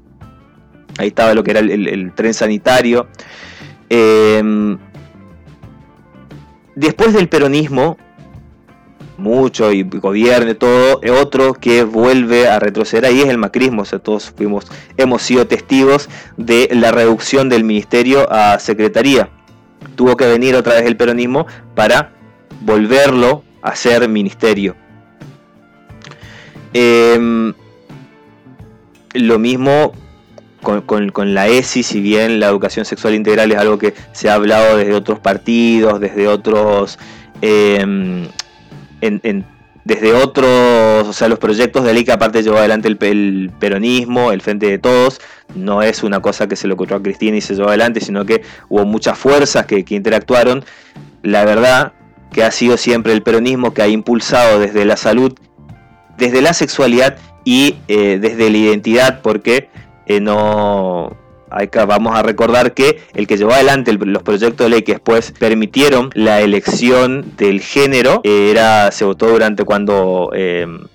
Ahí 0.97 1.09
estaba 1.09 1.35
lo 1.35 1.45
que 1.45 1.51
era 1.51 1.61
el, 1.61 2.13
tren 2.15 2.33
sanitario. 2.33 3.07
Em, 3.91 4.79
después 6.75 7.13
del 7.13 7.29
peronismo, 7.29 7.99
mucho 9.19 9.71
y 9.71 9.83
gobierno 9.83 10.53
y 10.53 10.55
todo, 10.55 11.01
eh, 11.03 11.11
otro 11.11 11.53
que 11.53 11.85
vuelve 11.85 12.49
a 12.49 12.59
retroceder 12.61 13.05
ahí 13.05 13.21
es 13.21 13.29
el 13.29 13.37
macrismo. 13.37 13.83
O 13.83 13.85
sea, 13.85 13.99
todos 13.99 14.33
fuimos, 14.35 14.69
hemos 14.97 15.21
sido 15.21 15.47
testigos 15.47 16.09
de 16.39 16.71
la 16.73 16.93
reducción 16.93 17.51
del 17.51 17.63
ministerio 17.63 18.27
a 18.33 18.59
secretaría. 18.59 19.29
Tuvo 19.97 20.17
que 20.17 20.27
venir 20.27 20.57
otra 20.57 20.77
vez 20.77 20.87
el 20.87 20.97
peronismo 20.97 21.47
para 21.75 22.14
volverlo 22.65 23.45
a 23.63 23.77
ser 23.77 24.09
ministerio. 24.09 24.75
Em, 26.73 27.55
lo 29.15 29.39
mismo 29.39 29.93
con, 30.87 31.35
la 31.35 31.49
ESI, 31.49 31.83
si 31.83 32.01
bien 32.01 32.41
la 32.41 32.49
educación 32.49 32.85
sexual 32.85 33.15
integral 33.15 33.53
es 33.53 33.59
algo 33.59 33.79
que 33.79 33.95
se 34.13 34.31
ha 34.31 34.35
hablado 34.35 34.79
desde 34.79 34.95
otros 34.95 35.21
partidos, 35.21 36.01
desde 36.01 36.27
otros... 36.27 36.99
em, 37.41 38.29
desde 39.85 40.15
otros, 40.15 41.07
o 41.07 41.13
sea, 41.13 41.29
los 41.29 41.39
proyectos 41.39 41.85
de 41.85 41.93
ley 41.93 42.05
que 42.05 42.13
aparte 42.13 42.43
llevó 42.43 42.57
adelante 42.57 42.89
el 42.89 43.51
peronismo, 43.59 44.33
el 44.33 44.41
Frente 44.41 44.65
de 44.67 44.79
Todos, 44.79 45.21
no 45.55 45.83
es 45.83 46.03
una 46.03 46.21
cosa 46.21 46.49
que 46.49 46.57
se 46.57 46.67
le 46.67 46.73
ocurrió 46.73 46.97
a 46.97 47.03
Cristina 47.03 47.37
y 47.37 47.43
se 47.43 47.55
llevó 47.55 47.69
adelante, 47.69 48.01
sino 48.01 48.25
que 48.25 48.41
hubo 48.71 48.87
muchas 48.87 49.19
fuerzas 49.19 49.67
que, 49.67 49.85
que 49.85 49.95
interactuaron. 49.95 50.65
La 51.23 51.45
verdad 51.45 51.93
que 52.35 52.43
ha 52.45 52.51
sido 52.51 52.77
siempre 52.77 53.13
el 53.13 53.23
peronismo 53.23 53.73
que 53.73 53.83
ha 53.83 53.89
impulsado 53.89 54.59
desde 54.61 54.85
la 54.85 54.97
salud, 54.97 55.33
desde 56.19 56.43
la 56.43 56.53
sexualidad 56.53 57.17
y 57.45 57.77
eh, 57.89 58.19
desde 58.21 58.51
la 58.51 58.57
identidad, 58.59 59.21
porque 59.23 59.69
eh, 60.07 60.21
no 60.21 61.17
vamos 61.87 62.17
a 62.17 62.23
recordar 62.25 62.75
que 62.75 62.99
el 63.15 63.29
que 63.29 63.37
llevó 63.37 63.53
adelante 63.53 63.93
el- 63.93 63.99
los 63.99 64.25
proyectos 64.25 64.65
de 64.67 64.71
ley 64.71 64.83
que 64.83 64.93
después 64.95 65.33
permitieron 65.39 66.11
la 66.15 66.41
elección 66.41 67.37
del 67.37 67.61
género 67.61 68.21
eh, 68.25 68.49
era 68.51 68.91
se 68.91 69.05
votó 69.05 69.29
durante 69.29 69.63
cuando 69.65 70.31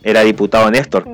era 0.03 0.21
diputado 0.23 0.69
Néstor. 0.69 1.05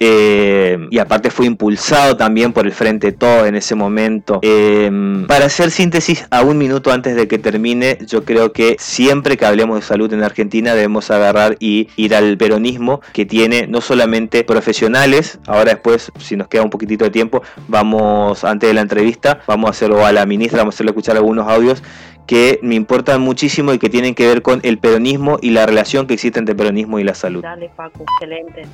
Eh, 0.00 0.78
y 0.90 0.98
aparte 0.98 1.30
fue 1.30 1.46
impulsado 1.46 2.16
también 2.16 2.52
por 2.52 2.66
el 2.66 2.72
Frente 2.72 3.12
Todo 3.12 3.46
en 3.46 3.54
ese 3.54 3.74
momento. 3.74 4.40
Eh, 4.42 4.90
para 5.26 5.46
hacer 5.46 5.70
síntesis, 5.70 6.26
a 6.30 6.42
un 6.42 6.58
minuto 6.58 6.92
antes 6.92 7.16
de 7.16 7.28
que 7.28 7.38
termine, 7.38 7.98
yo 8.06 8.24
creo 8.24 8.52
que 8.52 8.76
siempre 8.78 9.36
que 9.36 9.46
hablemos 9.46 9.80
de 9.80 9.86
salud 9.86 10.12
en 10.12 10.22
Argentina 10.22 10.74
debemos 10.74 11.10
agarrar 11.10 11.56
y 11.60 11.88
ir 11.96 12.14
al 12.14 12.36
peronismo 12.36 13.00
que 13.12 13.24
tiene 13.24 13.66
no 13.66 13.80
solamente 13.80 14.44
profesionales, 14.44 15.38
ahora 15.46 15.72
después, 15.72 16.12
si 16.18 16.36
nos 16.36 16.48
queda 16.48 16.62
un 16.62 16.70
poquitito 16.70 17.04
de 17.04 17.10
tiempo, 17.10 17.42
vamos, 17.68 18.44
antes 18.44 18.68
de 18.68 18.74
la 18.74 18.80
entrevista, 18.80 19.40
vamos 19.46 19.68
a 19.68 19.70
hacerlo 19.70 20.04
a 20.04 20.12
la 20.12 20.26
ministra, 20.26 20.58
vamos 20.58 20.74
a 20.74 20.76
hacerle 20.76 20.90
escuchar 20.90 21.16
algunos 21.16 21.48
audios 21.48 21.82
que 22.26 22.58
me 22.62 22.74
importan 22.74 23.20
muchísimo 23.20 23.72
y 23.72 23.78
que 23.78 23.88
tienen 23.88 24.14
que 24.14 24.26
ver 24.26 24.42
con 24.42 24.60
el 24.64 24.78
peronismo 24.78 25.38
y 25.40 25.50
la 25.50 25.64
relación 25.64 26.06
que 26.06 26.14
existe 26.14 26.38
entre 26.38 26.54
peronismo 26.54 26.98
y 26.98 27.04
la 27.04 27.14
salud. 27.14 27.42
Dale, 27.42 27.70
Facu, 27.76 28.02
excelente. 28.02 28.64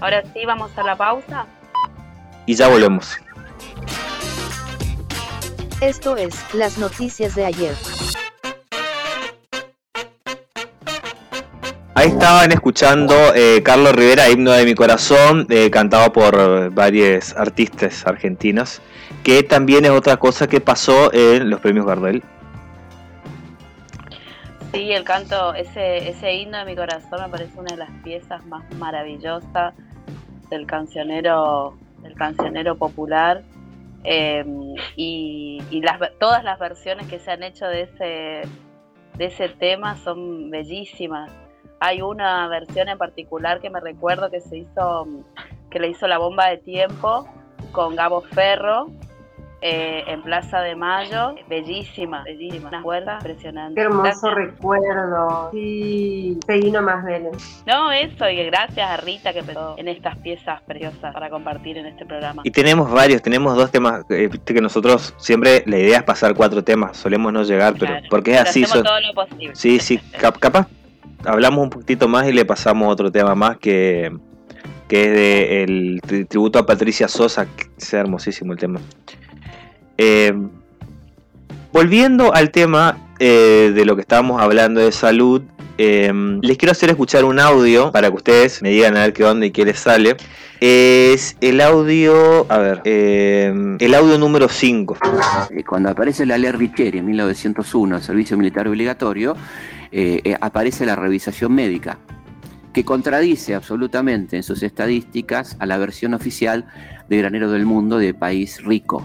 Ahora 0.00 0.22
sí, 0.32 0.44
vamos 0.44 0.70
a 0.76 0.82
la 0.82 0.96
pausa. 0.96 1.46
Y 2.44 2.54
ya 2.54 2.68
volvemos. 2.68 3.16
Esto 5.80 6.16
es, 6.16 6.54
las 6.54 6.78
noticias 6.78 7.34
de 7.34 7.46
ayer. 7.46 7.74
Ahí 11.94 12.08
estaban 12.08 12.52
escuchando 12.52 13.14
eh, 13.34 13.62
Carlos 13.62 13.94
Rivera, 13.94 14.28
Himno 14.28 14.52
de 14.52 14.66
mi 14.66 14.74
Corazón, 14.74 15.46
eh, 15.48 15.70
cantado 15.70 16.12
por 16.12 16.70
varios 16.70 17.34
artistas 17.34 18.06
argentinos, 18.06 18.82
que 19.22 19.42
también 19.42 19.86
es 19.86 19.90
otra 19.90 20.18
cosa 20.18 20.46
que 20.46 20.60
pasó 20.60 21.10
en 21.14 21.48
los 21.48 21.60
premios 21.60 21.86
Gardel. 21.86 22.22
Sí, 24.72 24.92
el 24.92 25.04
canto, 25.04 25.54
ese, 25.54 26.08
ese 26.08 26.34
himno 26.34 26.58
de 26.58 26.64
mi 26.64 26.76
corazón 26.76 27.22
me 27.22 27.28
parece 27.28 27.58
una 27.58 27.70
de 27.72 27.76
las 27.78 27.90
piezas 28.02 28.44
más 28.46 28.62
maravillosas 28.74 29.74
del 30.50 30.66
cancionero, 30.66 31.76
del 32.02 32.14
cancionero 32.14 32.76
popular. 32.76 33.42
Eh, 34.04 34.44
y 34.96 35.60
todas 36.18 36.44
las 36.44 36.58
versiones 36.58 37.06
que 37.08 37.18
se 37.18 37.30
han 37.30 37.42
hecho 37.42 37.66
de 37.66 37.82
ese, 37.82 38.42
de 39.16 39.24
ese 39.24 39.48
tema 39.48 39.96
son 39.96 40.50
bellísimas. 40.50 41.30
Hay 41.80 42.02
una 42.02 42.46
versión 42.48 42.88
en 42.88 42.98
particular 42.98 43.60
que 43.60 43.70
me 43.70 43.80
recuerdo 43.80 44.30
que 44.30 44.40
se 44.40 44.58
hizo, 44.58 45.06
que 45.70 45.80
le 45.80 45.88
hizo 45.88 46.06
la 46.06 46.18
bomba 46.18 46.48
de 46.48 46.58
tiempo 46.58 47.26
con 47.72 47.96
Gabo 47.96 48.22
Ferro 48.22 48.88
eh, 49.62 50.04
en 50.06 50.22
Plaza 50.22 50.60
de 50.60 50.76
Mayo, 50.76 51.34
bellísima, 51.48 52.22
bellísima, 52.24 52.68
una 52.68 52.82
cuerda 52.82 53.14
impresionante. 53.14 53.74
Qué 53.74 53.80
hermoso 53.80 54.30
recuerdo. 54.30 55.50
Sí, 55.52 56.38
seguí 56.46 56.70
nomás 56.70 57.04
Vélez. 57.04 57.62
No, 57.66 57.90
eso, 57.90 58.28
y 58.28 58.44
gracias 58.44 58.90
a 58.90 58.96
Rita 58.98 59.32
que 59.32 59.40
empezó 59.40 59.74
en 59.78 59.88
estas 59.88 60.16
piezas 60.18 60.60
preciosas 60.62 61.14
para 61.14 61.30
compartir 61.30 61.78
en 61.78 61.86
este 61.86 62.04
programa. 62.04 62.42
Y 62.44 62.50
tenemos 62.50 62.90
varios, 62.90 63.22
tenemos 63.22 63.56
dos 63.56 63.70
temas, 63.70 64.04
eh, 64.10 64.28
que 64.44 64.60
nosotros 64.60 65.14
siempre 65.16 65.62
la 65.66 65.78
idea 65.78 65.98
es 65.98 66.04
pasar 66.04 66.34
cuatro 66.34 66.62
temas, 66.62 66.96
solemos 66.96 67.32
no 67.32 67.42
llegar, 67.42 67.74
pero 67.78 67.94
porque 68.10 68.34
es 68.34 68.40
así. 68.40 68.64
Hacemos 68.64 68.84
todo 68.84 69.00
lo 69.00 69.14
posible. 69.14 69.54
Sí, 69.54 69.78
sí, 69.80 69.98
capaz 70.18 70.66
hablamos 71.24 71.64
un 71.64 71.70
poquitito 71.70 72.08
más 72.08 72.28
y 72.28 72.32
le 72.32 72.44
pasamos 72.44 72.92
otro 72.92 73.10
tema 73.10 73.34
más 73.34 73.56
que 73.56 74.12
que 74.88 75.04
es 75.04 75.12
de 75.12 75.62
el 75.64 76.26
tributo 76.28 76.58
a 76.58 76.66
Patricia 76.66 77.08
Sosa, 77.08 77.46
que 77.46 77.66
es 77.76 77.92
hermosísimo 77.92 78.52
el 78.52 78.58
tema. 78.58 78.80
Eh, 79.98 80.34
volviendo 81.72 82.34
al 82.34 82.50
tema 82.50 82.98
eh, 83.18 83.72
de 83.74 83.84
lo 83.84 83.96
que 83.96 84.02
estábamos 84.02 84.40
hablando 84.40 84.80
de 84.80 84.92
salud, 84.92 85.42
eh, 85.78 86.12
les 86.42 86.56
quiero 86.56 86.72
hacer 86.72 86.90
escuchar 86.90 87.24
un 87.24 87.38
audio 87.38 87.92
para 87.92 88.08
que 88.08 88.16
ustedes 88.16 88.62
me 88.62 88.70
digan 88.70 88.96
a 88.96 89.02
ver 89.02 89.12
qué 89.12 89.24
onda 89.24 89.46
y 89.46 89.50
qué 89.50 89.64
les 89.64 89.78
sale. 89.78 90.16
Es 90.58 91.36
el 91.42 91.60
audio, 91.60 92.50
a 92.50 92.58
ver, 92.58 92.80
el 92.84 93.94
audio 93.94 94.16
número 94.18 94.48
5. 94.48 94.96
Cuando 95.66 95.90
aparece 95.90 96.24
la 96.24 96.38
ley 96.38 96.50
Richeri 96.50 96.98
en 96.98 97.06
1901, 97.06 97.96
el 97.96 98.02
servicio 98.02 98.38
militar 98.38 98.66
obligatorio, 98.66 99.36
aparece 100.40 100.86
la 100.86 100.96
revisación 100.96 101.54
médica, 101.54 101.98
que 102.72 102.86
contradice 102.86 103.54
absolutamente 103.54 104.36
en 104.38 104.42
sus 104.42 104.62
estadísticas 104.62 105.58
a 105.58 105.66
la 105.66 105.76
versión 105.76 106.14
oficial 106.14 106.64
de 107.10 107.18
Granero 107.18 107.50
del 107.50 107.66
Mundo 107.66 107.98
de 107.98 108.14
país 108.14 108.64
rico 108.64 109.04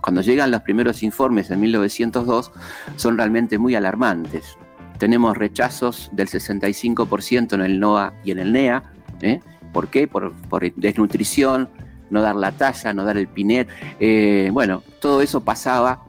cuando 0.00 0.20
llegan 0.20 0.50
los 0.50 0.62
primeros 0.62 1.02
informes 1.02 1.50
en 1.50 1.60
1902 1.60 2.52
son 2.96 3.16
realmente 3.16 3.58
muy 3.58 3.74
alarmantes. 3.74 4.56
Tenemos 4.98 5.36
rechazos 5.36 6.08
del 6.12 6.28
65% 6.28 7.52
en 7.54 7.60
el 7.60 7.78
NOA 7.78 8.14
y 8.24 8.30
en 8.30 8.38
el 8.38 8.52
NEA. 8.52 8.82
¿eh? 9.20 9.40
¿Por 9.72 9.88
qué? 9.88 10.08
Por, 10.08 10.32
desnutrición, 10.76 11.68
no 12.10 12.22
dar 12.22 12.36
la 12.36 12.52
talla, 12.52 12.94
no 12.94 13.04
dar 13.04 13.18
el 13.18 13.28
pinet. 13.28 13.68
Eh, 14.00 14.48
bueno, 14.52 14.82
todo 15.00 15.20
eso 15.20 15.42
pasaba 15.42 16.04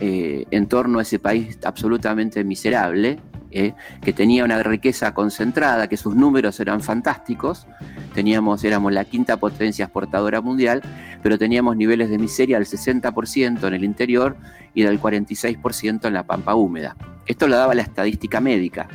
eh, 0.00 0.46
en 0.50 0.66
torno 0.66 0.98
a 0.98 1.02
ese 1.02 1.18
país 1.18 1.58
absolutamente 1.64 2.42
miserable, 2.44 3.18
que 3.50 4.14
tenía 4.14 4.46
una 4.46 4.62
riqueza 4.62 5.12
concentrada, 5.12 5.86
que 5.86 5.98
sus 5.98 6.16
números 6.16 6.58
eran 6.58 6.80
fantásticos, 6.80 7.66
teníamos, 8.12 8.64
éramos 8.64 8.92
la 8.92 9.04
quinta 9.04 9.36
potencia 9.36 9.84
exportadora 9.84 10.40
mundial, 10.40 10.82
pero 11.22 11.38
teníamos 11.38 11.76
niveles 11.76 12.10
de 12.10 12.18
miseria 12.18 12.58
del 12.58 12.66
60% 12.66 13.66
en 13.66 13.74
el 13.74 13.84
interior 13.84 14.36
y 14.74 14.82
del 14.82 15.00
46% 15.00 16.06
en 16.06 16.14
la 16.14 16.22
pampa 16.24 16.54
húmeda. 16.54 16.96
Esto 17.26 17.46
lo 17.46 17.56
daba 17.56 17.74
la 17.74 17.82
estadística 17.82 18.40
médica, 18.40 18.88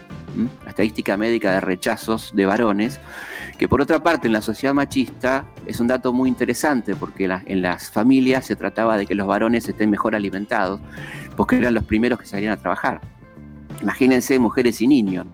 la 0.64 0.70
estadística 0.70 1.18
médica 1.18 1.52
de 1.54 1.62
rechazos 1.62 2.32
de 2.36 2.46
varones, 2.46 3.00
que 3.58 3.68
por 3.68 3.82
otra 3.82 4.04
parte 4.04 4.28
en 4.28 4.34
la 4.34 4.42
sociedad 4.42 4.74
machista 4.74 5.46
es 5.66 5.80
un 5.80 5.88
dato 5.88 6.14
muy 6.14 6.30
interesante 6.30 6.96
porque 6.96 7.26
en 7.46 7.62
las 7.62 7.90
familias 7.90 8.46
se 8.46 8.56
trataba 8.56 8.98
de 8.98 9.06
que 9.06 9.16
los 9.16 9.28
varones 9.28 9.68
estén 9.68 9.90
mejor 9.90 10.16
alimentados, 10.16 10.80
porque 11.36 11.58
eran 11.58 11.74
los 11.74 11.84
primeros 11.86 12.20
que 12.20 12.26
salían 12.26 12.54
a 12.54 12.58
trabajar. 12.58 13.02
Imagínense 13.82 14.38
mujeres 14.40 14.82
y 14.82 14.88
niños. 14.88 15.26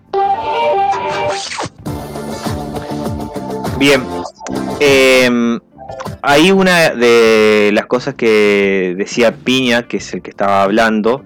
Bien. 3.78 4.02
Eh, 4.80 5.58
hay 6.22 6.50
una 6.50 6.90
de 6.90 7.70
las 7.74 7.86
cosas 7.86 8.14
que 8.14 8.94
decía 8.96 9.36
Piña, 9.36 9.86
que 9.86 9.98
es 9.98 10.14
el 10.14 10.22
que 10.22 10.30
estaba 10.30 10.62
hablando. 10.62 11.22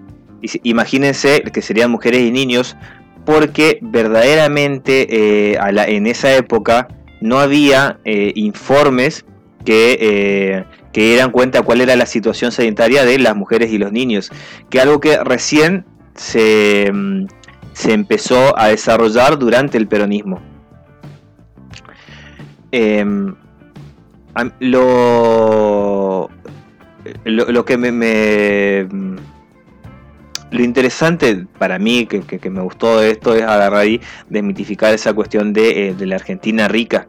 Imagínense 0.62 1.42
que 1.53 1.62
serían 1.62 1.90
mujeres 1.90 2.22
y 2.22 2.32
niños, 2.32 2.76
porque 3.24 3.78
verdaderamente 3.80 5.53
eh, 5.53 5.59
en 5.61 6.07
esa 6.07 6.34
época 6.34 6.88
no 7.20 7.38
había 7.38 8.01
eh, 8.05 8.32
informes 8.34 9.24
que, 9.64 9.99
eh, 10.01 10.64
que 10.92 11.01
dieran 11.03 11.30
cuenta 11.30 11.62
cuál 11.62 11.80
era 11.80 11.94
la 11.94 12.07
situación 12.07 12.53
sanitaria 12.53 13.05
de 13.05 13.18
las 13.18 13.36
mujeres 13.36 13.70
y 13.70 13.78
los 13.78 13.92
niños, 13.92 14.30
que 14.70 14.80
algo 14.80 14.99
que 14.99 15.22
recién 15.22 15.84
se, 16.14 16.90
mm, 16.92 17.26
se 17.72 17.92
empezó 17.92 18.59
a 18.59 18.68
desarrollar 18.68 19.38
durante 19.38 19.78
el 19.78 19.86
peronismo. 19.86 20.40
Em, 22.70 23.34
lo, 24.60 26.30
lo, 27.24 27.64
que 27.64 27.76
me, 27.76 28.86
lo 30.50 30.62
interesante 30.64 31.46
para 31.58 31.78
mí 31.78 32.06
que, 32.06 32.50
me 32.50 32.60
gustó 32.60 33.00
de 33.00 33.10
esto 33.10 33.34
es 33.34 33.42
agarrar 33.42 33.86
y 33.86 34.00
desmitificar 34.28 34.94
esa 34.94 35.12
cuestión 35.14 35.52
de, 35.52 35.88
eh, 35.88 35.94
de 35.94 36.06
la 36.06 36.16
Argentina 36.16 36.68
rica 36.68 37.08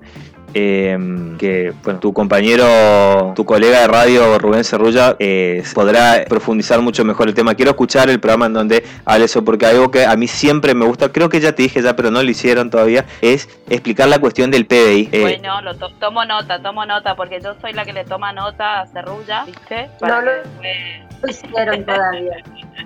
Em, 0.53 1.37
que 1.37 1.73
bueno, 1.83 1.99
tu 1.99 2.11
compañero, 2.11 3.33
tu 3.35 3.45
colega 3.45 3.81
de 3.81 3.87
radio 3.87 4.39
Rubén 4.39 4.63
Cerrulla 4.63 5.15
eh, 5.19 5.63
podrá 5.73 6.25
profundizar 6.27 6.81
mucho 6.81 7.05
mejor 7.05 7.27
el 7.27 7.33
tema. 7.35 7.53
Quiero 7.55 7.71
escuchar 7.71 8.09
el 8.09 8.19
programa 8.19 8.47
en 8.47 8.53
donde 8.53 8.83
habla 9.05 9.25
eso, 9.25 9.43
porque 9.43 9.65
algo 9.65 9.91
que 9.91 10.05
a 10.05 10.15
mí 10.15 10.27
siempre 10.27 10.73
me 10.73 10.85
gusta, 10.85 11.09
creo 11.09 11.29
que 11.29 11.39
ya 11.39 11.53
te 11.53 11.63
dije 11.63 11.81
ya, 11.81 11.95
pero 11.95 12.09
no 12.09 12.23
lo 12.23 12.29
hicieron 12.29 12.69
todavía, 12.69 13.05
es 13.21 13.47
explicar 13.69 14.07
la 14.07 14.19
cuestión 14.19 14.49
del 14.49 14.65
PBI. 14.65 15.09
Eh, 15.11 15.21
bueno, 15.21 15.61
lo 15.61 15.75
tomo 15.75 16.25
nota, 16.25 16.61
tomo 16.61 16.85
nota, 16.85 17.15
porque 17.15 17.39
yo 17.41 17.55
soy 17.61 17.73
la 17.73 17.85
que 17.85 17.93
le 17.93 18.05
toma 18.05 18.33
nota 18.33 18.81
a 18.81 18.87
Cerrulla, 18.87 19.45
¿viste? 19.45 19.89
no 20.01 20.21
lo, 20.21 20.31
hicieron 21.29 21.85
todavía. 21.85 22.37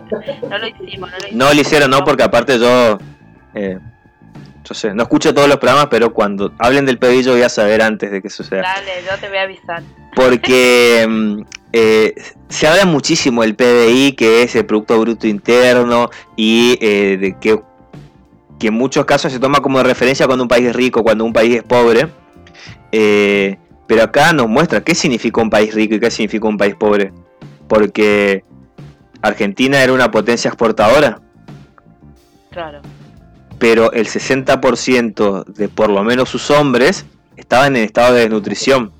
no 0.49 0.57
lo 0.57 0.67
hicimos, 0.67 1.11
no 1.11 1.17
lo 1.17 1.27
hicimos. 1.27 1.33
No 1.33 1.53
lo 1.53 1.61
hicieron, 1.61 1.91
no, 1.91 2.03
porque 2.03 2.23
aparte 2.23 2.59
yo... 2.59 2.97
Eh, 3.55 3.79
yo 4.63 4.73
sé, 4.73 4.93
no 4.93 5.03
escucho 5.03 5.33
todos 5.33 5.49
los 5.49 5.57
programas, 5.57 5.87
pero 5.87 6.13
cuando 6.13 6.53
hablen 6.57 6.85
del 6.85 6.97
PBI 6.97 7.23
yo 7.23 7.31
voy 7.33 7.41
a 7.41 7.49
saber 7.49 7.81
antes 7.81 8.11
de 8.11 8.21
que 8.21 8.29
suceda. 8.29 8.61
Dale, 8.61 8.91
yo 9.05 9.17
te 9.19 9.27
voy 9.27 9.37
a 9.37 9.41
avisar. 9.41 9.83
Porque 10.15 11.05
mm, 11.09 11.41
eh, 11.73 12.13
se 12.47 12.67
habla 12.67 12.85
muchísimo 12.85 13.41
del 13.41 13.55
PBI, 13.55 14.13
que 14.13 14.43
es 14.43 14.55
el 14.55 14.65
Producto 14.65 14.99
Bruto 14.99 15.27
Interno, 15.27 16.09
y 16.37 16.77
eh, 16.81 17.17
de 17.17 17.37
que, 17.39 17.59
que, 18.57 18.67
en 18.67 18.73
muchos 18.73 19.05
casos 19.05 19.33
se 19.33 19.39
toma 19.39 19.59
como 19.59 19.83
referencia 19.83 20.27
cuando 20.27 20.43
un 20.43 20.49
país 20.49 20.67
es 20.67 20.75
rico, 20.75 21.03
cuando 21.03 21.25
un 21.25 21.33
país 21.33 21.57
es 21.57 21.63
pobre. 21.63 22.07
Eh, 22.93 23.57
pero 23.85 24.03
acá 24.03 24.31
nos 24.31 24.47
muestra 24.47 24.81
qué 24.81 24.95
significa 24.95 25.41
un 25.41 25.49
país 25.49 25.73
rico 25.73 25.95
y 25.95 25.99
qué 25.99 26.09
significa 26.09 26.47
un 26.47 26.57
país 26.57 26.75
pobre. 26.75 27.11
Porque 27.67 28.45
Argentina 29.21 29.83
era 29.83 29.91
una 29.91 30.09
potencia 30.09 30.47
exportadora. 30.47 31.19
Claro 32.49 32.81
pero 33.63 33.93
el 33.93 34.07
60% 34.07 35.45
de 35.45 35.69
por 35.69 35.89
lo 35.89 36.03
menos 36.03 36.27
sus 36.27 36.51
hombres 36.51 37.05
estaban 37.37 37.77
en 37.77 37.85
estado 37.85 38.13
de 38.13 38.23
desnutrición. 38.23 38.91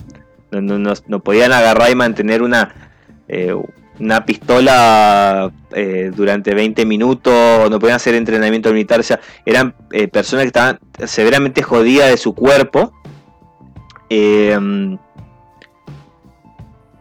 No, 0.52 1.20
podían 1.20 1.52
agarrar 1.52 1.92
y 1.92 1.96
mantener 1.96 2.42
una, 2.42 2.94
eh, 3.28 3.54
una 4.00 4.26
pistola 4.26 5.52
eh, 5.74 6.14
durante 6.16 6.56
20 6.56 6.86
minutos, 6.86 7.70
no 7.70 7.78
podían 7.78 7.98
hacer 7.98 8.16
entrenamiento 8.16 8.72
militar, 8.72 9.02
o 9.02 9.04
sea, 9.04 9.20
eran 9.46 9.76
eh, 9.92 10.08
personas 10.08 10.44
que 10.44 10.48
estaban 10.48 10.80
severamente 11.08 11.62
jodidas 11.62 12.10
de 12.10 12.16
su 12.16 12.34
cuerpo. 12.34 12.94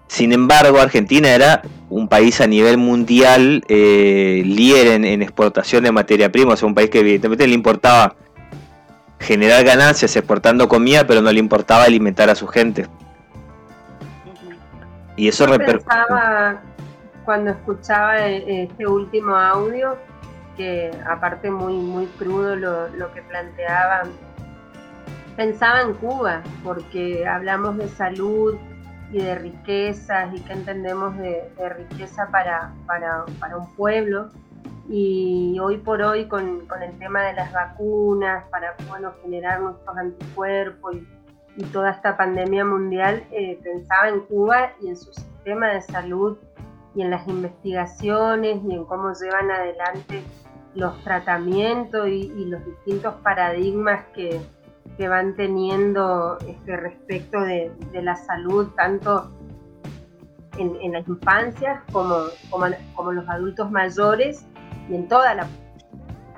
sin 0.09 0.33
embargo, 0.33 0.81
Argentina 0.81 1.29
era 1.29 1.63
un 1.93 2.09
país 2.09 2.41
a 2.41 2.47
nivel 2.47 2.79
mundial 2.79 3.63
eh, 3.69 4.43
líder 4.45 5.05
en, 5.05 5.23
exportación 5.23 5.85
de 5.85 5.93
materia 5.93 6.33
prima, 6.33 6.55
o 6.55 6.57
sea, 6.57 6.67
un 6.67 6.75
país 6.75 6.89
que 6.89 7.01
evidentemente 7.01 7.47
le 7.47 7.55
importaba 7.55 8.15
generar 9.21 9.63
ganancias 9.63 10.17
exportando 10.17 10.69
comida, 10.69 11.07
pero 11.07 11.21
no 11.21 11.31
le 11.31 11.39
importaba 11.39 11.85
alimentar 11.85 12.31
a 12.31 12.35
su 12.35 12.47
gente. 12.47 12.87
Y 15.17 15.29
eso 15.29 15.47
pensaba 15.47 16.63
cuando 17.27 17.51
escuchaba 17.51 18.19
e, 18.27 18.65
este 18.65 18.87
último 18.87 19.37
audio, 19.37 19.97
que 20.57 20.91
aparte 21.07 21.51
muy, 21.51 21.75
muy 21.75 22.07
crudo 22.19 22.57
lo, 22.57 22.89
lo 22.89 23.13
que 23.13 23.21
planteaban, 23.23 24.11
pensaba 25.37 25.83
en 25.83 25.93
Cuba, 25.95 26.43
porque 26.65 27.27
hablamos 27.27 27.77
de 27.77 27.89
salud, 27.89 28.57
y 29.13 29.19
de 29.19 29.35
riquezas 29.35 30.35
y 30.35 30.41
qué 30.41 30.55
entendemos 30.55 31.17
de, 31.19 31.53
riqueza 31.77 32.29
para, 32.31 32.73
para, 32.87 33.25
un 33.57 33.75
pueblo. 33.77 34.31
Y 34.89 35.59
hoy 35.61 35.79
por 35.79 36.03
hoy 36.03 36.27
con, 36.27 36.67
el 36.81 36.99
tema 36.99 37.23
de 37.23 37.35
las 37.35 37.53
vacunas, 37.53 38.45
para 38.51 38.75
bueno, 38.89 39.13
generar 39.23 39.61
nuestros 39.61 39.97
anticuerpos 39.97 40.97
y, 41.57 41.65
toda 41.65 41.91
esta 41.91 42.17
pandemia 42.17 42.65
mundial, 42.65 43.25
eh, 43.31 43.61
pensaba 43.63 44.09
en 44.09 44.21
Cuba 44.21 44.73
y 44.81 44.89
en 44.89 44.97
su 44.97 45.13
sistema 45.13 45.69
de 45.69 45.83
salud 45.83 46.39
y 46.95 47.03
en 47.03 47.11
las 47.11 47.29
investigaciones 47.29 48.61
y 48.67 48.75
en 48.75 48.85
cómo 48.87 49.13
llevan 49.13 49.51
adelante 49.51 50.23
los 50.75 50.99
tratamientos 51.05 52.09
y, 52.09 52.47
los 52.47 52.65
distintos 52.65 53.15
paradigmas 53.23 54.07
que, 54.15 54.41
van 55.09 55.35
teniendo 55.35 56.39
este, 56.47 56.77
respecto 56.77 57.41
de, 57.41 57.73
la 57.93 58.15
salud, 58.17 58.69
tanto 58.77 59.31
en, 60.59 60.93
las 60.93 61.07
infancias 61.09 61.83
como, 61.93 62.27
como, 62.51 63.13
los 63.13 63.29
adultos 63.29 63.71
mayores 63.71 64.47
y 64.89 64.95
en 64.95 65.09
toda 65.09 65.35
la 65.35 65.47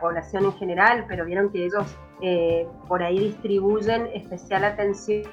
población 0.00 0.44
en 0.46 0.52
general, 0.54 1.04
pero 1.08 1.24
vieron 1.24 1.50
que 1.50 1.64
ellos 1.64 1.94
eh, 2.20 2.66
por 2.88 3.02
ahí 3.02 3.18
distribuyen 3.18 4.08
especial 4.14 4.64
atención 4.64 5.24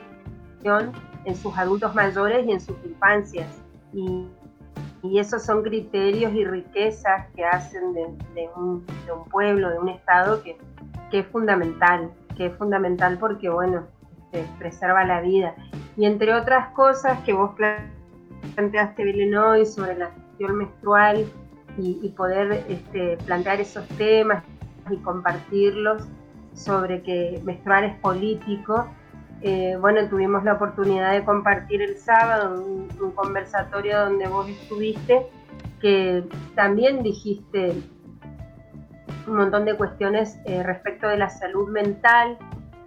en 1.25 1.35
sus 1.35 1.57
adultos 1.57 1.93
mayores 1.95 2.45
y 2.47 2.51
en 2.51 2.61
sus 2.61 2.75
infancias. 2.85 3.47
Y, 3.93 4.27
esos 5.17 5.43
son 5.43 5.63
criterios 5.63 6.31
y 6.33 6.45
riquezas 6.45 7.25
que 7.35 7.43
hacen 7.43 7.93
de, 7.93 8.49
un, 8.55 8.85
pueblo, 9.31 9.71
de 9.71 9.79
un 9.79 9.89
estado, 9.89 10.43
que, 10.43 10.55
es 11.11 11.25
fundamental, 11.27 12.11
que 12.41 12.47
es 12.47 12.57
fundamental 12.57 13.19
porque, 13.19 13.49
bueno, 13.49 13.85
este, 14.31 14.47
preserva 14.57 15.05
la 15.05 15.21
vida. 15.21 15.53
Y 15.95 16.05
entre 16.05 16.33
otras 16.33 16.69
cosas 16.69 17.19
que 17.19 17.33
vos 17.33 17.51
planteaste, 18.55 19.03
Belén, 19.03 19.35
hoy 19.35 19.63
sobre 19.67 19.95
la 19.95 20.09
gestión 20.09 20.57
menstrual 20.57 21.25
y, 21.77 22.09
poder 22.17 22.65
este, 22.67 23.17
plantear 23.25 23.61
esos 23.61 23.87
temas 23.89 24.43
y 24.89 24.97
compartirlos 24.97 26.07
sobre 26.53 27.03
que 27.03 27.39
menstrual 27.45 27.83
es 27.83 27.95
político, 27.99 28.87
eh, 29.41 29.77
bueno, 29.79 30.09
tuvimos 30.09 30.43
la 30.43 30.53
oportunidad 30.53 31.13
de 31.13 31.23
compartir 31.23 31.83
el 31.83 31.97
sábado 31.97 32.63
un, 32.63 33.11
conversatorio 33.11 34.05
donde 34.05 34.27
vos 34.27 34.49
estuviste, 34.49 35.27
que 35.79 36.23
también 36.55 37.03
dijiste 37.03 37.75
un 39.27 39.35
montón 39.35 39.65
de 39.65 39.75
cuestiones 39.75 40.39
eh, 40.45 40.63
respecto 40.63 41.07
de 41.07 41.17
la 41.17 41.29
salud 41.29 41.69
mental 41.69 42.37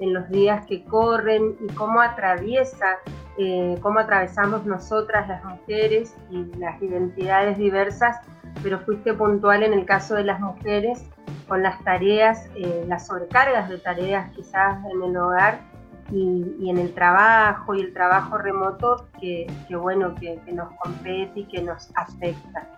en 0.00 0.12
los 0.12 0.28
días 0.28 0.66
que 0.66 0.84
corren 0.84 1.56
y 1.60 1.72
cómo 1.74 2.00
atraviesa, 2.00 2.98
eh, 3.38 3.78
cómo 3.80 4.00
atravesamos 4.00 4.66
nosotras 4.66 5.28
las 5.28 5.44
mujeres 5.44 6.16
y 6.30 6.44
las 6.58 6.80
identidades 6.82 7.58
diversas, 7.58 8.18
pero 8.62 8.80
fuiste 8.80 9.14
puntual 9.14 9.62
en 9.62 9.72
el 9.72 9.84
caso 9.84 10.14
de 10.14 10.24
las 10.24 10.40
mujeres 10.40 11.04
con 11.48 11.62
las 11.62 11.82
tareas, 11.84 12.48
las 12.86 13.06
sobrecargas 13.06 13.68
de 13.68 13.78
tareas 13.78 14.30
quizás 14.32 14.78
en 14.92 15.02
el 15.02 15.16
hogar 15.16 15.58
y, 16.10 16.70
en 16.70 16.78
el 16.78 16.92
trabajo 16.94 17.74
y 17.74 17.80
el 17.80 17.92
trabajo 17.92 18.38
remoto 18.38 19.08
que, 19.20 19.46
bueno, 19.70 20.14
que, 20.14 20.40
nos 20.52 20.72
compete 20.78 21.40
y 21.40 21.44
que 21.46 21.62
nos 21.62 21.90
afecta. 21.96 22.68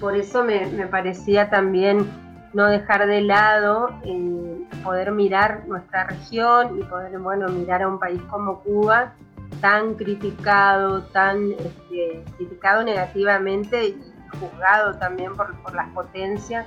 Por 0.00 0.16
eso 0.16 0.44
me, 0.44 0.86
parecía 0.86 1.50
también 1.50 2.10
no 2.52 2.66
dejar 2.66 3.06
de 3.06 3.20
lado 3.22 3.90
eh, 4.04 4.64
poder 4.82 5.12
mirar 5.12 5.66
nuestra 5.66 6.04
región 6.04 6.78
y 6.78 6.84
poder, 6.84 7.18
bueno, 7.18 7.48
mirar 7.48 7.82
a 7.82 7.88
un 7.88 7.98
país 7.98 8.20
como 8.30 8.60
Cuba 8.60 9.14
tan 9.60 9.94
criticado, 9.94 11.02
tan 11.04 11.52
este, 11.52 12.24
criticado 12.36 12.82
negativamente 12.84 13.86
y 13.86 14.12
juzgado 14.38 14.98
también 14.98 15.34
por, 15.36 15.54
por 15.62 15.74
las 15.74 15.88
potencias 15.90 16.66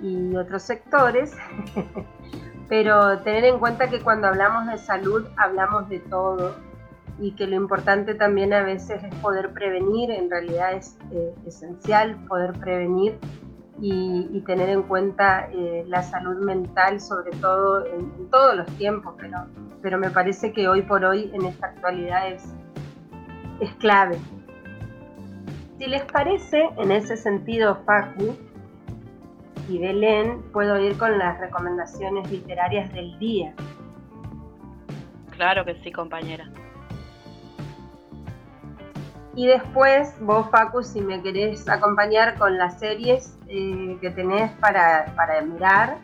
y 0.00 0.36
otros 0.36 0.62
sectores. 0.62 1.36
Pero 2.68 3.18
tener 3.20 3.44
en 3.44 3.58
cuenta 3.58 3.88
que 3.88 4.00
cuando 4.00 4.28
hablamos 4.28 4.66
de 4.66 4.78
salud 4.78 5.26
hablamos 5.36 5.88
de 5.88 5.98
todo 5.98 6.54
y 7.22 7.32
que 7.36 7.46
lo 7.46 7.54
importante 7.54 8.14
también 8.14 8.52
a 8.52 8.62
veces 8.62 9.02
es 9.04 9.14
poder 9.16 9.52
prevenir, 9.52 10.10
en 10.10 10.28
realidad 10.28 10.72
es 10.72 10.98
eh, 11.12 11.32
esencial 11.46 12.16
poder 12.26 12.52
prevenir 12.54 13.16
y, 13.80 14.40
tener 14.44 14.68
en 14.70 14.82
cuenta 14.82 15.48
eh, 15.52 15.84
la 15.86 16.02
salud 16.02 16.44
mental, 16.44 17.00
sobre 17.00 17.30
todo 17.30 17.86
en, 17.86 18.28
todos 18.28 18.56
los 18.56 18.66
tiempos, 18.76 19.14
pero, 19.18 19.46
pero 19.80 19.98
me 19.98 20.10
parece 20.10 20.52
que 20.52 20.68
hoy 20.68 20.82
por 20.82 21.04
hoy 21.04 21.30
en 21.32 21.46
esta 21.46 21.68
actualidad 21.68 22.28
es, 22.28 22.44
es 23.60 23.72
clave. 23.76 24.18
Si 25.78 25.86
les 25.86 26.02
parece, 26.02 26.68
en 26.76 26.90
ese 26.90 27.16
sentido, 27.16 27.78
Facu, 27.86 28.36
y 29.68 29.78
Belén, 29.78 30.42
puedo 30.52 30.78
ir 30.80 30.98
con 30.98 31.18
las 31.18 31.38
recomendaciones 31.38 32.30
literarias 32.30 32.92
del 32.92 33.16
día. 33.20 33.54
Claro 35.30 35.64
que 35.64 35.76
sí, 35.82 35.92
compañera. 35.92 36.50
Y 39.34 39.46
después, 39.46 40.14
vos, 40.20 40.50
Facu, 40.50 40.82
si 40.82 41.00
me 41.00 41.22
querés 41.22 41.68
acompañar 41.68 42.38
con 42.38 42.58
las 42.58 42.78
series 42.78 43.38
eh, 43.48 43.96
que 44.00 44.10
tenés 44.10 44.50
para, 44.58 45.06
mirar, 45.46 45.98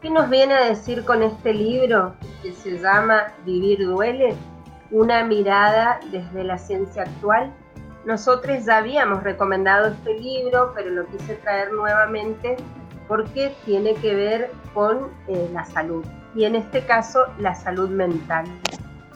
¿Qué 0.00 0.10
nos 0.10 0.28
viene 0.28 0.52
a 0.54 0.64
decir 0.64 1.04
con 1.04 1.22
este 1.22 1.54
libro 1.54 2.14
que 2.42 2.52
se 2.52 2.78
llama 2.78 3.32
Vivir 3.46 3.86
duele? 3.86 4.36
una 4.94 5.24
mirada 5.24 5.98
desde 6.12 6.44
la 6.44 6.56
ciencia 6.56 7.02
actual. 7.02 7.52
Nosotros 8.06 8.66
ya 8.66 8.78
habíamos 8.78 9.22
recomendado 9.22 9.88
este 9.88 10.18
libro, 10.20 10.72
pero 10.74 10.90
lo 10.90 11.06
quise 11.06 11.36
traer 11.36 11.72
nuevamente 11.72 12.56
porque 13.08 13.54
tiene 13.64 13.94
que 13.94 14.14
ver 14.14 14.50
con 14.72 15.10
eh, 15.28 15.48
la 15.52 15.64
salud 15.64 16.04
y 16.34 16.44
en 16.44 16.56
este 16.56 16.84
caso 16.84 17.20
la 17.38 17.54
salud 17.54 17.88
mental. 17.88 18.44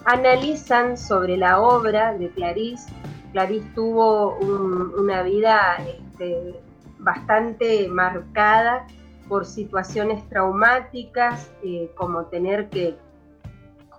Analizan 0.05 0.97
sobre 0.97 1.37
la 1.37 1.59
obra 1.59 2.13
de 2.13 2.29
Clarice. 2.29 2.91
Clarice 3.31 3.67
tuvo 3.75 4.37
una 4.37 5.21
vida 5.21 5.77
este, 5.87 6.59
bastante 6.97 7.87
marcada 7.89 8.87
por 9.27 9.45
situaciones 9.45 10.27
traumáticas, 10.29 11.51
eh, 11.63 11.91
como 11.95 12.25
tener 12.25 12.69
que 12.69 12.97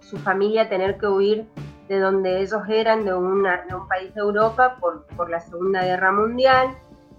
su 0.01 0.19
familia 0.19 0.69
tener 0.69 0.99
que 0.99 1.07
huir 1.07 1.47
de 1.91 1.99
donde 1.99 2.41
ellos 2.41 2.63
eran, 2.69 3.05
de, 3.05 3.13
un 3.13 3.43
país 3.89 4.15
de 4.15 4.21
Europa, 4.21 4.77
por, 4.79 5.29
la 5.29 5.41
Segunda 5.41 5.83
Guerra 5.83 6.13
Mundial, 6.13 6.69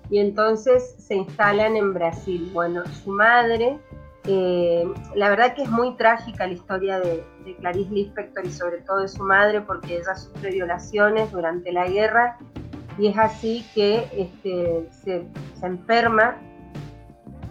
y 0.09 0.19
entonces 0.19 0.95
se 0.97 1.15
instalan 1.15 1.76
en 1.76 1.93
Brasil. 1.93 2.49
Bueno, 2.53 2.84
su 3.03 3.11
madre 3.11 3.80
Eh, 4.26 4.88
la 5.15 5.30
verdad 5.30 5.55
que 5.55 5.63
es 5.63 5.69
muy 5.69 5.97
trágica 5.97 6.45
la 6.45 6.53
historia 6.53 6.99
de, 6.99 7.26
Clarice 7.59 7.91
Lispector 7.91 8.45
y 8.45 8.51
sobre 8.51 8.78
todo 8.82 8.99
de 8.99 9.07
su 9.07 9.24
madre 9.24 9.61
porque 9.61 9.97
ella 9.97 10.15
sufre 10.15 10.51
violaciones 10.51 11.32
durante 11.32 11.72
la 11.72 11.88
guerra 11.88 12.38
y 12.99 13.07
es 13.07 13.17
así 13.17 13.65
que 13.74 14.07
este, 14.15 14.88
se, 15.03 15.26
enferma 15.63 16.36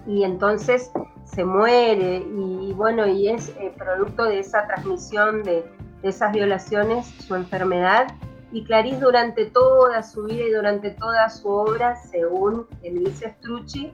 y 0.07 0.23
entonces 0.23 0.93
se 1.25 1.45
muere 1.45 2.19
y, 2.19 2.73
bueno, 2.73 3.05
y 3.09 3.31
es 3.31 3.49
eh, 3.59 3.73
producto 3.77 4.27
de 4.27 4.39
esa 4.39 4.65
transmisión 4.69 5.43
de, 5.43 5.65
esas 6.03 6.33
violaciones 6.33 7.07
su 7.07 7.35
enfermedad 7.35 8.09
y 8.53 8.65
Clarice 8.65 9.01
durante 9.01 9.47
toda 9.47 10.03
su 10.03 10.25
vida 10.25 10.45
y 10.45 10.51
durante 10.51 10.91
toda 10.91 11.29
su 11.29 11.49
obra, 11.49 11.97
según 11.97 12.67
Emilce 12.83 13.31
Strucci, 13.39 13.93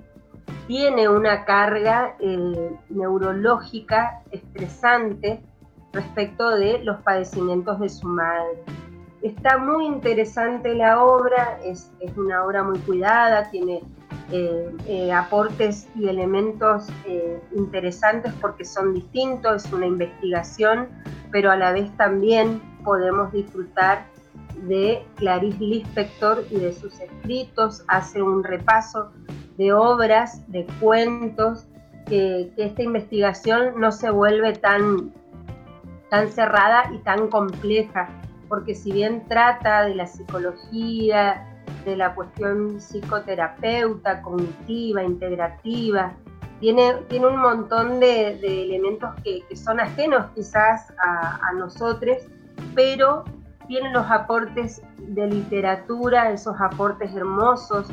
tiene 0.67 1.09
una 1.09 1.45
carga 1.45 2.17
eh, 2.21 2.71
neurológica 2.89 4.23
estresante 4.31 5.41
respecto 5.93 6.51
de 6.51 6.79
los 6.85 7.01
padecimientos 7.03 7.81
de 7.81 7.89
su 7.89 8.07
madre. 8.07 8.63
Está 9.23 9.59
muy 9.59 9.87
interesante 9.87 10.75
la 10.75 11.03
obra, 11.03 11.59
es, 11.65 11.91
una 12.17 12.45
obra 12.45 12.63
muy 12.63 12.79
cuidada, 12.81 13.51
tiene 13.51 13.83
eh, 14.33 14.77
eh, 14.87 15.13
aportes 15.13 15.89
y 15.95 16.09
elementos 16.09 16.89
interesantes 17.55 18.33
porque 18.41 18.65
son 18.65 18.95
distintos, 18.95 19.65
es 19.65 19.73
una 19.73 19.87
investigación, 19.87 20.89
pero 21.31 21.51
a 21.51 21.57
la 21.57 21.73
vez 21.73 21.95
también 21.97 22.61
podemos 22.85 23.33
disfrutar 23.33 24.07
de 24.63 25.05
Clarice 25.17 25.63
Lispector 25.63 26.45
y 26.51 26.57
de 26.57 26.73
sus 26.73 26.99
escritos, 27.01 27.85
hace 27.89 28.23
un 28.23 28.43
repaso 28.43 29.13
de 29.57 29.73
obras, 29.73 30.43
de 30.51 30.67
cuentos, 30.81 31.67
que, 32.07 32.53
esta 32.57 32.83
investigación 32.83 33.81
no 33.81 33.93
se 33.93 34.11
vuelve 34.11 34.55
tan, 34.55 35.13
tan 36.11 36.29
cerrada 36.31 36.91
y 36.93 36.99
tan 36.99 37.29
compleja, 37.29 38.09
porque 38.49 38.75
si 38.75 38.93
bien 38.93 39.25
trata 39.29 39.85
de 39.85 39.95
la 39.95 40.07
psicología, 40.07 41.56
de 41.87 41.97
la 41.97 42.15
cuestión 42.15 42.81
psicoterapeuta, 42.81 44.21
cognitiva, 44.21 45.03
integrativa, 45.03 46.13
tiene, 46.61 46.95
tiene 47.09 47.29
un 47.29 47.39
montón 47.39 48.01
de, 48.01 48.33
elementos 48.41 49.11
que, 49.23 49.43
son 49.57 49.81
ajenos 49.81 50.27
quizás 50.35 50.93
a, 51.03 51.39
a 51.49 51.53
nosotros, 51.55 52.19
pero 52.75 53.25
tiene 53.69 53.93
los 53.93 54.11
aportes 54.11 54.83
de 54.99 55.27
literatura, 55.29 56.31
esos 56.31 56.61
aportes 56.61 57.15
hermosos 57.15 57.89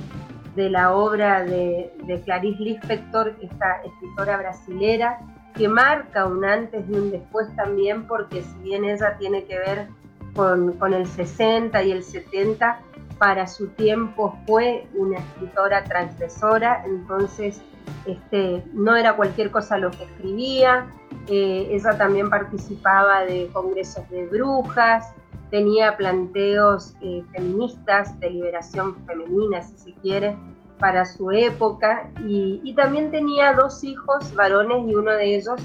de 0.56 0.70
la 0.70 0.94
obra 0.94 1.44
de, 1.44 2.22
Clarice 2.26 2.62
Lispector, 2.62 3.36
esta 3.42 3.82
escritora 3.84 4.38
brasilera, 4.38 5.20
que 5.56 5.68
marca 5.68 6.26
un 6.26 6.46
antes 6.46 6.84
y 6.90 6.94
un 6.94 7.12
después 7.12 7.54
también, 7.56 8.08
porque 8.08 8.42
si 8.42 8.58
bien 8.60 8.86
ella 8.86 9.18
tiene 9.18 9.46
que 9.46 9.58
ver 9.58 9.88
con, 10.36 10.74
con 10.74 10.94
el 10.94 11.06
60 11.08 11.82
y 11.84 11.92
el 11.92 12.04
70, 12.04 12.80
para 13.18 13.48
su 13.48 13.68
tiempo 13.70 14.38
fue 14.46 14.88
una 14.94 15.20
escritora 15.20 15.84
transgresora, 15.84 16.84
entonces 16.86 17.62
este, 18.06 18.64
no 18.74 18.96
era 18.96 19.16
cualquier 19.16 19.52
cosa 19.52 19.78
lo 19.78 19.92
que 19.92 20.04
escribía, 20.04 20.88
eh, 21.28 21.70
ella 21.72 21.98
también 21.98 22.30
participaba 22.30 23.22
de 23.22 23.50
congresos 23.54 24.10
de 24.10 24.26
brujas, 24.28 25.14
tenía 25.50 25.96
planteos 25.98 26.96
eh, 27.02 27.24
feministas 27.32 28.20
de 28.20 28.32
liberación 28.32 28.96
femenina, 29.06 29.62
si 29.62 29.78
se 29.78 29.94
quiere, 30.02 30.36
para 30.80 31.06
su 31.06 31.32
época, 31.32 32.10
y, 32.28 32.74
también 32.76 33.12
tenía 33.12 33.54
dos 33.54 33.84
hijos 33.84 34.34
varones 34.36 34.90
y 34.90 34.96
uno 34.96 35.12
de 35.12 35.36
ellos 35.36 35.62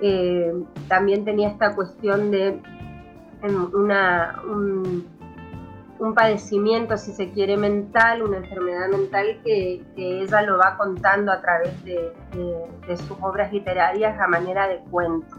eh, 0.00 0.52
también 0.88 1.24
tenía 1.24 1.50
esta 1.50 1.74
cuestión 1.76 2.30
de 2.30 2.60
una, 3.74 4.42
un, 4.48 5.06
padecimiento, 6.14 6.96
si 6.96 7.12
se 7.12 7.30
quiere, 7.30 7.56
mental, 7.56 8.22
una 8.22 8.38
enfermedad 8.38 8.88
mental 8.88 9.40
que, 9.44 9.82
ella 9.96 10.42
lo 10.42 10.58
va 10.58 10.76
contando 10.76 11.32
a 11.32 11.40
través 11.40 11.72
de, 11.84 12.12
sus 12.96 13.16
obras 13.20 13.52
literarias 13.52 14.18
a 14.20 14.26
manera 14.26 14.68
de 14.68 14.78
cuento. 14.90 15.36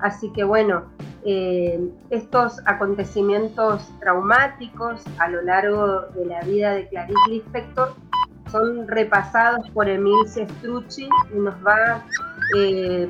Así 0.00 0.32
que 0.32 0.44
bueno, 0.44 0.84
eh, 1.24 1.80
estos 2.10 2.60
acontecimientos 2.66 3.88
traumáticos 4.00 5.02
a 5.18 5.28
lo 5.28 5.42
largo 5.42 6.02
de 6.14 6.26
la 6.26 6.40
vida 6.42 6.72
de 6.72 6.88
Clarice 6.88 7.18
Lispector 7.28 7.94
son 8.50 8.86
repasados 8.88 9.68
por 9.70 9.88
Emil 9.88 10.26
Sestrucci 10.26 11.08
y 11.34 11.38
nos 11.38 11.54
va, 11.66 12.04
eh, 12.56 13.08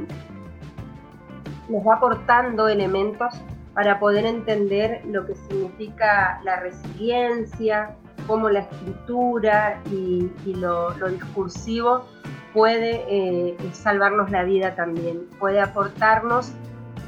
nos 1.68 1.86
va 1.86 1.95
aportando 1.95 2.68
elementos 2.68 3.34
para 3.79 4.01
poder 4.01 4.26
entender 4.26 5.03
lo 5.07 5.24
que 5.24 5.37
significa 5.37 6.41
la 6.43 6.59
resiliencia, 6.59 7.95
cómo 8.26 8.51
la 8.51 8.59
escritura 8.59 9.81
y, 9.89 10.29
lo, 10.47 10.91
discursivo 11.09 12.05
puede 12.53 13.05
eh, 13.09 13.57
salvarnos 13.72 14.33
la 14.33 14.43
vida 14.43 14.74
también, 14.74 15.29
puede 15.39 15.61
aportarnos 15.61 16.51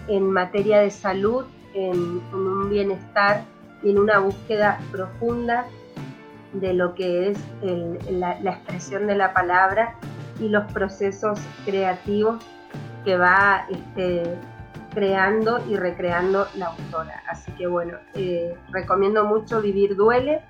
en 0.06 0.30
materia 0.30 0.78
de 0.78 0.92
salud, 0.92 1.44
en, 1.74 2.22
un 2.32 2.70
bienestar 2.70 3.42
y 3.82 3.90
en 3.90 3.98
una 3.98 4.20
búsqueda 4.20 4.78
profunda 4.92 5.66
de 6.52 6.72
lo 6.72 6.94
que 6.94 7.30
es 7.30 7.38
la, 8.12 8.38
expresión 8.48 9.08
de 9.08 9.16
la 9.16 9.32
palabra 9.32 9.96
y 10.38 10.48
los 10.48 10.72
procesos 10.72 11.40
creativos 11.64 12.40
que 13.04 13.16
va 13.16 13.66
este, 13.68 14.38
creando 14.92 15.60
y 15.68 15.76
recreando 15.76 16.46
la 16.56 16.66
autora. 16.66 17.22
Así 17.28 17.50
que 17.52 17.66
bueno, 17.66 17.98
eh, 18.14 18.54
recomiendo 18.70 19.24
mucho 19.24 19.60
Vivir 19.60 19.96
Duele, 19.96 20.42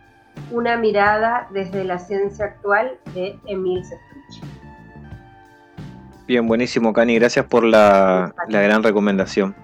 una 0.51 0.77
mirada 0.77 1.49
desde 1.51 1.85
la 1.85 1.99
ciencia 1.99 2.47
actual 2.47 2.99
de 3.15 3.39
Emil 3.47 3.85
Sestrucci. 3.85 4.41
Bien, 6.27 6.47
buenísimo, 6.47 6.93
Cani. 6.93 7.19
Gracias 7.19 7.45
por 7.47 7.65
la, 7.65 8.33
gran 8.49 8.83
recomendación. 8.83 9.55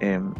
Em, 0.00 0.34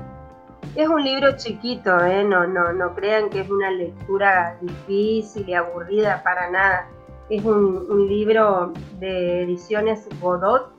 es 0.75 0.89
un 0.89 1.05
libro 1.05 1.37
chiquito, 1.37 2.05
¿eh? 2.05 2.25
no, 2.25 2.45
no, 2.49 2.73
no 2.73 2.95
crean 2.97 3.31
que 3.31 3.43
es 3.43 3.49
una 3.49 3.71
lectura 3.71 4.57
difícil 4.61 5.49
y 5.49 5.55
aburrida 5.55 6.21
para 6.25 6.51
nada. 6.51 6.89
Es 7.31 7.45
un, 7.45 8.09
libro 8.09 8.73
de 8.99 9.43
ediciones 9.43 10.09
Godot, 10.21 10.74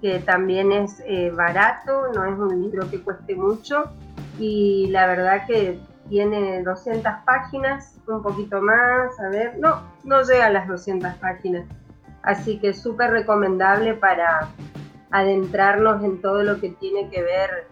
que 0.00 0.20
también 0.20 0.72
es 0.72 1.02
eh, 1.06 1.30
barato, 1.30 2.12
no 2.14 2.24
es 2.24 2.38
un 2.38 2.62
libro 2.62 2.88
que 2.90 3.02
cueste 3.02 3.34
mucho 3.34 3.84
y 4.38 4.88
la 4.90 5.06
verdad 5.06 5.46
que 5.46 5.80
tiene 6.08 6.62
200 6.62 7.12
páginas, 7.26 7.96
un 8.06 8.22
poquito 8.22 8.62
más, 8.62 9.18
a 9.20 9.28
ver, 9.28 9.58
no, 9.58 9.82
no 10.04 10.22
llega 10.22 10.46
a 10.46 10.50
las 10.50 10.66
200 10.68 11.14
páginas 11.16 11.66
Así 12.22 12.58
que 12.58 12.74
súper 12.74 13.10
recomendable 13.10 13.94
para 13.94 14.48
adentrarnos 15.10 16.04
en 16.04 16.20
todo 16.20 16.42
lo 16.42 16.60
que 16.60 16.70
tiene 16.70 17.08
que 17.08 17.22
ver 17.22 17.68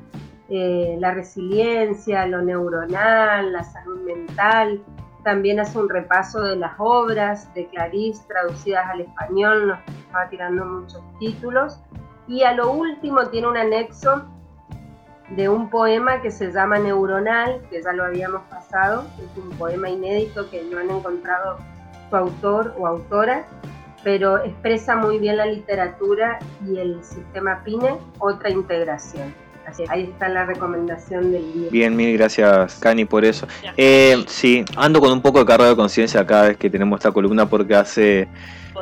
eh, 0.48 0.96
la 1.00 1.12
resiliencia, 1.12 2.26
lo 2.26 2.40
neuronal, 2.42 3.52
la 3.52 3.64
salud 3.64 4.00
mental. 4.02 4.82
También 5.24 5.58
hace 5.58 5.78
un 5.78 5.88
repaso 5.88 6.40
de 6.40 6.56
las 6.56 6.72
obras 6.78 7.52
de 7.54 7.66
Clarice 7.66 8.22
traducidas 8.28 8.86
al 8.88 9.00
español, 9.00 9.68
nos 9.68 9.78
estaba 9.88 10.28
tirando 10.30 10.64
muchos 10.64 11.02
títulos. 11.18 11.80
Y 12.28 12.42
a 12.42 12.52
lo 12.52 12.72
último 12.72 13.26
tiene 13.28 13.48
un 13.48 13.56
anexo 13.56 14.24
de 15.30 15.48
un 15.48 15.70
poema 15.70 16.22
que 16.22 16.30
se 16.30 16.52
llama 16.52 16.78
Neuronal, 16.78 17.60
que 17.70 17.82
ya 17.82 17.92
lo 17.92 18.04
habíamos 18.04 18.42
pasado, 18.42 19.04
es 19.18 19.42
un 19.42 19.50
poema 19.56 19.88
inédito 19.90 20.48
que 20.50 20.62
no 20.62 20.78
han 20.78 20.90
encontrado 20.90 21.58
su 22.08 22.16
autor 22.16 22.74
o 22.78 22.86
autora, 22.86 23.44
pero 24.04 24.44
expresa 24.44 24.94
muy 24.94 25.18
bien 25.18 25.36
la 25.36 25.46
literatura 25.46 26.38
y 26.64 26.78
el 26.78 27.02
sistema 27.02 27.62
PINE, 27.64 27.96
otra 28.18 28.50
integración. 28.50 29.34
Así, 29.66 29.82
ahí 29.88 30.04
está 30.04 30.28
la 30.28 30.46
recomendación 30.46 31.32
del 31.32 31.42
libro. 31.52 31.70
Bien, 31.72 31.96
mil 31.96 32.16
gracias, 32.16 32.76
Cani, 32.76 33.04
por 33.04 33.24
eso. 33.24 33.48
Eh, 33.76 34.24
sí, 34.28 34.64
ando 34.76 35.00
con 35.00 35.10
un 35.10 35.20
poco 35.20 35.40
de 35.40 35.44
carga 35.44 35.68
de 35.68 35.74
conciencia 35.74 36.24
cada 36.24 36.48
vez 36.48 36.56
que 36.56 36.70
tenemos 36.70 36.98
esta 37.00 37.10
columna 37.10 37.46
porque 37.46 37.74
hace 37.74 38.28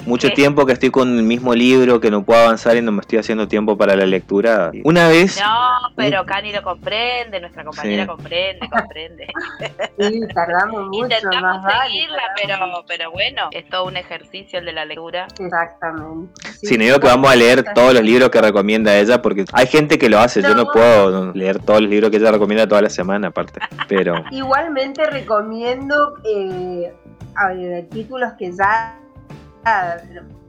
mucho 0.07 0.31
tiempo 0.31 0.67
que 0.67 0.73
estoy 0.73 0.91
con 0.91 1.17
el 1.17 1.23
mismo 1.23 1.55
libro, 1.55 2.01
que 2.01 2.11
no 2.11 2.25
puedo 2.25 2.41
avanzar 2.41 2.77
y 2.77 2.83
no 2.83 2.93
me 2.93 3.01
estoy 3.01 3.19
haciendo 3.19 3.49
tiempo 3.49 3.77
para 3.77 3.97
la 3.97 4.07
lectura. 4.07 4.71
Una 4.85 5.09
vez... 5.09 5.41
No, 5.41 5.91
pero 5.97 6.25
Cani 6.27 6.53
lo 6.53 6.63
comprende, 6.63 7.41
nuestra 7.41 7.65
compañera 7.65 8.07
comprende, 8.07 8.69
comprende. 8.69 9.27
Sí, 9.97 10.21
tardamos 10.35 10.89
mucho. 10.89 11.05
Intentamos 11.05 11.63
seguirla, 11.73 12.23
pero, 12.41 12.85
pero 12.87 13.13
bueno, 13.13 13.49
es 13.53 13.69
todo 13.69 13.87
un 13.87 13.97
ejercicio 13.97 14.59
el 14.59 14.65
de 14.65 14.73
la 14.73 14.85
lectura. 14.85 15.29
Exactamente. 15.39 16.33
Sí, 16.63 16.77
no 16.77 16.85
digo 16.85 16.99
que 16.99 17.07
vamos 17.07 17.31
a 17.31 17.37
leer 17.37 17.65
todos 17.75 17.95
los 17.95 18.03
libros 18.03 18.31
que 18.31 18.41
recomienda 18.41 18.97
ella, 18.97 19.23
porque 19.23 19.45
hay 19.53 19.67
gente 19.67 19.99
que 19.99 20.09
lo 20.09 20.19
hace, 20.19 20.43
yo 20.43 20.55
no 20.55 20.67
puedo 20.67 21.33
leer 21.33 21.61
todos 21.61 21.81
los 21.81 21.91
libros 21.91 22.11
que 22.11 22.17
ella 22.17 22.33
recomienda 22.33 22.67
toda 22.67 22.83
la 22.83 22.91
semana 22.91 23.29
aparte, 23.29 23.61
pero... 23.89 24.15
Igualmente 24.31 25.07
recomiendo 25.07 26.15
eh, 26.25 26.93
títulos 27.91 28.33
que 28.39 28.53
ya 28.53 28.99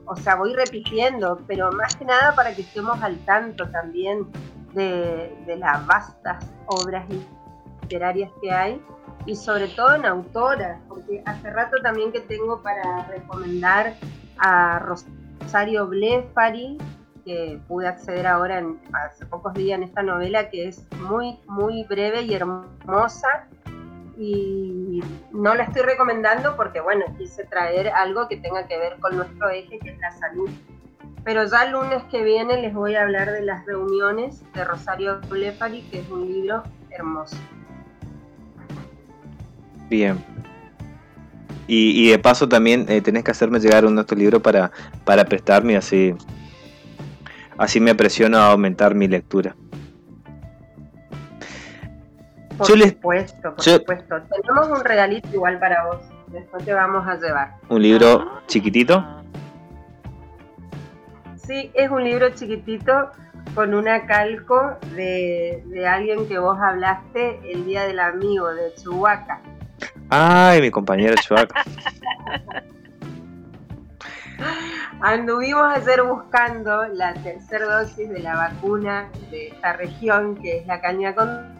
o 0.06 0.16
sea, 0.16 0.36
voy 0.36 0.54
repitiendo, 0.54 1.40
pero 1.46 1.72
más 1.72 1.96
que 1.96 2.04
nada 2.04 2.34
para 2.34 2.54
que 2.54 2.62
estemos 2.62 3.02
al 3.02 3.16
tanto 3.24 3.68
también 3.70 4.26
de, 4.72 5.56
las 5.58 5.86
vastas 5.86 6.44
obras 6.66 7.04
literarias 7.82 8.30
que 8.40 8.52
hay 8.52 8.82
y 9.24 9.34
sobre 9.34 9.68
todo 9.68 9.94
en 9.94 10.06
autoras, 10.06 10.78
porque 10.88 11.22
hace 11.24 11.50
rato 11.50 11.76
también 11.82 12.12
que 12.12 12.20
tengo 12.20 12.62
para 12.62 13.04
recomendar 13.08 13.94
a 14.38 14.78
Rosario 14.78 15.86
Blefari, 15.88 16.78
que 17.24 17.58
pude 17.66 17.88
acceder 17.88 18.26
ahora 18.26 18.58
en, 18.58 18.80
hace 18.92 19.26
pocos 19.26 19.52
días 19.54 19.78
en 19.78 19.84
esta 19.84 20.02
novela 20.02 20.48
que 20.48 20.68
es 20.68 20.86
muy, 21.00 21.40
muy 21.48 21.82
breve 21.84 22.22
y 22.22 22.34
hermosa. 22.34 23.48
Y 24.18 25.02
no 25.32 25.54
la 25.54 25.64
estoy 25.64 25.82
recomendando 25.82 26.56
porque, 26.56 26.80
bueno, 26.80 27.04
quise 27.18 27.44
traer 27.44 27.88
algo 27.88 28.28
que 28.28 28.36
tenga 28.38 28.66
que 28.66 28.78
ver 28.78 28.96
con 29.00 29.16
nuestro 29.16 29.50
eje, 29.50 29.78
que 29.78 29.90
es 29.90 29.98
la 29.98 30.10
salud. 30.10 30.48
Pero 31.24 31.44
ya 31.44 31.64
el 31.64 31.72
lunes 31.72 32.02
que 32.10 32.22
viene 32.22 32.62
les 32.62 32.72
voy 32.72 32.94
a 32.94 33.02
hablar 33.02 33.32
de 33.32 33.42
las 33.42 33.66
reuniones 33.66 34.42
de 34.54 34.64
Rosario 34.64 35.20
Blefari, 35.28 35.82
que 35.90 36.00
es 36.00 36.08
un 36.08 36.32
libro 36.32 36.62
hermoso. 36.90 37.36
Bien. 39.90 40.24
Y, 41.68 42.10
de 42.10 42.18
paso 42.20 42.48
también 42.48 42.86
eh, 42.88 43.00
tenés 43.00 43.24
que 43.24 43.32
hacerme 43.32 43.58
llegar 43.58 43.84
un 43.84 43.98
otro 43.98 44.16
libro 44.16 44.40
para, 44.40 44.70
para 45.04 45.24
prestarme 45.24 45.76
así. 45.76 46.14
Así 47.58 47.80
me 47.80 47.94
presiono 47.94 48.38
a 48.38 48.52
aumentar 48.52 48.94
mi 48.94 49.08
lectura. 49.08 49.56
Por 52.56 52.66
supuesto, 52.66 53.54
por 53.54 53.62
supuesto. 53.62 54.22
Tenemos 54.22 54.68
un 54.68 54.84
regalito 54.84 55.28
igual 55.32 55.58
para 55.58 55.86
vos. 55.86 55.98
Después 56.28 56.64
te 56.64 56.72
vamos 56.72 57.06
a 57.06 57.16
llevar. 57.16 57.54
¿Un 57.68 57.82
libro 57.82 58.40
chiquitito? 58.46 59.04
Sí, 61.36 61.70
es 61.74 61.90
un 61.90 62.02
libro 62.02 62.30
chiquitito 62.30 63.10
con 63.54 63.74
una 63.74 64.06
calco 64.06 64.76
de, 64.94 65.62
de 65.66 65.86
alguien 65.86 66.26
que 66.26 66.38
vos 66.38 66.58
hablaste 66.60 67.40
el 67.50 67.64
día 67.64 67.84
del 67.84 68.00
amigo 68.00 68.52
de 68.52 68.74
Chihuahua. 68.74 69.40
Ay, 70.10 70.60
mi 70.60 70.70
compañero 70.70 71.14
Chuaca. 71.16 71.64
Anduvimos 75.00 75.66
ayer 75.74 76.02
buscando 76.02 76.86
la 76.88 77.14
tercera 77.14 77.80
dosis 77.80 78.08
de 78.08 78.20
la 78.20 78.34
vacuna 78.36 79.08
de 79.30 79.48
esta 79.48 79.72
región, 79.74 80.36
que 80.36 80.58
es 80.58 80.66
la 80.66 80.80
caña 80.80 81.14
con 81.14 81.55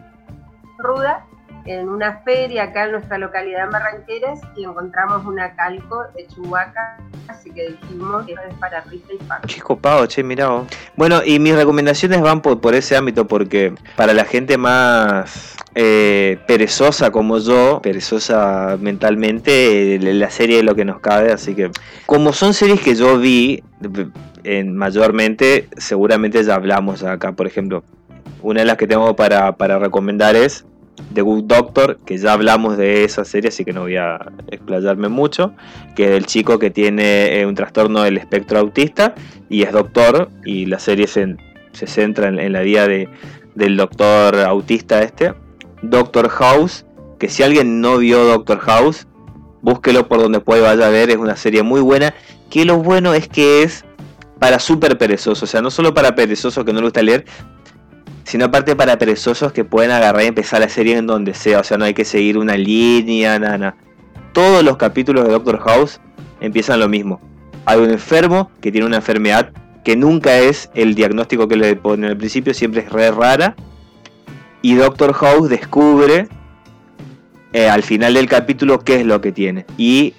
ruda, 0.77 1.25
en 1.67 1.89
una 1.89 2.19
feria 2.19 2.63
acá 2.63 2.85
en 2.85 2.93
nuestra 2.93 3.17
localidad 3.17 3.65
en 3.65 3.71
Barranqueras 3.71 4.39
y 4.55 4.63
encontramos 4.63 5.25
una 5.25 5.53
calco 5.55 6.05
de 6.15 6.25
Chubaca, 6.27 6.97
así 7.27 7.51
que 7.51 7.71
dijimos 7.71 8.25
que 8.25 8.33
es 8.33 8.55
para 8.59 8.81
Rita 8.81 9.13
y 9.13 9.17
Paco. 9.17 9.47
Qué 9.53 9.61
copado, 9.61 10.05
che, 10.05 10.23
mirá 10.23 10.63
Bueno, 10.95 11.21
y 11.25 11.39
mis 11.39 11.55
recomendaciones 11.55 12.21
van 12.21 12.41
por, 12.41 12.73
ese 12.73 12.95
ámbito 12.95 13.27
porque 13.27 13.73
para 13.97 14.13
la 14.13 14.23
gente 14.23 14.57
más 14.57 15.57
eh, 15.75 16.39
perezosa 16.47 17.11
como 17.11 17.37
yo, 17.37 17.81
perezosa 17.83 18.77
mentalmente, 18.79 19.99
la 19.99 20.29
serie 20.29 20.59
es 20.59 20.63
lo 20.63 20.73
que 20.73 20.85
nos 20.85 21.01
cabe, 21.01 21.33
así 21.33 21.53
que 21.53 21.69
como 22.05 22.31
son 22.31 22.53
series 22.53 22.79
que 22.79 22.95
yo 22.95 23.17
vi 23.17 23.61
en 24.45 24.75
mayormente, 24.75 25.67
seguramente 25.75 26.41
ya 26.43 26.55
hablamos 26.55 27.03
acá, 27.03 27.33
por 27.33 27.45
ejemplo. 27.45 27.83
Una 28.41 28.61
de 28.61 28.65
las 28.65 28.77
que 28.77 28.87
tengo 28.87 29.15
para, 29.15 29.57
para 29.57 29.79
recomendar 29.79 30.35
es 30.35 30.65
The 31.13 31.21
Good 31.21 31.43
Doctor, 31.45 31.99
que 32.05 32.17
ya 32.17 32.33
hablamos 32.33 32.77
de 32.77 33.03
esa 33.03 33.23
serie, 33.23 33.49
así 33.49 33.63
que 33.63 33.73
no 33.73 33.81
voy 33.81 33.97
a 33.97 34.19
explayarme 34.49 35.09
mucho, 35.09 35.53
que 35.95 36.05
es 36.05 36.11
el 36.11 36.25
chico 36.25 36.59
que 36.59 36.69
tiene 36.69 37.39
eh, 37.39 37.45
un 37.45 37.55
trastorno 37.55 38.03
del 38.03 38.17
espectro 38.17 38.59
autista 38.59 39.13
y 39.49 39.63
es 39.63 39.71
doctor, 39.71 40.29
y 40.43 40.65
la 40.65 40.79
serie 40.79 41.07
se, 41.07 41.35
se 41.71 41.87
centra 41.87 42.27
en, 42.27 42.53
la 42.53 42.61
vida 42.61 42.87
de, 42.87 43.09
del 43.55 43.77
doctor 43.77 44.39
autista 44.39 45.01
este. 45.01 45.33
Doctor 45.83 46.29
House, 46.29 46.85
que 47.19 47.29
si 47.29 47.43
alguien 47.43 47.81
no 47.81 47.97
vio 47.97 48.23
Doctor 48.25 48.59
House, 48.59 49.07
búsquelo 49.61 50.07
por 50.07 50.19
donde 50.19 50.39
pueda 50.39 50.69
vaya 50.69 50.87
a 50.87 50.89
ver, 50.89 51.11
es 51.11 51.17
una 51.17 51.35
serie 51.35 51.61
muy 51.61 51.81
buena, 51.81 52.13
que 52.49 52.65
lo 52.65 52.77
bueno 52.77 53.13
es 53.13 53.27
que 53.27 53.63
es 53.63 53.85
para 54.39 54.59
súper 54.59 54.97
perezosos, 54.97 55.43
o 55.43 55.47
sea, 55.47 55.61
no 55.61 55.71
solo 55.71 55.93
para 55.93 56.15
perezosos 56.15 56.63
que 56.63 56.73
no 56.73 56.79
le 56.79 56.85
gusta 56.85 57.01
leer, 57.01 57.25
sino 58.27 58.43
aparte 58.43 58.75
para 58.75 58.99
perezosos 58.99 59.53
que 59.53 59.63
pueden 59.63 59.89
agarrar 59.89 60.21
y 60.21 60.25
empezar 60.25 60.59
la 60.59 60.67
serie 60.67 60.97
en 60.97 61.07
donde 61.07 61.33
sea, 61.33 61.61
o 61.61 61.63
sea, 61.63 61.77
no 61.77 61.85
hay 61.85 61.93
que 61.93 62.03
seguir 62.03 62.37
una 62.37 62.57
línea, 62.57 63.39
nada, 63.39 63.77
Todos 64.33 64.65
los 64.65 64.75
capítulos 64.75 65.23
de 65.23 65.31
Doctor 65.31 65.59
House 65.59 66.01
empiezan 66.41 66.81
lo 66.81 66.89
mismo. 66.89 67.21
Hay 67.63 67.79
un 67.79 67.89
enfermo 67.89 68.51
que 68.59 68.69
tiene 68.69 68.85
una 68.85 68.97
enfermedad 68.97 69.51
que 69.85 69.95
nunca 69.95 70.39
es 70.39 70.69
el 70.73 70.93
diagnóstico 70.93 71.47
que 71.47 71.55
le 71.55 71.77
ponen 71.77 72.09
al 72.09 72.17
principio, 72.17 72.53
siempre 72.53 72.81
es 72.81 72.91
re 72.91 73.11
rara. 73.11 73.55
Y 74.61 74.75
Doctor 74.75 75.13
House 75.13 75.47
descubre 75.47 76.27
eh, 77.53 77.69
al 77.69 77.81
final 77.81 78.15
del 78.15 78.27
capítulo 78.27 78.79
qué 78.79 78.99
es 78.99 79.05
lo 79.05 79.21
que 79.21 79.31
tiene. 79.31 79.65
Y 79.77 80.13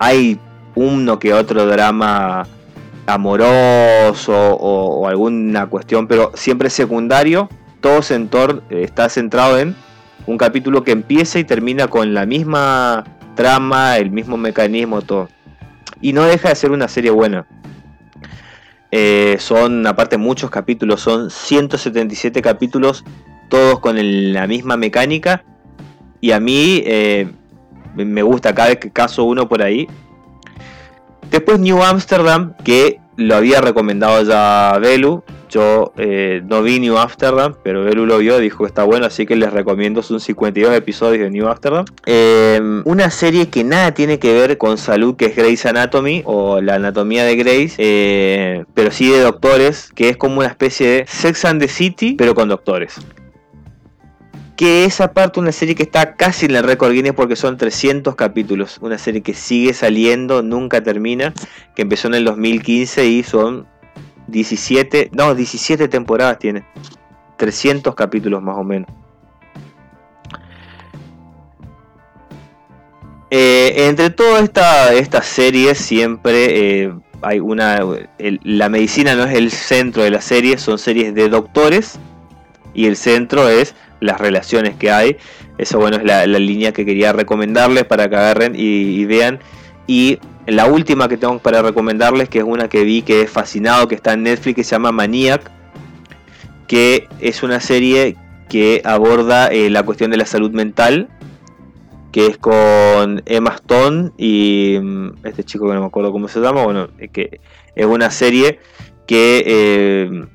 hay 0.00 0.36
uno 0.74 1.20
que 1.20 1.32
otro 1.32 1.64
drama 1.66 2.48
amoroso 3.06 4.32
o, 4.34 5.06
alguna 5.08 5.66
cuestión, 5.66 6.06
pero 6.06 6.32
siempre 6.34 6.70
secundario, 6.70 7.48
todo 7.80 8.02
centor, 8.02 8.62
eh, 8.70 8.82
está 8.82 9.08
centrado 9.08 9.58
en 9.58 9.74
un 10.26 10.38
capítulo 10.38 10.84
que 10.84 10.92
empieza 10.92 11.38
y 11.38 11.44
termina 11.44 11.88
con 11.88 12.14
la 12.14 12.26
misma 12.26 13.04
trama, 13.34 13.96
el 13.96 14.10
mismo 14.10 14.36
mecanismo, 14.36 15.02
todo. 15.02 15.28
Y 16.00 16.12
no 16.12 16.24
deja 16.24 16.50
de 16.50 16.54
ser 16.54 16.70
una 16.70 16.88
serie 16.88 17.10
buena. 17.10 17.46
Eh, 18.90 19.36
son, 19.38 19.86
aparte, 19.86 20.16
muchos 20.16 20.50
capítulos, 20.50 21.00
son 21.00 21.30
177 21.30 22.42
capítulos, 22.42 23.04
todos 23.48 23.80
con 23.80 23.96
la 24.32 24.46
misma 24.46 24.76
mecánica. 24.76 25.44
Y 26.20 26.32
a 26.32 26.40
mí 26.40 26.82
eh, 26.84 27.28
me 27.94 28.22
gusta 28.22 28.54
cada 28.54 28.68
vez 28.70 28.78
que 28.78 28.90
caso 28.90 29.24
uno 29.24 29.48
por 29.48 29.62
ahí, 29.62 29.88
Después 31.30 31.60
New 31.60 31.82
Amsterdam, 31.82 32.54
que 32.64 33.00
lo 33.16 33.36
había 33.36 33.60
recomendado 33.60 34.22
ya 34.22 34.78
Belu. 34.80 35.22
Yo 35.50 35.92
eh, 35.96 36.42
no 36.46 36.62
vi 36.62 36.78
New 36.78 36.96
Amsterdam, 36.96 37.56
pero 37.64 37.82
Belu 37.82 38.06
lo 38.06 38.18
vio, 38.18 38.38
dijo 38.38 38.62
que 38.62 38.68
está 38.68 38.84
bueno, 38.84 39.06
así 39.06 39.26
que 39.26 39.34
les 39.34 39.52
recomiendo. 39.52 40.00
Son 40.00 40.20
52 40.20 40.72
episodios 40.74 41.24
de 41.24 41.30
New 41.30 41.48
Amsterdam. 41.48 41.84
Em, 42.06 42.82
una 42.84 43.10
serie 43.10 43.48
que 43.48 43.64
nada 43.64 43.92
tiene 43.92 44.20
que 44.20 44.32
ver 44.32 44.58
con 44.58 44.78
salud, 44.78 45.16
que 45.16 45.26
es 45.26 45.36
Grey's 45.36 45.66
Anatomy, 45.66 46.22
o 46.24 46.60
la 46.60 46.76
anatomía 46.76 47.24
de 47.24 47.34
Grey's, 47.34 47.74
eh, 47.78 48.64
pero 48.74 48.92
sí 48.92 49.10
de 49.10 49.20
doctores, 49.20 49.90
que 49.94 50.08
es 50.08 50.16
como 50.16 50.38
una 50.38 50.48
especie 50.48 50.88
de 50.88 51.06
Sex 51.08 51.44
and 51.44 51.60
the 51.60 51.68
City, 51.68 52.14
pero 52.16 52.34
con 52.34 52.48
doctores 52.48 53.00
que 54.60 54.84
es 54.84 55.00
aparte 55.00 55.40
una 55.40 55.52
serie 55.52 55.74
que 55.74 55.84
está 55.84 56.16
casi 56.16 56.44
en 56.44 56.54
el 56.54 56.62
récord 56.62 56.92
Guinness 56.92 57.14
porque 57.14 57.34
son 57.34 57.56
300 57.56 58.14
capítulos, 58.14 58.76
una 58.82 58.98
serie 58.98 59.22
que 59.22 59.32
sigue 59.32 59.72
saliendo, 59.72 60.42
nunca 60.42 60.82
termina, 60.82 61.32
que 61.74 61.80
empezó 61.80 62.08
en 62.08 62.14
el 62.16 62.26
2015 62.26 63.06
y 63.06 63.22
son 63.22 63.66
17, 64.26 65.12
no, 65.14 65.34
17 65.34 65.88
temporadas 65.88 66.38
tiene, 66.38 66.66
300 67.38 67.94
capítulos 67.94 68.42
más 68.42 68.58
o 68.58 68.62
menos. 68.62 68.90
Eh, 73.30 73.86
entre 73.88 74.10
todas 74.10 74.42
estas 74.42 74.90
esta 74.90 75.22
series 75.22 75.78
siempre 75.78 76.82
eh, 76.82 76.94
hay 77.22 77.40
una... 77.40 77.80
la 78.18 78.68
medicina 78.68 79.14
no 79.14 79.24
es 79.24 79.32
el 79.32 79.52
centro 79.52 80.02
de 80.02 80.10
la 80.10 80.20
serie, 80.20 80.58
son 80.58 80.78
series 80.78 81.14
de 81.14 81.30
doctores 81.30 81.98
y 82.74 82.84
el 82.84 82.96
centro 82.96 83.48
es 83.48 83.74
las 84.00 84.20
relaciones 84.20 84.74
que 84.76 84.90
hay. 84.90 85.16
Eso 85.58 85.78
bueno 85.78 85.98
es 85.98 86.04
la, 86.04 86.26
línea 86.26 86.72
que 86.72 86.84
quería 86.84 87.12
recomendarles 87.12 87.84
para 87.84 88.08
que 88.08 88.16
agarren 88.16 88.54
y, 88.56 89.04
vean. 89.04 89.40
Y 89.86 90.18
la 90.46 90.66
última 90.66 91.08
que 91.08 91.16
tengo 91.16 91.38
para 91.38 91.62
recomendarles, 91.62 92.28
que 92.28 92.38
es 92.38 92.44
una 92.44 92.68
que 92.68 92.84
vi 92.84 93.02
que 93.02 93.22
es 93.22 93.30
fascinado, 93.30 93.88
que 93.88 93.94
está 93.94 94.14
en 94.14 94.22
Netflix, 94.22 94.56
que 94.56 94.64
se 94.64 94.70
llama 94.70 94.92
Maniac, 94.92 95.50
que 96.66 97.08
es 97.20 97.42
una 97.42 97.60
serie 97.60 98.16
que 98.48 98.80
aborda 98.84 99.48
eh, 99.48 99.70
la 99.70 99.82
cuestión 99.82 100.10
de 100.10 100.16
la 100.16 100.26
salud 100.26 100.50
mental, 100.50 101.08
que 102.10 102.26
es 102.26 102.38
con 102.38 103.22
Emma 103.26 103.50
Stone 103.50 104.12
y 104.16 104.78
mm, 104.80 105.26
este 105.26 105.44
chico 105.44 105.68
que 105.68 105.74
no 105.74 105.80
me 105.80 105.86
acuerdo 105.86 106.10
cómo 106.10 106.26
se 106.28 106.40
llama, 106.40 106.64
bueno, 106.64 106.88
que 107.12 107.40
es 107.74 107.86
una 107.86 108.10
serie 108.10 108.60
que... 109.06 109.44
Eh, 109.46 110.26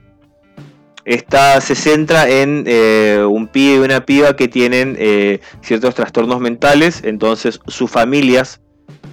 esta 1.06 1.62
se 1.62 1.76
centra 1.76 2.28
en 2.28 2.64
eh, 2.66 3.24
un 3.30 3.48
pibe 3.48 3.76
y 3.76 3.78
una 3.78 4.06
piba 4.06 4.36
que 4.36 4.48
tienen 4.48 4.96
eh, 5.00 5.40
ciertos 5.62 5.94
trastornos 5.94 6.40
mentales, 6.42 7.02
entonces 7.04 7.60
sus 7.68 7.92
familias 7.92 8.60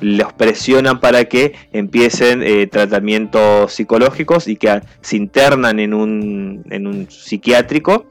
los 0.00 0.32
presionan 0.32 1.00
para 1.00 1.26
que 1.26 1.52
empiecen 1.72 2.42
eh, 2.42 2.66
tratamientos 2.66 3.74
psicológicos 3.74 4.48
y 4.48 4.56
que 4.56 4.80
se 5.02 5.16
internan 5.16 5.78
en 5.78 5.92
un, 5.92 6.64
en 6.70 6.86
un 6.86 7.10
psiquiátrico 7.10 8.06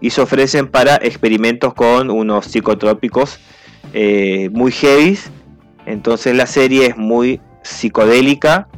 y 0.00 0.10
se 0.10 0.20
ofrecen 0.20 0.68
para 0.68 0.94
experimentos 0.96 1.74
con 1.74 2.10
unos 2.10 2.46
psicotrópicos 2.46 3.40
muy 3.92 4.72
heavy. 4.72 5.18
Entonces 5.86 6.34
la 6.34 6.46
serie 6.46 6.86
es 6.86 6.96
muy 6.96 7.40
psicodélica, 7.62 8.68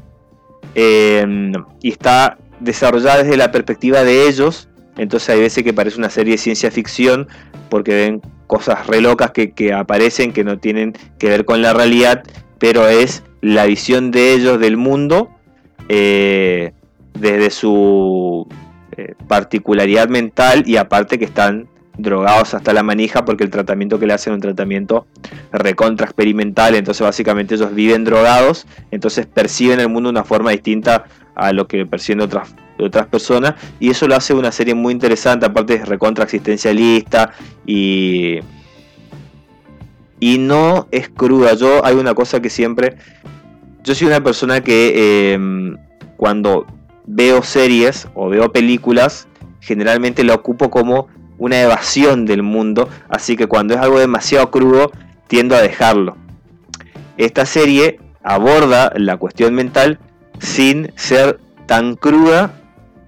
y 0.74 1.88
está 1.90 2.36
desarrollada 2.60 3.22
desde 3.22 3.36
la 3.36 3.52
perspectiva 3.52 4.04
de 4.04 4.28
ellos. 4.28 4.68
Entonces 4.96 5.28
hay 5.30 5.40
veces 5.40 5.62
que 5.64 5.74
parece 5.74 5.98
una 5.98 6.10
serie 6.10 6.32
de 6.32 6.38
ciencia 6.38 6.70
ficción 6.70 7.28
porque 7.68 7.94
ven 7.94 8.22
cosas 8.46 8.86
re 8.86 9.00
locas 9.00 9.32
que, 9.32 9.52
que 9.52 9.72
aparecen 9.72 10.32
que 10.32 10.44
no 10.44 10.58
tienen 10.58 10.94
que 11.18 11.28
ver 11.28 11.44
con 11.44 11.62
la 11.62 11.72
realidad, 11.72 12.22
pero 12.58 12.88
es 12.88 13.22
la 13.40 13.66
visión 13.66 14.10
de 14.10 14.32
ellos 14.32 14.58
del 14.58 14.76
mundo 14.76 15.30
eh, 15.88 16.72
desde 17.14 17.50
su 17.50 18.46
eh, 18.96 19.14
particularidad 19.28 20.08
mental 20.08 20.64
y 20.66 20.76
aparte 20.76 21.18
que 21.18 21.24
están 21.24 21.68
drogados 21.98 22.54
hasta 22.54 22.72
la 22.72 22.82
manija 22.82 23.24
porque 23.24 23.44
el 23.44 23.50
tratamiento 23.50 23.98
que 23.98 24.06
le 24.06 24.12
hacen 24.12 24.32
es 24.32 24.36
un 24.36 24.42
tratamiento 24.42 25.06
recontra 25.52 26.06
experimental, 26.06 26.74
entonces 26.74 27.02
básicamente 27.02 27.54
ellos 27.54 27.74
viven 27.74 28.04
drogados, 28.04 28.66
entonces 28.90 29.26
perciben 29.26 29.80
el 29.80 29.88
mundo 29.88 30.08
de 30.08 30.12
una 30.12 30.24
forma 30.24 30.50
distinta 30.50 31.04
a 31.36 31.52
lo 31.52 31.68
que 31.68 31.86
perciben 31.86 32.22
otras, 32.22 32.54
otras 32.78 33.06
personas 33.06 33.54
y 33.78 33.90
eso 33.90 34.08
lo 34.08 34.16
hace 34.16 34.34
una 34.34 34.50
serie 34.50 34.74
muy 34.74 34.92
interesante, 34.92 35.46
aparte 35.46 35.74
es 35.74 35.88
recontra 35.88 36.24
existencialista 36.24 37.32
y 37.64 38.40
y 40.18 40.38
no 40.38 40.88
es 40.90 41.10
cruda. 41.10 41.52
Yo 41.54 41.84
hay 41.84 41.94
una 41.94 42.14
cosa 42.14 42.40
que 42.40 42.50
siempre 42.50 42.96
yo 43.84 43.94
soy 43.94 44.08
una 44.08 44.22
persona 44.22 44.62
que 44.62 44.92
eh, 44.96 45.76
cuando 46.16 46.66
veo 47.06 47.42
series 47.42 48.08
o 48.14 48.28
veo 48.28 48.50
películas 48.50 49.28
generalmente 49.60 50.24
la 50.24 50.34
ocupo 50.34 50.70
como 50.70 51.08
una 51.38 51.60
evasión 51.60 52.24
del 52.24 52.42
mundo, 52.42 52.88
así 53.08 53.36
que 53.36 53.46
cuando 53.46 53.74
es 53.74 53.80
algo 53.80 53.98
demasiado 53.98 54.50
crudo 54.50 54.90
tiendo 55.28 55.54
a 55.54 55.60
dejarlo. 55.60 56.16
Esta 57.16 57.46
serie 57.46 58.00
aborda 58.22 58.92
la 58.96 59.16
cuestión 59.16 59.54
mental 59.54 59.98
sin 60.38 60.92
ser 60.96 61.38
tan 61.66 61.96
cruda 61.96 62.52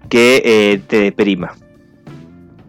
que 0.09 0.43
eh, 0.45 0.81
te 0.87 1.01
deprima. 1.01 1.57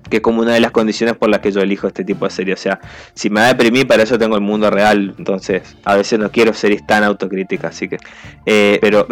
Que 0.10 0.18
es 0.18 0.22
como 0.24 0.42
una 0.42 0.54
de 0.54 0.60
las 0.60 0.72
condiciones 0.72 1.16
por 1.16 1.30
las 1.30 1.40
que 1.40 1.52
yo 1.52 1.62
elijo 1.62 1.88
este 1.88 2.04
tipo 2.04 2.26
de 2.26 2.32
serie. 2.32 2.54
O 2.54 2.58
sea, 2.58 2.80
si 3.14 3.30
me 3.30 3.42
va 3.42 3.46
a 3.48 3.50
deprimir, 3.50 3.88
para 3.88 4.04
eso 4.04 4.18
tengo 4.18 4.36
el 4.36 4.42
mundo 4.42 4.70
real. 4.70 5.14
Entonces, 5.18 5.76
a 5.86 5.96
veces 5.96 6.18
no 6.20 6.32
quiero 6.32 6.54
series 6.54 6.86
tan 6.86 7.04
autocríticas. 7.04 7.76
Así 7.76 7.88
que, 7.90 7.98
eh, 8.46 8.78
pero 8.82 9.08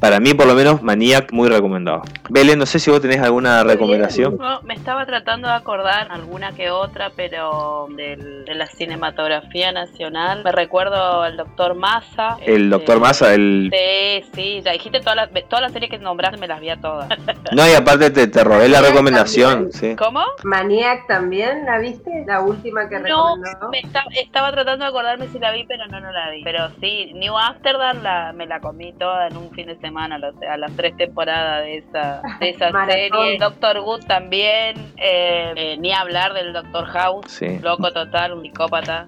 para 0.00 0.20
mí, 0.20 0.34
por 0.34 0.46
lo 0.46 0.54
menos, 0.54 0.82
Maniac, 0.82 1.32
muy 1.32 1.48
recomendado. 1.48 2.02
Belén, 2.30 2.58
no 2.58 2.66
sé 2.66 2.78
si 2.78 2.90
vos 2.90 3.00
tenés 3.00 3.20
alguna 3.20 3.64
recomendación. 3.64 4.36
No, 4.38 4.62
me 4.62 4.74
estaba 4.74 5.04
tratando 5.06 5.48
de 5.48 5.54
acordar 5.54 6.08
alguna 6.10 6.52
que 6.52 6.70
otra, 6.70 7.10
pero 7.14 7.88
del- 7.96 8.44
de 8.44 8.54
la 8.54 8.66
cinematografía 8.66 9.72
nacional. 9.72 10.42
Me 10.44 10.52
recuerdo 10.52 11.24
el 11.26 11.36
Doctor 11.36 11.74
Massa. 11.74 12.36
El 12.44 12.70
Doctor 12.70 13.00
Massa, 13.00 13.34
el. 13.34 13.70
Sí, 13.72 14.24
sí, 14.34 14.62
ya 14.64 14.72
dijiste 14.72 15.00
todas 15.00 15.16
las 15.16 15.28
todas 15.48 15.62
las 15.62 15.72
series 15.72 15.90
que 15.90 15.98
nombraste, 15.98 16.38
me 16.38 16.46
las 16.46 16.60
vi 16.60 16.70
a 16.70 16.76
todas. 16.80 17.08
No, 17.52 17.66
y 17.68 17.72
aparte 17.72 18.10
te, 18.10 18.26
te 18.26 18.44
robé 18.44 18.68
la 18.68 18.80
recomendación. 18.88 19.70
Sí. 19.72 19.94
¿Cómo? 19.96 20.22
Maniac 20.44 21.06
también, 21.06 21.64
¿la 21.64 21.78
viste? 21.78 22.24
La 22.26 22.40
última 22.40 22.88
que 22.88 22.98
No, 23.00 23.36
recomendó. 23.36 23.68
me 23.70 23.78
esta- 23.80 24.04
estaba 24.20 24.52
tratando 24.52 24.84
de 24.84 24.90
acordarme 24.90 25.28
si 25.28 25.38
la 25.38 25.50
vi, 25.52 25.64
pero 25.64 25.86
no, 25.86 26.00
no 26.00 26.12
la 26.12 26.30
vi. 26.30 26.42
Pero 26.44 26.68
sí, 26.80 27.12
New 27.14 27.36
Amsterdam 27.36 28.02
la, 28.02 28.32
me 28.32 28.46
la 28.46 28.60
comí 28.60 28.92
toda 28.92 29.28
en 29.28 29.36
un 29.36 29.50
fin 29.52 29.66
de 29.66 29.76
semana, 29.78 30.18
o 30.22 30.38
sea, 30.38 30.56
las 30.56 30.70
tres 30.76 30.96
temporadas 30.96 31.64
de 31.64 31.78
esa, 31.78 32.22
de 32.40 32.50
esa 32.50 32.70
serie. 32.86 33.38
Doctor 33.38 33.80
Good 33.80 34.04
también, 34.06 34.76
eh, 34.98 35.52
eh, 35.56 35.76
ni 35.78 35.92
hablar 35.92 36.32
del 36.34 36.52
Doctor 36.52 36.84
House, 36.86 37.26
Sí. 37.30 37.58
loco 37.60 37.92
total, 37.92 38.32
un 38.34 38.42
psicópata. 38.42 39.06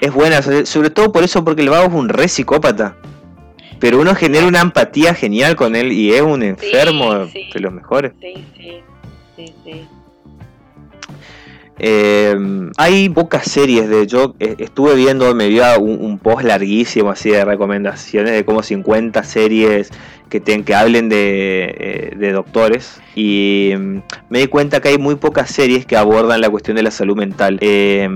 Es 0.00 0.12
buena, 0.12 0.42
sobre 0.42 0.90
todo 0.90 1.12
por 1.12 1.22
eso, 1.24 1.44
porque 1.44 1.62
el 1.62 1.70
vago 1.70 1.86
es 1.88 1.92
un 1.94 2.08
re 2.08 2.28
psicópata. 2.28 2.96
Pero 3.80 4.00
uno 4.00 4.14
genera 4.14 4.46
una 4.46 4.60
empatía 4.60 5.14
genial 5.14 5.56
con 5.56 5.76
él 5.76 5.92
y 5.92 6.12
es 6.14 6.22
un 6.22 6.42
enfermo 6.42 7.26
sí. 7.26 7.50
de 7.52 7.60
los 7.60 7.72
mejores. 7.72 8.12
Sí, 8.20 8.46
sí, 8.56 8.82
sí, 9.36 9.54
sí. 9.64 9.86
Eh, 11.76 12.36
hay 12.76 13.08
pocas 13.08 13.50
series 13.50 13.88
de 13.88 14.06
yo 14.06 14.36
eh, 14.38 14.54
estuve 14.58 14.94
viendo, 14.94 15.34
me 15.34 15.48
dio 15.48 15.64
un, 15.80 16.00
un 16.04 16.18
post 16.20 16.44
larguísimo 16.44 17.10
así 17.10 17.30
de 17.30 17.44
recomendaciones 17.44 18.32
de 18.32 18.44
como 18.44 18.62
50 18.62 19.24
series 19.24 19.90
que, 20.28 20.38
ten- 20.38 20.62
que 20.62 20.72
hablen 20.76 21.08
de, 21.08 21.74
eh, 21.76 22.12
de 22.16 22.30
doctores 22.32 23.00
y 23.16 23.72
mm, 23.76 23.98
me 24.28 24.38
di 24.38 24.46
cuenta 24.46 24.80
que 24.80 24.90
hay 24.90 24.98
muy 24.98 25.16
pocas 25.16 25.50
series 25.50 25.84
que 25.84 25.96
abordan 25.96 26.40
la 26.40 26.48
cuestión 26.48 26.76
de 26.76 26.84
la 26.84 26.92
salud 26.92 27.16
mental 27.16 27.58
eh, 27.60 28.08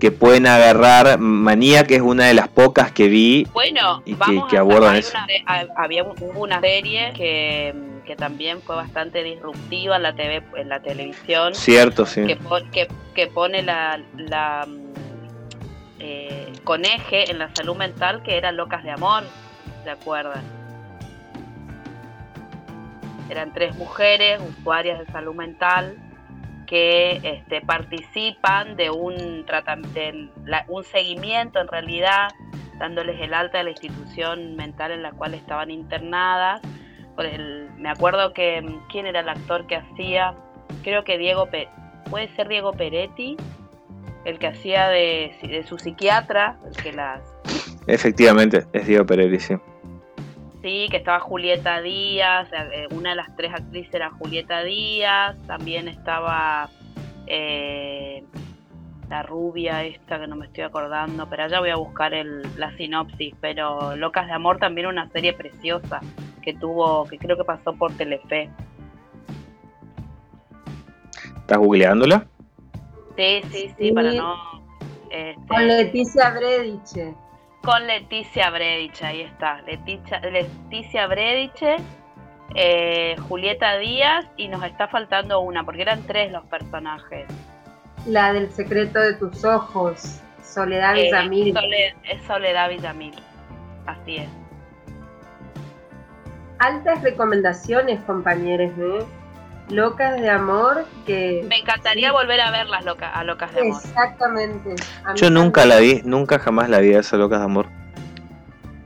que 0.00 0.10
pueden 0.10 0.48
agarrar 0.48 1.16
Manía 1.20 1.84
que 1.84 1.94
es 1.94 2.02
una 2.02 2.26
de 2.26 2.34
las 2.34 2.48
pocas 2.48 2.90
que 2.90 3.06
vi 3.08 3.46
Bueno, 3.54 4.02
Y 4.04 4.14
que- 4.14 4.18
vamos 4.18 4.50
que 4.50 4.56
a 4.56 4.60
abordan 4.60 4.96
eso. 4.96 5.12
una 5.46 5.66
había 5.76 6.02
una 6.34 6.60
serie 6.60 7.12
que, 7.16 7.72
que 8.04 8.16
también 8.16 8.60
fue 8.62 8.76
bastante 8.76 9.22
disruptiva 9.22 9.96
en 9.96 10.02
la 10.02 10.14
TV, 10.14 10.42
en 10.56 10.68
la 10.68 10.80
televisión. 10.80 11.54
Cierto, 11.54 12.04
sí. 12.06 12.26
Que, 12.26 12.36
pon- 12.36 12.70
que, 12.70 12.88
que 13.14 13.26
pone 13.26 13.62
la, 13.62 14.00
la 14.16 14.66
eh, 15.98 16.52
con 16.64 16.84
eje 16.84 17.30
en 17.30 17.38
la 17.38 17.52
salud 17.54 17.76
mental 17.76 18.22
que 18.22 18.36
eran 18.36 18.56
locas 18.56 18.82
de 18.84 18.90
amor, 18.90 19.22
¿se 19.84 19.90
acuerdan? 19.90 20.42
Eran 23.30 23.52
tres 23.54 23.74
mujeres 23.76 24.40
usuarias 24.58 24.98
de 24.98 25.06
salud 25.06 25.34
mental 25.34 25.96
que 26.66 27.20
este, 27.22 27.60
participan 27.62 28.76
de 28.76 28.90
un 28.90 29.44
tratamiento, 29.46 30.30
un 30.68 30.84
seguimiento 30.84 31.60
en 31.60 31.68
realidad, 31.68 32.28
dándoles 32.78 33.20
el 33.20 33.32
alta 33.34 33.58
de 33.58 33.64
la 33.64 33.70
institución 33.70 34.56
mental 34.56 34.90
en 34.92 35.02
la 35.02 35.12
cual 35.12 35.34
estaban 35.34 35.70
internadas. 35.70 36.60
Por 37.14 37.26
el, 37.26 37.70
me 37.76 37.88
acuerdo 37.88 38.32
que 38.32 38.60
mm, 38.62 38.88
quién 38.90 39.06
era 39.06 39.20
el 39.20 39.28
actor 39.28 39.66
que 39.66 39.76
hacía, 39.76 40.34
creo 40.82 41.04
que 41.04 41.18
Diego, 41.18 41.46
Pe- 41.46 41.68
puede 42.10 42.28
ser 42.34 42.48
Diego 42.48 42.72
Peretti, 42.72 43.36
el 44.24 44.38
que 44.38 44.46
hacía 44.48 44.88
de, 44.88 45.34
de 45.42 45.64
su 45.64 45.78
psiquiatra, 45.78 46.56
el 46.66 46.76
que 46.82 46.92
las 46.92 47.20
efectivamente 47.86 48.64
es 48.72 48.86
Diego 48.86 49.04
Pereira 49.04 49.38
sí. 49.38 49.54
Sí, 50.62 50.88
que 50.90 50.96
estaba 50.96 51.20
Julieta 51.20 51.82
Díaz, 51.82 52.48
eh, 52.72 52.86
una 52.90 53.10
de 53.10 53.16
las 53.16 53.36
tres 53.36 53.52
actrices 53.52 53.92
era 53.92 54.10
Julieta 54.10 54.62
Díaz, 54.62 55.36
también 55.46 55.88
estaba 55.88 56.70
eh, 57.26 58.24
la 59.10 59.22
rubia 59.22 59.84
esta 59.84 60.18
que 60.18 60.26
no 60.26 60.36
me 60.36 60.46
estoy 60.46 60.64
acordando, 60.64 61.28
pero 61.28 61.44
allá 61.44 61.60
voy 61.60 61.68
a 61.68 61.76
buscar 61.76 62.14
el, 62.14 62.42
la 62.56 62.74
sinopsis, 62.78 63.34
pero 63.42 63.94
Locas 63.96 64.26
de 64.26 64.32
Amor 64.32 64.58
también 64.58 64.86
una 64.86 65.06
serie 65.10 65.34
preciosa 65.34 66.00
que 66.44 66.54
tuvo, 66.54 67.04
que 67.06 67.18
creo 67.18 67.36
que 67.36 67.44
pasó 67.44 67.72
por 67.74 67.92
Telefe. 67.96 68.50
¿estás 71.40 71.58
googleándola? 71.58 72.26
Sí, 73.16 73.42
sí, 73.50 73.68
sí, 73.68 73.74
Sí. 73.78 73.92
para 73.92 74.12
no... 74.12 74.34
este, 75.10 75.46
Con 75.46 75.66
Leticia 75.66 76.30
Brediche. 76.30 77.14
con 77.62 77.86
Leticia 77.86 78.50
Brediche, 78.50 79.04
ahí 79.06 79.20
está. 79.22 79.60
Leticia, 79.62 80.20
Leticia 80.20 81.06
Brediche, 81.06 81.76
eh, 82.54 83.16
Julieta 83.28 83.76
Díaz 83.78 84.26
y 84.36 84.48
nos 84.48 84.62
está 84.64 84.88
faltando 84.88 85.40
una, 85.40 85.64
porque 85.64 85.82
eran 85.82 86.02
tres 86.06 86.30
los 86.32 86.44
personajes. 86.46 87.26
La 88.06 88.32
del 88.32 88.50
secreto 88.50 88.98
de 89.00 89.14
tus 89.14 89.44
ojos. 89.44 90.20
Soledad 90.42 90.96
Eh, 90.96 91.04
Villamil. 91.04 91.56
Es 92.04 92.22
Soledad 92.26 92.68
Villamil, 92.68 93.14
así 93.86 94.16
es. 94.16 94.28
Altas 96.64 97.02
recomendaciones, 97.02 98.00
compañeros, 98.04 98.72
¿eh? 98.78 99.04
Locas 99.68 100.18
de 100.18 100.30
amor 100.30 100.86
que... 101.04 101.44
Me 101.46 101.58
encantaría 101.58 102.10
volver 102.10 102.40
a 102.40 102.50
ver 102.50 102.68
las 102.68 102.86
locas, 102.86 103.10
a 103.14 103.22
Locas 103.22 103.52
de 103.54 103.60
Amor. 103.60 103.80
Exactamente. 103.84 104.74
Yo 105.14 105.28
nunca 105.28 105.60
también. 105.60 105.68
la 105.68 105.94
vi, 105.96 106.02
nunca 106.04 106.38
jamás 106.38 106.70
la 106.70 106.78
vi 106.80 106.94
a 106.94 107.00
esa 107.00 107.18
Locas 107.18 107.40
de 107.40 107.44
Amor. 107.44 107.66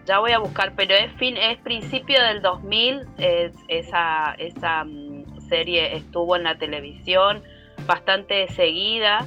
Ya 0.06 0.18
voy 0.18 0.32
a 0.32 0.38
buscar, 0.38 0.72
pero 0.74 0.92
es 0.94 1.12
fin, 1.18 1.36
es 1.36 1.58
principio 1.58 2.20
del 2.20 2.42
2000, 2.42 3.06
es- 3.18 3.52
esa, 3.68 4.34
esa 4.38 4.82
mm, 4.84 5.38
serie 5.48 5.94
estuvo 5.96 6.34
en 6.34 6.42
la 6.42 6.58
televisión 6.58 7.44
bastante 7.86 8.48
seguida. 8.54 9.24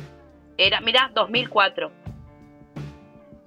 Era, 0.58 0.82
mira, 0.82 1.10
2004. 1.14 1.90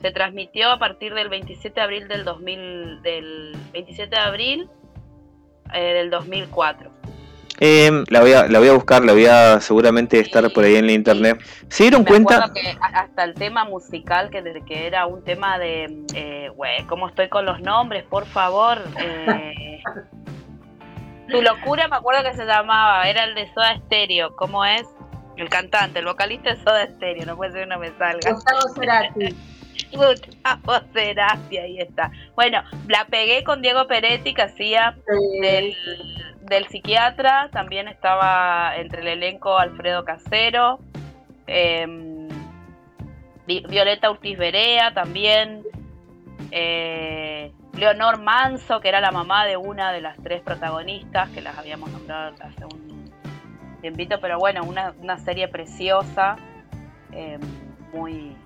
Se 0.01 0.11
transmitió 0.13 0.71
a 0.71 0.79
partir 0.79 1.13
del 1.13 1.29
27 1.29 1.75
de 1.75 1.81
abril 1.85 2.09
del 2.09 2.25
2000, 2.25 3.03
del 3.03 3.55
27 3.75 4.09
de 4.17 4.21
abril 4.23 4.71
eh, 5.75 5.95
del 5.95 6.11
2004. 6.11 6.91
Eh, 7.61 8.03
la, 8.09 8.21
voy 8.21 8.33
a, 8.33 8.49
la 8.49 8.59
voy 8.59 8.69
a 8.69 8.73
buscar, 8.73 9.05
la 9.05 9.13
voy 9.13 9.27
a 9.27 9.61
seguramente 9.61 10.19
estar 10.19 10.53
por 10.53 10.65
ahí 10.65 10.75
en 10.75 10.87
la 10.87 10.93
internet. 10.93 11.41
¿Se 11.69 11.85
dieron 11.85 12.03
Me 12.03 12.09
cuenta? 12.09 12.37
acuerdo 12.39 12.53
que 12.55 12.77
hasta 12.81 13.23
el 13.25 13.35
tema 13.35 13.65
musical, 13.65 14.29
que 14.31 14.43
desde 14.43 14.65
que 14.65 14.87
era 14.89 15.07
un 15.07 15.23
tema 15.23 15.57
de, 15.59 16.05
eh, 16.15 16.49
güey, 16.57 16.85
¿cómo 16.89 17.09
estoy 17.09 17.29
con 17.29 17.45
los 17.47 17.61
nombres? 17.61 18.03
Por 18.05 18.27
favor. 18.27 18.79
eh, 18.99 19.81
tu 21.31 21.41
locura, 21.43 21.87
me 21.89 21.97
acuerdo 21.97 22.23
que 22.29 22.37
se 22.37 22.45
llamaba, 22.45 23.09
era 23.09 23.25
el 23.25 23.35
de 23.35 23.47
Soda 23.55 23.77
Stereo. 23.87 24.35
¿Cómo 24.37 24.65
es? 24.65 24.83
El 25.37 25.49
cantante, 25.49 26.01
el 26.01 26.05
vocalista 26.07 26.51
de 26.55 26.63
Soda 26.63 26.87
Stereo, 26.87 27.25
no 27.25 27.37
puede 27.37 27.53
ser 27.53 27.63
que 27.63 27.67
no 27.75 27.79
me 27.79 27.89
salga. 27.99 28.33
Gustavo 28.33 28.61
Cerati. 28.79 29.35
Puta 29.95 30.59
voceras, 30.63 31.39
y 31.51 31.57
ahí 31.59 31.79
está. 31.81 32.11
Bueno, 32.35 32.63
la 32.89 33.05
pegué 33.07 33.45
con 33.45 33.63
Diego 33.63 33.87
Peretti, 33.87 34.35
que 34.35 34.43
hacía 34.43 34.97
del, 35.41 35.77
del 36.43 36.67
psiquiatra. 36.67 37.49
También 37.53 37.89
estaba 37.89 38.77
entre 38.77 39.01
el 39.03 39.09
elenco 39.09 39.59
Alfredo 39.59 40.05
Casero. 40.05 40.79
em, 41.47 42.29
Vi- 43.47 43.65
Violeta 43.69 44.11
Ortiz 44.11 44.39
Berea 44.39 44.93
también. 44.95 45.63
eh, 46.51 47.53
Leonor 47.77 48.23
Manso, 48.23 48.81
que 48.81 48.89
era 48.89 49.01
la 49.01 49.11
mamá 49.11 49.45
de 49.47 49.57
una 49.57 49.91
de 49.93 50.01
las 50.01 50.17
tres 50.23 50.41
protagonistas, 50.43 51.29
que 51.31 51.41
las 51.41 51.59
habíamos 51.59 51.91
nombrado 51.91 52.35
hace 52.41 52.65
un 52.65 53.11
tiempito, 53.81 54.21
pero 54.21 54.39
bueno, 54.39 54.63
una, 54.65 54.95
una 55.01 55.19
serie 55.19 55.49
preciosa, 55.49 56.37
eh, 57.13 57.39
muy, 57.93 58.37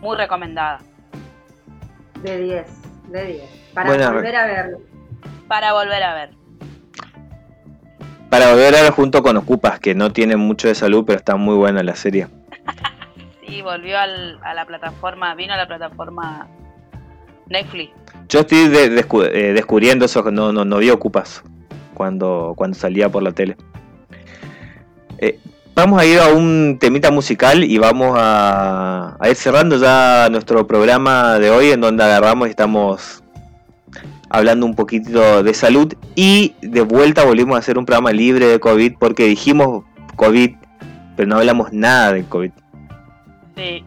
muy 0.00 0.16
recomendada. 0.16 0.80
De 2.22 2.38
10, 2.38 2.66
de 3.08 3.24
10. 3.24 3.42
Para 3.74 3.88
Buena 3.88 4.10
volver 4.12 4.36
a 4.36 4.46
verlo. 4.46 4.78
Para 5.48 5.72
volver 5.72 6.02
a 6.02 6.14
ver. 6.14 6.30
Para 8.28 8.50
volver 8.50 8.74
a 8.76 8.82
ver 8.82 8.92
junto 8.92 9.22
con 9.22 9.36
Ocupas, 9.36 9.80
que 9.80 9.94
no 9.94 10.12
tiene 10.12 10.36
mucho 10.36 10.68
de 10.68 10.74
salud, 10.74 11.04
pero 11.06 11.18
está 11.18 11.36
muy 11.36 11.56
buena 11.56 11.82
la 11.82 11.94
serie. 11.96 12.28
Sí, 13.46 13.62
volvió 13.62 13.98
al- 13.98 14.38
a 14.44 14.54
la 14.54 14.64
plataforma, 14.64 15.34
vino 15.34 15.52
a 15.52 15.56
la 15.56 15.66
plataforma 15.66 16.46
Netflix. 17.48 17.90
Yo 18.28 18.40
estoy 18.40 18.68
de- 18.68 18.92
descu- 19.04 19.28
eh, 19.28 19.52
descubriendo 19.52 20.04
eso, 20.04 20.22
que 20.22 20.30
no, 20.30 20.52
no, 20.52 20.64
no 20.64 20.76
vi 20.78 20.88
Ocupas 20.90 21.42
cuando, 21.94 22.54
cuando 22.56 22.78
salía 22.78 23.08
por 23.08 23.24
la 23.24 23.32
tele. 23.32 23.56
Eh, 25.18 25.40
vamos 25.80 25.98
a 25.98 26.04
ir 26.04 26.20
a 26.20 26.28
un 26.28 26.76
temita 26.78 27.10
musical 27.10 27.64
y 27.64 27.78
vamos 27.78 28.14
a, 28.18 29.16
a 29.18 29.28
ir 29.30 29.34
cerrando 29.34 29.78
ya 29.78 30.28
nuestro 30.30 30.66
programa 30.66 31.38
de 31.38 31.50
hoy, 31.50 31.70
en 31.70 31.80
donde 31.80 32.04
agarramos 32.04 32.48
y 32.48 32.50
estamos 32.50 33.24
hablando 34.28 34.66
un 34.66 34.74
poquito 34.74 35.42
de 35.42 35.54
salud. 35.54 35.94
Y 36.14 36.54
de 36.60 36.82
vuelta 36.82 37.24
volvimos 37.24 37.56
a 37.56 37.60
hacer 37.60 37.78
un 37.78 37.86
programa 37.86 38.12
libre 38.12 38.46
de 38.46 38.60
COVID, 38.60 38.96
porque 38.98 39.24
dijimos 39.24 39.84
COVID, 40.16 40.54
pero 41.16 41.28
no 41.28 41.38
hablamos 41.38 41.72
nada 41.72 42.12
de 42.12 42.24
COVID. 42.24 42.50
Sí. 43.56 43.82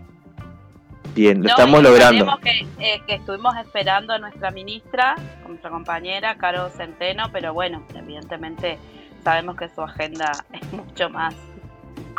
Bien, 1.13 1.43
lo 1.43 1.43
No, 1.43 1.49
estamos 1.49 1.83
logrando. 1.83 2.39
Que, 2.41 2.65
eh, 2.79 3.01
que 3.05 3.13
estuvimos 3.13 3.55
esperando 3.57 4.13
a 4.13 4.17
nuestra 4.17 4.49
ministra, 4.49 5.13
a 5.45 5.47
nuestra 5.47 5.69
compañera, 5.69 6.37
Caro 6.37 6.69
Centeno, 6.69 7.25
pero 7.31 7.53
bueno, 7.53 7.85
evidentemente 7.93 8.79
sabemos 9.23 9.55
que 9.57 9.69
su 9.69 9.81
agenda 9.81 10.31
es 10.53 10.73
mucho 10.73 11.07
más 11.11 11.35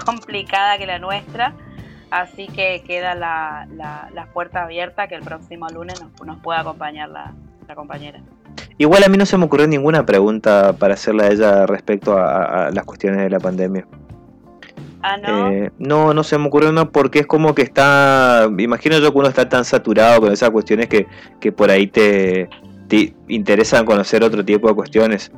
complicada 0.05 0.79
que 0.79 0.87
la 0.87 0.99
nuestra, 0.99 1.55
así 2.11 2.47
que 2.49 2.83
queda 2.87 3.15
la, 3.15 3.67
la, 3.75 4.09
la 4.15 4.27
puerta 4.27 4.63
abierta 4.65 5.09
que 5.09 5.15
el 5.15 5.23
próximo 5.23 5.69
lunes 5.69 6.01
nos, 6.01 6.27
nos 6.27 6.39
pueda 6.41 6.61
acompañar 6.61 7.09
la, 7.09 7.33
la 7.69 7.75
compañera. 7.75 8.21
Igual 8.79 9.05
a 9.05 9.09
mí 9.09 9.17
no 9.17 9.27
se 9.27 9.37
me 9.39 9.45
ocurrió 9.45 9.67
ninguna 9.67 10.05
pregunta 10.05 10.73
para 10.75 10.95
hacerle 10.95 11.25
a 11.25 11.29
ella 11.29 11.67
respecto 11.67 12.19
a, 12.19 12.43
a- 12.45 12.67
a 12.67 12.71
las 12.71 12.85
cuestiones 12.85 13.21
de 13.21 13.31
la 13.31 13.39
pandemia. 13.41 13.87
Ah, 15.03 15.17
no. 15.19 15.51
Eh, 15.51 15.71
no, 15.79 16.15
no 16.15 16.23
se 16.25 16.39
me 16.39 16.47
ocurrió 16.47 16.71
una 16.71 16.87
porque 16.87 17.21
es 17.21 17.27
como 17.27 17.55
que 17.55 17.63
está, 17.63 18.49
imagino 18.59 18.99
yo 18.99 19.13
que 19.13 19.19
uno 19.19 19.29
está 19.29 19.49
tan 19.49 19.65
saturado 19.65 20.21
con 20.23 20.33
esas 20.33 20.51
cuestiones 20.51 20.89
que, 20.89 21.07
que 21.41 21.53
por 21.53 21.71
ahí 21.71 21.87
te, 21.87 22.49
te 22.89 23.15
interesan 23.29 23.85
conocer 23.85 24.25
otro 24.25 24.43
tipo 24.45 24.67
de 24.67 24.75
cuestiones. 24.75 25.31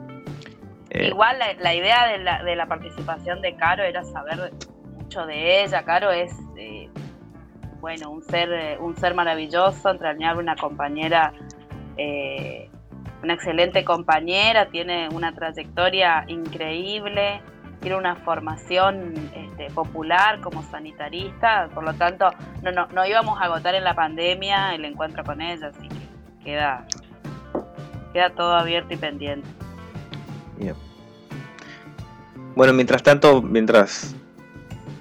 Eh, 0.97 1.09
Igual 1.09 1.39
la, 1.39 1.53
la 1.61 1.75
idea 1.75 2.07
de 2.07 2.19
la, 2.19 2.43
de 2.43 2.57
la 2.57 2.67
participación 2.67 3.43
de 3.43 3.55
Caro 3.55 3.83
era 3.85 4.03
saber 4.03 4.53
mucho 4.97 5.27
de 5.27 5.63
ella. 5.63 5.85
Caro 5.85 6.11
es, 6.11 6.33
eh, 6.57 6.89
bueno, 7.81 8.11
un 8.11 8.23
ser, 8.23 8.51
eh, 8.51 8.79
un 8.81 8.97
ser 8.97 9.15
maravilloso, 9.15 9.91
entrañable, 9.91 10.43
una 10.43 10.57
compañera, 10.57 11.35
eh, 11.99 12.71
una 13.23 13.35
excelente 13.35 13.85
compañera, 13.85 14.71
tiene 14.71 15.09
una 15.11 15.35
trayectoria 15.35 16.25
increíble, 16.29 17.43
tiene 17.81 17.97
una 17.97 18.17
formación 18.17 19.13
este, 19.35 19.69
popular 19.75 20.41
como 20.41 20.63
sanitarista, 20.63 21.69
por 21.75 21.85
lo 21.85 21.93
tanto 21.93 22.31
no, 22.63 22.73
no, 22.73 22.87
no 22.87 23.07
íbamos 23.07 23.39
a 23.39 23.45
agotar 23.45 23.75
en 23.75 23.85
la 23.85 23.95
pandemia 23.95 24.75
el 24.75 24.87
encuentro 24.87 25.23
con 25.25 25.43
ella, 25.43 25.69
así 25.69 25.89
que 25.89 26.45
queda, 26.45 26.87
queda 28.15 28.31
todo 28.31 28.55
abierto 28.55 28.95
y 28.95 28.97
pendiente. 28.97 29.49
Bien. 30.57 30.86
Bueno, 32.57 32.73
mientras 32.73 33.03
tanto, 33.03 33.43
mientras 33.43 34.15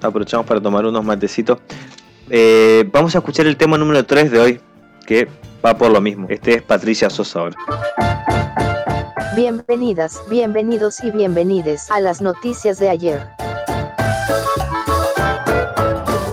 aprovechamos 0.01 0.45
para 0.45 0.59
tomar 0.59 0.85
unos 0.85 1.05
matecitos, 1.05 1.59
eh, 2.29 2.83
vamos 2.91 3.15
a 3.15 3.19
escuchar 3.19 3.47
el 3.47 3.55
tema 3.55 3.77
número 3.77 4.05
3 4.05 4.29
de 4.29 4.39
hoy, 4.39 4.59
que 5.07 5.29
va 5.65 5.77
por 5.77 5.89
lo 5.89 6.01
mismo. 6.01 6.27
Este 6.29 6.55
es 6.55 6.61
Patricia 6.61 7.09
Sosa 7.09 7.39
ahora. 7.39 7.55
Bienvenidas, 9.37 10.21
bienvenidos 10.29 11.01
y 11.01 11.11
bienvenides 11.11 11.89
a 11.91 12.01
las 12.01 12.21
noticias 12.21 12.77
de 12.77 12.89
ayer. 12.89 13.25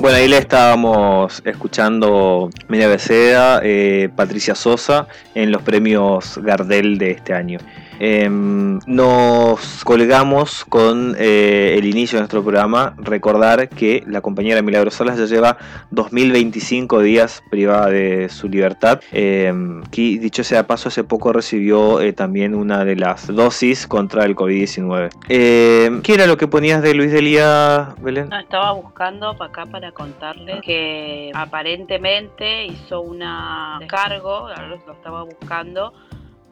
Bueno, 0.01 0.17
ahí 0.17 0.27
le 0.27 0.39
estábamos 0.39 1.41
escuchando 1.45 2.51
Media 2.67 2.89
Beceda, 2.89 3.61
eh, 3.63 4.11
Patricia 4.17 4.57
Sosa 4.57 5.07
en 5.37 5.53
los 5.53 5.63
premios 5.63 6.37
Gardel 6.39 6.99
de 6.99 7.13
este 7.13 7.33
año. 7.33 7.61
Em, 8.05 8.81
nos 8.85 9.85
colgamos 9.85 10.65
con 10.65 11.15
eh, 11.21 11.77
el 11.79 11.87
inicio 11.87 12.17
de 12.17 12.23
nuestro 12.23 12.43
programa. 12.43 12.95
Recordar 12.99 13.69
que 13.69 14.03
la 14.09 14.21
compañera 14.21 14.61
Milagro 14.61 14.91
Salas 14.91 15.19
ya 15.19 15.27
lleva 15.27 15.57
2025 15.93 16.99
días 16.99 17.45
privada 17.49 17.91
de 17.91 18.29
su 18.29 18.49
libertad. 18.49 19.01
Em, 19.13 19.85
que 19.85 20.19
dicho 20.19 20.43
sea 20.43 20.67
paso, 20.67 20.89
hace 20.89 21.05
poco 21.05 21.33
recibió 21.33 22.01
eh, 22.01 22.13
también 22.13 22.57
una 22.57 22.85
de 22.85 22.97
las 22.97 23.29
dosis 23.29 23.87
contra 23.87 24.25
el 24.25 24.35
COVID-19. 24.35 25.11
Em, 25.29 26.03
¿Qué 26.03 26.15
era 26.15 26.27
lo 26.27 26.37
que 26.37 26.49
ponías 26.49 26.83
de 26.83 26.95
Luis 26.95 27.13
Delía, 27.13 27.95
Belén? 28.01 28.31
No, 28.31 28.41
estaba 28.41 28.73
buscando 28.73 29.37
para 29.37 29.51
acá 29.51 29.67
para 29.67 29.93
contarles 29.93 30.61
que 30.63 31.31
aparentemente 31.33 32.67
hizo 32.67 33.01
una 33.01 33.77
descargo, 33.79 34.49
ahora 34.49 34.67
lo 34.67 34.93
estaba 34.93 35.23
buscando, 35.23 35.93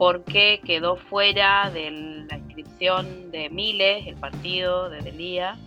porque 0.01 0.61
quedó 0.65 0.95
fuera 0.95 1.69
de 1.69 1.91
la 2.27 2.37
inscripción 2.37 3.29
de 3.29 3.51
Miles, 3.51 4.07
el 4.07 4.15
partido 4.15 4.89
de 4.89 4.99
Delía, 5.01 5.59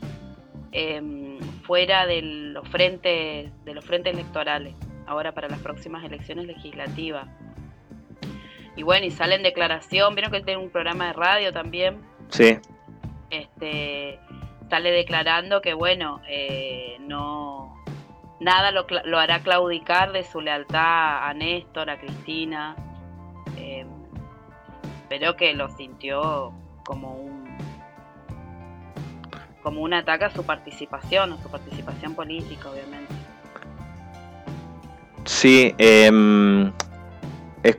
em, 0.73 1.39
fuera 1.63 2.05
de 2.05 2.21
los 2.21 2.69
frentes, 2.69 3.53
de 3.65 3.75
los 3.75 3.85
frentes 3.85 4.13
electorales, 4.13 4.75
ahora 5.07 5.31
para 5.31 5.49
las 5.49 5.61
próximas 5.61 6.03
elecciones 6.03 6.47
legislativas. 6.47 7.29
Y 8.75 8.83
bueno, 8.83 9.07
y 9.07 9.13
sale 9.13 9.37
en 9.37 9.45
declaración, 9.45 10.17
vieron 10.17 10.33
que 10.33 10.39
él 10.39 10.45
tiene 10.45 10.61
un 10.61 10.71
programa 10.71 11.07
de 11.07 11.13
radio 11.13 11.53
también, 11.53 12.01
Sí. 12.31 12.59
este 13.31 14.19
sale 14.69 14.91
declarando 14.91 15.61
que 15.61 15.75
bueno 15.75 16.21
eh, 16.29 16.97
no 16.99 17.85
nada 18.41 18.73
lo, 18.73 18.85
lo 19.05 19.21
hará 19.21 19.39
claudicar 19.45 20.11
de 20.11 20.25
su 20.25 20.41
lealtad 20.41 21.29
a 21.29 21.33
Néstor 21.35 21.89
a 21.89 22.01
Cristina 22.01 22.75
eh, 23.57 23.85
pero 25.19 25.37
que 25.37 25.55
lo 25.55 25.69
sintió 25.77 26.53
como 26.85 27.15
un 27.15 27.45
como 29.63 29.81
un 29.83 29.95
ataque 29.95 30.25
a 30.25 30.31
su 30.31 30.43
participación 30.45 31.33
a 31.35 31.39
su 31.41 31.49
participación 31.49 32.15
política 32.17 32.69
obviamente 32.71 33.15
Sí, 35.25 35.73
esc- 35.79 36.73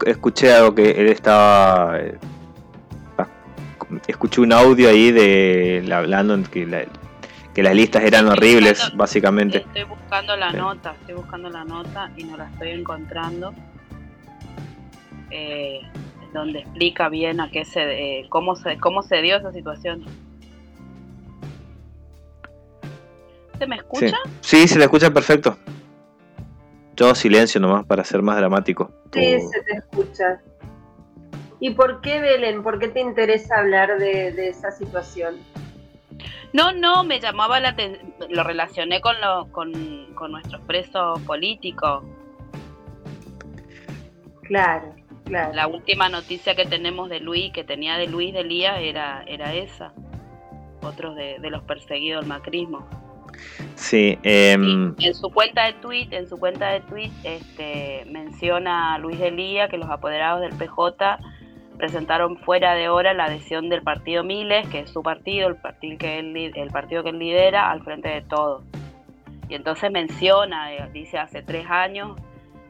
escuché 0.08 0.52
algo 0.54 0.74
que 0.74 0.92
él 0.92 1.10
estaba. 1.10 2.00
eh, 2.00 2.18
ah, 3.20 3.28
escuché 4.08 4.40
un 4.42 4.52
audio 4.54 4.88
ahí 4.90 5.12
de 5.12 5.86
hablando 5.94 6.42
que, 6.50 6.66
la- 6.66 6.86
que 7.54 7.62
las 7.62 7.76
listas 7.76 8.02
eran 8.04 8.28
horribles, 8.30 8.92
básicamente. 8.96 9.58
estoy 9.60 9.84
buscando 9.84 10.36
la 10.38 10.52
Sí. 10.52 10.58
nota 10.58 10.96
estoy 11.02 11.16
buscando 11.16 11.50
la 11.50 11.64
nota 11.66 12.10
y 12.18 12.24
no 12.24 12.36
la 12.38 12.46
estoy 12.46 12.70
encontrando 12.70 13.54
eh, 15.30 15.82
donde 16.36 16.60
explica 16.60 17.10
bien 17.10 17.40
a 17.42 17.50
qué 17.50 17.66
se 17.66 18.20
eh, 18.20 18.26
cómo 18.30 18.56
se 18.56 18.78
cómo 18.78 19.02
se 19.02 19.22
dio 19.22 19.38
esa 19.38 19.52
situación 19.52 20.06
¿Se 23.58 23.68
me 23.68 23.78
escucha? 23.78 24.18
sí, 24.42 24.68
se 24.68 24.78
le 24.78 24.86
escucha 24.86 25.12
perfecto. 25.12 25.58
Yo 26.96 27.14
silencio 27.16 27.60
nomás 27.60 27.86
para 27.86 28.04
ser 28.04 28.22
más 28.22 28.38
dramático. 28.38 28.92
Sí, 29.14 29.40
se 29.40 29.62
te 29.64 29.78
escucha. 29.78 30.42
¿Y 31.60 31.72
por 31.72 32.02
qué, 32.02 32.20
Belén? 32.20 32.64
¿Por 32.64 32.80
qué 32.80 32.88
te 32.90 33.00
interesa 33.02 33.60
hablar 33.60 33.98
de, 33.98 34.32
de 34.32 34.50
esa 34.50 34.72
situación? 34.72 35.36
No, 36.54 36.72
no, 36.72 37.04
me 37.04 37.20
llamaba 37.20 37.60
la 37.60 37.70
atención, 37.70 38.14
lo 38.30 38.44
relacioné 38.44 39.02
con, 39.02 39.20
lo, 39.20 39.52
con, 39.52 40.14
con 40.16 40.32
nuestros 40.32 40.62
presos 40.62 41.20
políticos. 41.22 42.04
Claro, 44.44 44.94
claro. 45.26 45.54
La 45.54 45.68
última 45.68 46.10
noticia 46.10 46.56
que 46.56 46.66
tenemos 46.66 47.10
de 47.10 47.20
Luis, 47.20 47.52
que 47.52 47.64
tenía 47.64 47.98
de 47.98 48.08
Luis 48.08 48.34
Delía, 48.34 48.80
era, 48.80 49.24
era 49.28 49.54
esa. 49.54 49.94
Otros 50.82 51.16
de, 51.16 51.40
de 51.40 51.50
los 51.50 51.64
perseguidos 51.64 52.22
del 52.22 52.30
macrismo. 52.30 52.88
Sí, 53.76 54.18
em, 54.24 54.96
en 55.00 55.14
su 55.14 55.30
cuenta 55.30 55.66
de 55.66 55.74
tweet, 55.74 56.08
en 56.12 56.28
su 56.28 56.38
cuenta 56.38 56.70
de 56.70 56.82
tweet, 56.82 57.12
este, 57.24 58.06
menciona 58.10 58.94
a 58.96 59.00
Luis 59.00 59.20
Delía 59.20 59.68
que 59.68 59.78
los 59.78 59.90
apoderados 59.90 60.42
del 60.42 60.54
PJ 60.54 61.20
presentaron 61.78 62.38
fuera 62.38 62.74
de 62.74 62.88
hora 62.88 63.14
la 63.14 63.26
adhesión 63.26 63.70
del 63.70 63.82
partido 63.82 64.24
Miles, 64.24 64.68
que 64.70 64.80
es 64.80 64.90
su 64.90 65.04
partido, 65.04 65.50
el 65.50 65.58
partido 65.58 65.98
que 65.98 66.20
él, 66.20 66.54
el 66.56 66.72
partido 66.72 67.04
que 67.04 67.10
él 67.10 67.20
lidera, 67.20 67.70
al 67.70 67.84
frente 67.84 68.10
de 68.10 68.22
todos. 68.22 68.64
Y 69.50 69.56
entonces 69.56 69.92
menciona, 69.92 70.74
eh, 70.74 70.90
dice 70.94 71.18
hace 71.18 71.42
tres 71.42 71.66
años, 71.70 72.18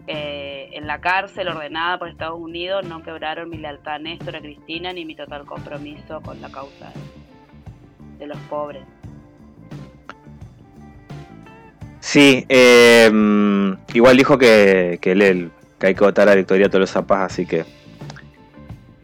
eh, 0.08 0.70
en 0.74 0.86
la 0.88 1.02
cárcel 1.02 1.48
ordenada 1.48 1.98
por 1.98 2.10
Estados 2.10 2.40
Unidos 2.40 2.86
no 2.88 3.02
quebraron 3.02 3.50
mi 3.50 3.58
lealtad 3.58 3.96
a 3.96 4.00
Néstor, 4.00 4.36
a 4.36 4.40
Cristina, 4.40 4.94
ni 4.94 5.06
mi 5.06 5.16
total 5.16 5.46
compromiso 5.46 6.22
con 6.22 6.42
la 6.42 6.50
causa 6.50 6.92
de 8.20 8.28
los 8.28 8.38
pobres. 8.50 8.84
Sí, 12.00 12.46
eh, 12.50 13.12
igual 13.94 14.16
dijo 14.16 14.38
que, 14.38 15.00
que, 15.02 15.14
él, 15.14 15.52
que 15.80 15.88
hay 15.88 15.96
que 15.96 16.04
votar 16.04 16.30
a 16.30 16.36
Victoria 16.36 16.70
todos 16.70 16.82
los 16.82 16.92
zapas, 16.92 17.32
así 17.32 17.46
que... 17.46 17.66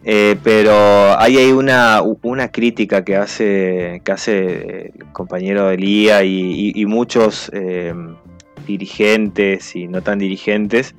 Eh, 0.03 0.35
pero 0.43 1.19
ahí 1.19 1.37
hay 1.37 1.51
una, 1.51 2.01
una 2.01 2.51
crítica 2.51 3.03
que 3.03 3.15
hace, 3.15 4.01
que 4.03 4.11
hace 4.11 4.93
el 4.97 5.11
compañero 5.11 5.69
Elía 5.69 6.23
y, 6.23 6.71
y, 6.73 6.85
muchos 6.87 7.51
eh, 7.53 7.93
dirigentes 8.65 9.75
y 9.75 9.87
no 9.87 10.01
tan 10.01 10.19
dirigentes, 10.19 10.95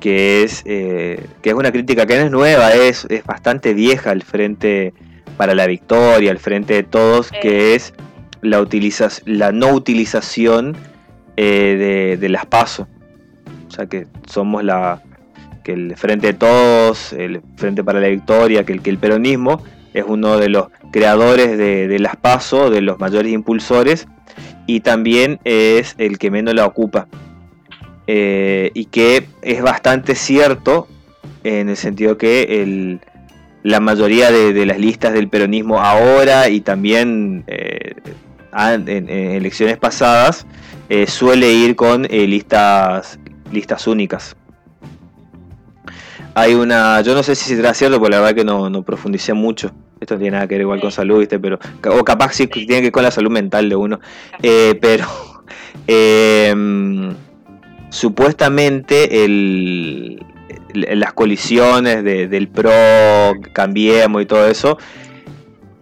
que 0.00 0.42
es, 0.42 0.62
que 0.62 1.18
es 1.42 1.54
una 1.54 1.72
crítica 1.72 2.06
que 2.06 2.16
no 2.16 2.24
es 2.24 2.30
nueva, 2.30 2.72
es, 2.72 3.06
es 3.10 3.24
bastante 3.24 3.74
vieja 3.74 4.10
al 4.10 4.22
frente 4.22 4.92
para 5.36 5.54
la 5.54 5.66
victoria, 5.66 6.30
al 6.30 6.38
frente 6.38 6.74
de 6.74 6.82
todos, 6.82 7.30
que 7.30 7.74
es 7.74 7.94
la, 8.42 8.60
utiliza 8.60 9.08
la 9.24 9.52
no 9.52 9.72
utilización 9.72 10.76
eh, 11.36 12.16
de, 12.18 12.28
las 12.28 12.46
PASO. 12.46 12.88
O 13.68 13.70
sea 13.70 13.86
que 13.86 14.06
somos 14.26 14.64
la 14.64 15.02
que 15.62 15.72
el 15.72 15.96
Frente 15.96 16.28
de 16.28 16.32
Todos, 16.32 17.12
el 17.12 17.42
Frente 17.56 17.84
para 17.84 18.00
la 18.00 18.08
Victoria, 18.08 18.64
que 18.64 18.72
el, 18.72 18.82
que 18.82 18.90
el 18.90 18.98
peronismo 18.98 19.62
es 19.92 20.04
uno 20.06 20.38
de 20.38 20.48
los 20.48 20.68
creadores 20.90 21.58
de, 21.58 21.98
las 21.98 22.16
PASO, 22.16 22.70
de 22.70 22.80
los 22.80 22.98
mayores 22.98 23.32
impulsores, 23.32 24.08
y 24.68 24.80
también 24.80 25.40
es 25.44 25.94
el 25.96 26.18
que 26.18 26.30
menos 26.30 26.54
la 26.54 26.66
ocupa. 26.66 27.08
Eh, 28.06 28.70
y 28.74 28.84
que 28.84 29.26
es 29.42 29.62
bastante 29.62 30.14
cierto 30.14 30.86
en 31.42 31.70
el 31.70 31.76
sentido 31.76 32.18
que 32.18 32.98
la 33.62 33.80
mayoría 33.80 34.30
de, 34.30 34.66
las 34.66 34.78
listas 34.78 35.14
del 35.14 35.28
peronismo 35.28 35.80
ahora 35.80 36.50
y 36.50 36.60
también 36.60 37.44
eh, 37.46 37.94
en, 38.54 39.08
elecciones 39.08 39.78
pasadas 39.78 40.46
eh, 40.90 41.06
suele 41.06 41.50
ir 41.50 41.74
con 41.74 42.02
listas, 42.02 43.18
listas 43.50 43.86
únicas. 43.86 44.36
Hay 46.38 46.54
una, 46.54 47.00
yo 47.00 47.14
no 47.14 47.24
sé 47.24 47.34
si 47.34 47.56
será 47.56 47.74
cierto, 47.74 47.98
porque 47.98 48.12
la 48.12 48.20
verdad 48.20 48.36
que 48.36 48.44
no, 48.44 48.70
no 48.70 48.84
profundicé 48.84 49.32
mucho. 49.32 49.72
Esto 49.98 50.14
no 50.14 50.20
tiene 50.20 50.36
nada 50.36 50.46
que 50.46 50.54
ver 50.54 50.60
igual 50.60 50.80
con 50.80 50.92
salud, 50.92 51.18
¿viste? 51.18 51.40
Pero, 51.40 51.58
o 51.90 52.04
capaz 52.04 52.34
sí 52.34 52.46
tiene 52.46 52.76
que 52.76 52.82
ver 52.82 52.92
con 52.92 53.02
la 53.02 53.10
salud 53.10 53.32
mental 53.32 53.68
de 53.68 53.74
uno. 53.74 53.98
Eh, 54.40 54.78
pero 54.80 55.04
em, 55.88 57.12
supuestamente 57.90 59.24
el, 59.24 60.24
las 60.74 61.12
colisiones 61.12 62.04
del 62.04 62.46
PRO, 62.46 62.70
Cambiemos 63.52 64.22
y 64.22 64.26
todo 64.26 64.46
eso, 64.46 64.78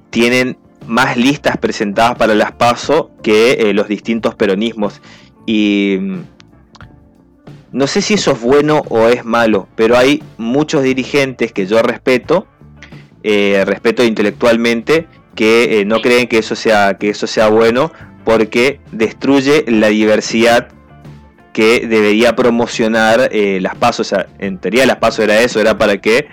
tienen 0.08 0.56
más 0.86 1.18
listas 1.18 1.58
presentadas 1.58 2.16
para 2.16 2.34
las 2.34 2.52
PASO 2.52 3.10
que 3.22 3.52
eh, 3.52 3.74
los 3.74 3.88
distintos 3.88 4.34
peronismos. 4.34 5.02
Y 5.44 5.98
no 7.76 7.86
sé 7.86 8.00
si 8.00 8.14
eso 8.14 8.32
es 8.32 8.40
bueno 8.40 8.80
o 8.88 9.08
es 9.08 9.26
malo, 9.26 9.68
pero 9.76 9.98
hay 9.98 10.22
muchos 10.38 10.82
dirigentes 10.82 11.52
que 11.52 11.66
yo 11.66 11.82
respeto, 11.82 12.46
eh, 13.22 13.64
respeto 13.66 14.02
intelectualmente, 14.02 15.06
que 15.34 15.80
eh, 15.80 15.84
no 15.84 16.00
creen 16.00 16.26
que 16.26 16.38
eso, 16.38 16.56
sea, 16.56 16.94
que 16.94 17.10
eso 17.10 17.26
sea 17.26 17.48
bueno 17.48 17.92
porque 18.24 18.80
destruye 18.92 19.66
la 19.68 19.88
diversidad 19.88 20.68
que 21.52 21.86
debería 21.86 22.34
promocionar 22.34 23.30
las 23.30 23.74
PASO. 23.74 24.00
O 24.00 24.04
sea, 24.06 24.26
en 24.38 24.56
teoría 24.56 24.86
las 24.86 24.96
PASO 24.96 25.22
era 25.22 25.42
eso, 25.42 25.60
era 25.60 25.76
para 25.76 26.00
que 26.00 26.28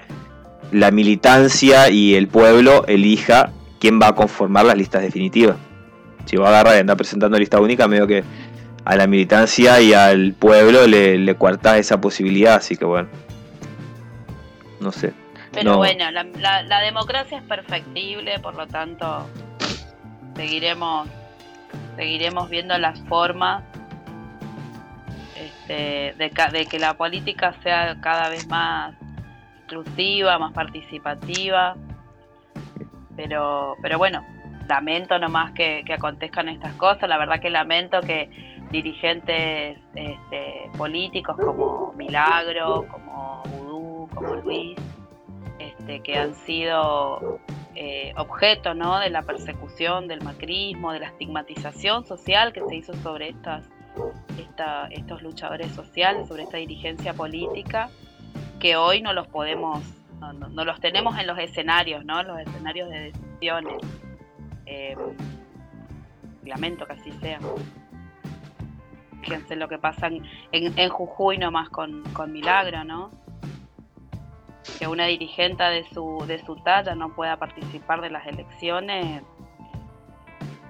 la 0.72 0.92
militancia 0.92 1.90
y 1.90 2.16
el 2.16 2.30
pueblo 2.30 2.86
elija 2.88 3.52
quién 3.82 4.00
va 4.02 4.08
a 4.08 4.16
conformar 4.16 4.66
las 4.66 4.78
listas 4.78 5.02
definitivas. 5.02 5.58
Si 6.24 6.38
va 6.38 6.46
a 6.46 6.50
agarrar 6.52 6.78
y 6.78 6.80
andar 6.80 6.96
presentando 6.96 7.38
lista 7.38 7.60
única, 7.60 7.86
medio 7.90 8.08
que 8.08 8.24
a 8.86 8.96
la 8.96 9.08
militancia 9.08 9.80
y 9.82 9.94
al 9.94 10.34
pueblo 10.34 10.88
le, 10.88 11.18
le 11.18 11.38
esa 11.78 12.02
posibilidad, 12.02 12.56
así 12.56 12.76
que 12.76 12.86
bueno. 12.86 13.10
No 14.80 14.92
sé. 14.92 15.14
Pero 15.52 15.78
bueno, 15.78 16.06
la, 16.12 16.82
democracia 16.82 17.38
es 17.38 17.44
perfectible, 17.44 18.40
por 18.40 18.56
lo 18.56 18.68
tanto 18.68 19.28
seguiremos 20.36 21.08
seguiremos 21.96 22.50
viendo 22.50 22.76
las 22.80 23.00
formas 23.02 23.64
este, 25.36 26.16
de, 26.18 26.32
de, 26.52 26.66
que 26.66 26.80
la 26.80 26.96
política 26.96 27.54
sea 27.62 27.98
cada 28.02 28.30
vez 28.30 28.48
más 28.48 28.96
inclusiva, 29.64 30.40
más 30.40 30.54
participativa 30.54 31.76
pero, 33.16 33.76
pero 33.82 33.98
bueno, 33.98 34.26
lamento 34.68 35.20
nomás 35.20 35.52
que, 35.52 35.84
que 35.86 35.94
acontezcan 35.94 36.50
estas 36.50 36.74
cosas, 36.76 37.08
la 37.08 37.18
verdad 37.18 37.40
que 37.40 37.50
lamento 37.50 38.02
que 38.02 38.53
dirigentes 38.74 39.78
este, 39.94 40.70
políticos 40.78 41.38
como 41.38 41.94
Milagro, 41.94 42.86
como 42.90 43.44
Vudú, 43.46 44.10
como 44.14 44.36
Luis, 44.38 44.76
este, 45.60 46.02
que 46.02 46.18
han 46.18 46.34
sido 46.34 47.40
eh, 47.76 48.14
objeto 48.18 48.74
¿no? 48.74 49.00
de 49.00 49.12
la 49.12 49.22
persecución, 49.22 50.08
del 50.08 50.24
macrismo, 50.24 50.92
de 50.92 51.02
la 51.02 51.08
estigmatización 51.08 52.06
social 52.06 52.52
que 52.52 52.62
se 52.68 52.76
hizo 52.76 52.94
sobre 52.96 53.30
estas, 53.30 53.70
estos 54.90 55.22
luchadores 55.22 55.72
sociales, 55.74 56.28
sobre 56.28 56.44
esta 56.44 56.58
dirigencia 56.58 57.14
política, 57.14 57.90
que 58.60 58.76
hoy 58.76 59.02
no 59.02 59.14
los 59.14 59.28
podemos 59.28 59.84
no, 60.32 60.64
los 60.64 60.80
tenemos 60.80 61.20
en 61.20 61.28
los 61.28 61.38
escenarios, 61.38 62.06
¿no? 62.06 62.24
Los 62.24 62.40
escenarios 62.40 62.90
de 62.90 63.12
decisiones. 63.12 63.76
Eh, 64.66 64.96
lamento 66.46 66.86
que 66.86 66.94
así 66.94 67.12
sea. 67.20 67.40
Fíjense 69.24 69.56
lo 69.56 69.70
que 69.70 69.78
pasa 69.78 70.08
en, 70.08 70.24
en, 70.52 70.90
Jujuy 70.90 71.38
nomás 71.38 71.70
con, 71.70 72.04
con 72.14 72.34
Milagro, 72.34 72.84
¿no? 72.84 73.10
Que 74.78 74.88
una 74.88 75.06
dirigente 75.06 75.64
de 75.64 75.86
su, 75.94 76.26
de 76.28 76.44
su 76.44 76.58
talla 76.58 76.94
no 76.94 77.16
pueda 77.16 77.38
participar 77.38 78.02
de 78.02 78.10
las 78.10 78.28
elecciones, 78.28 79.24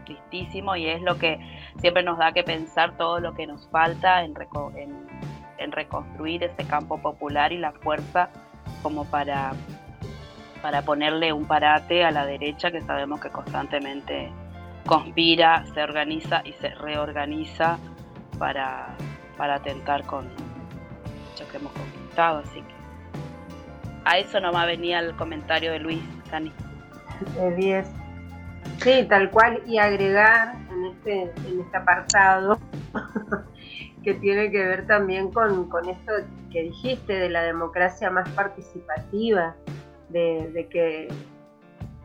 tristísimo, 0.06 0.76
y 0.76 0.88
es 0.88 1.02
lo 1.02 1.18
que 1.18 1.40
siempre 1.80 2.04
nos 2.04 2.20
da 2.20 2.32
que 2.32 2.44
pensar 2.44 2.96
todo 2.96 3.20
lo 3.20 3.34
que 3.34 3.48
nos 3.48 3.68
falta 3.70 4.24
en, 4.24 4.36
en, 4.76 5.08
en 5.58 5.72
reconstruir 5.72 6.44
ese 6.44 6.66
campo 6.68 7.00
popular 7.00 7.52
y 7.52 7.58
la 7.58 7.72
fuerza 7.72 8.30
como 8.84 9.06
para, 9.06 9.54
para 10.62 10.84
ponerle 10.84 11.34
un 11.34 11.46
parate 11.46 12.04
a 12.04 12.12
la 12.12 12.26
derecha 12.26 12.70
que 12.70 12.82
sabemos 12.82 13.20
que 13.20 13.30
constantemente 13.30 14.32
conspira, 14.86 15.66
se 15.74 15.82
organiza 15.82 16.42
y 16.46 16.54
se 16.54 16.70
reorganiza 16.70 17.80
para, 18.44 18.88
para 19.38 19.56
atentar 19.56 20.04
con 20.06 20.26
lo 20.26 21.48
que 21.50 21.56
hemos 21.56 21.72
conquistado. 21.72 22.40
Así 22.40 22.60
que 22.60 22.74
a 24.04 24.18
eso 24.18 24.42
nomás 24.42 24.68
venía 24.68 25.00
el 25.00 25.16
comentario 25.16 25.72
de 25.72 25.80
Luis 25.80 26.04
Cani. 26.30 26.52
10. 27.56 27.88
Sí, 28.80 29.06
tal 29.08 29.32
cual, 29.32 29.62
y 29.66 29.78
agregar 29.78 30.56
en 30.70 30.86
este, 30.88 31.22
en 31.48 31.62
este 31.62 31.78
apartado 31.78 32.60
que 34.04 34.14
tiene 34.16 34.52
que 34.52 34.62
ver 34.62 34.88
también 34.88 35.32
con, 35.32 35.70
esto 35.88 36.12
que 36.52 36.64
dijiste 36.64 37.14
de 37.14 37.30
la 37.30 37.44
democracia 37.44 38.10
más 38.10 38.28
participativa, 38.32 39.56
de, 40.10 40.68
que 40.70 41.08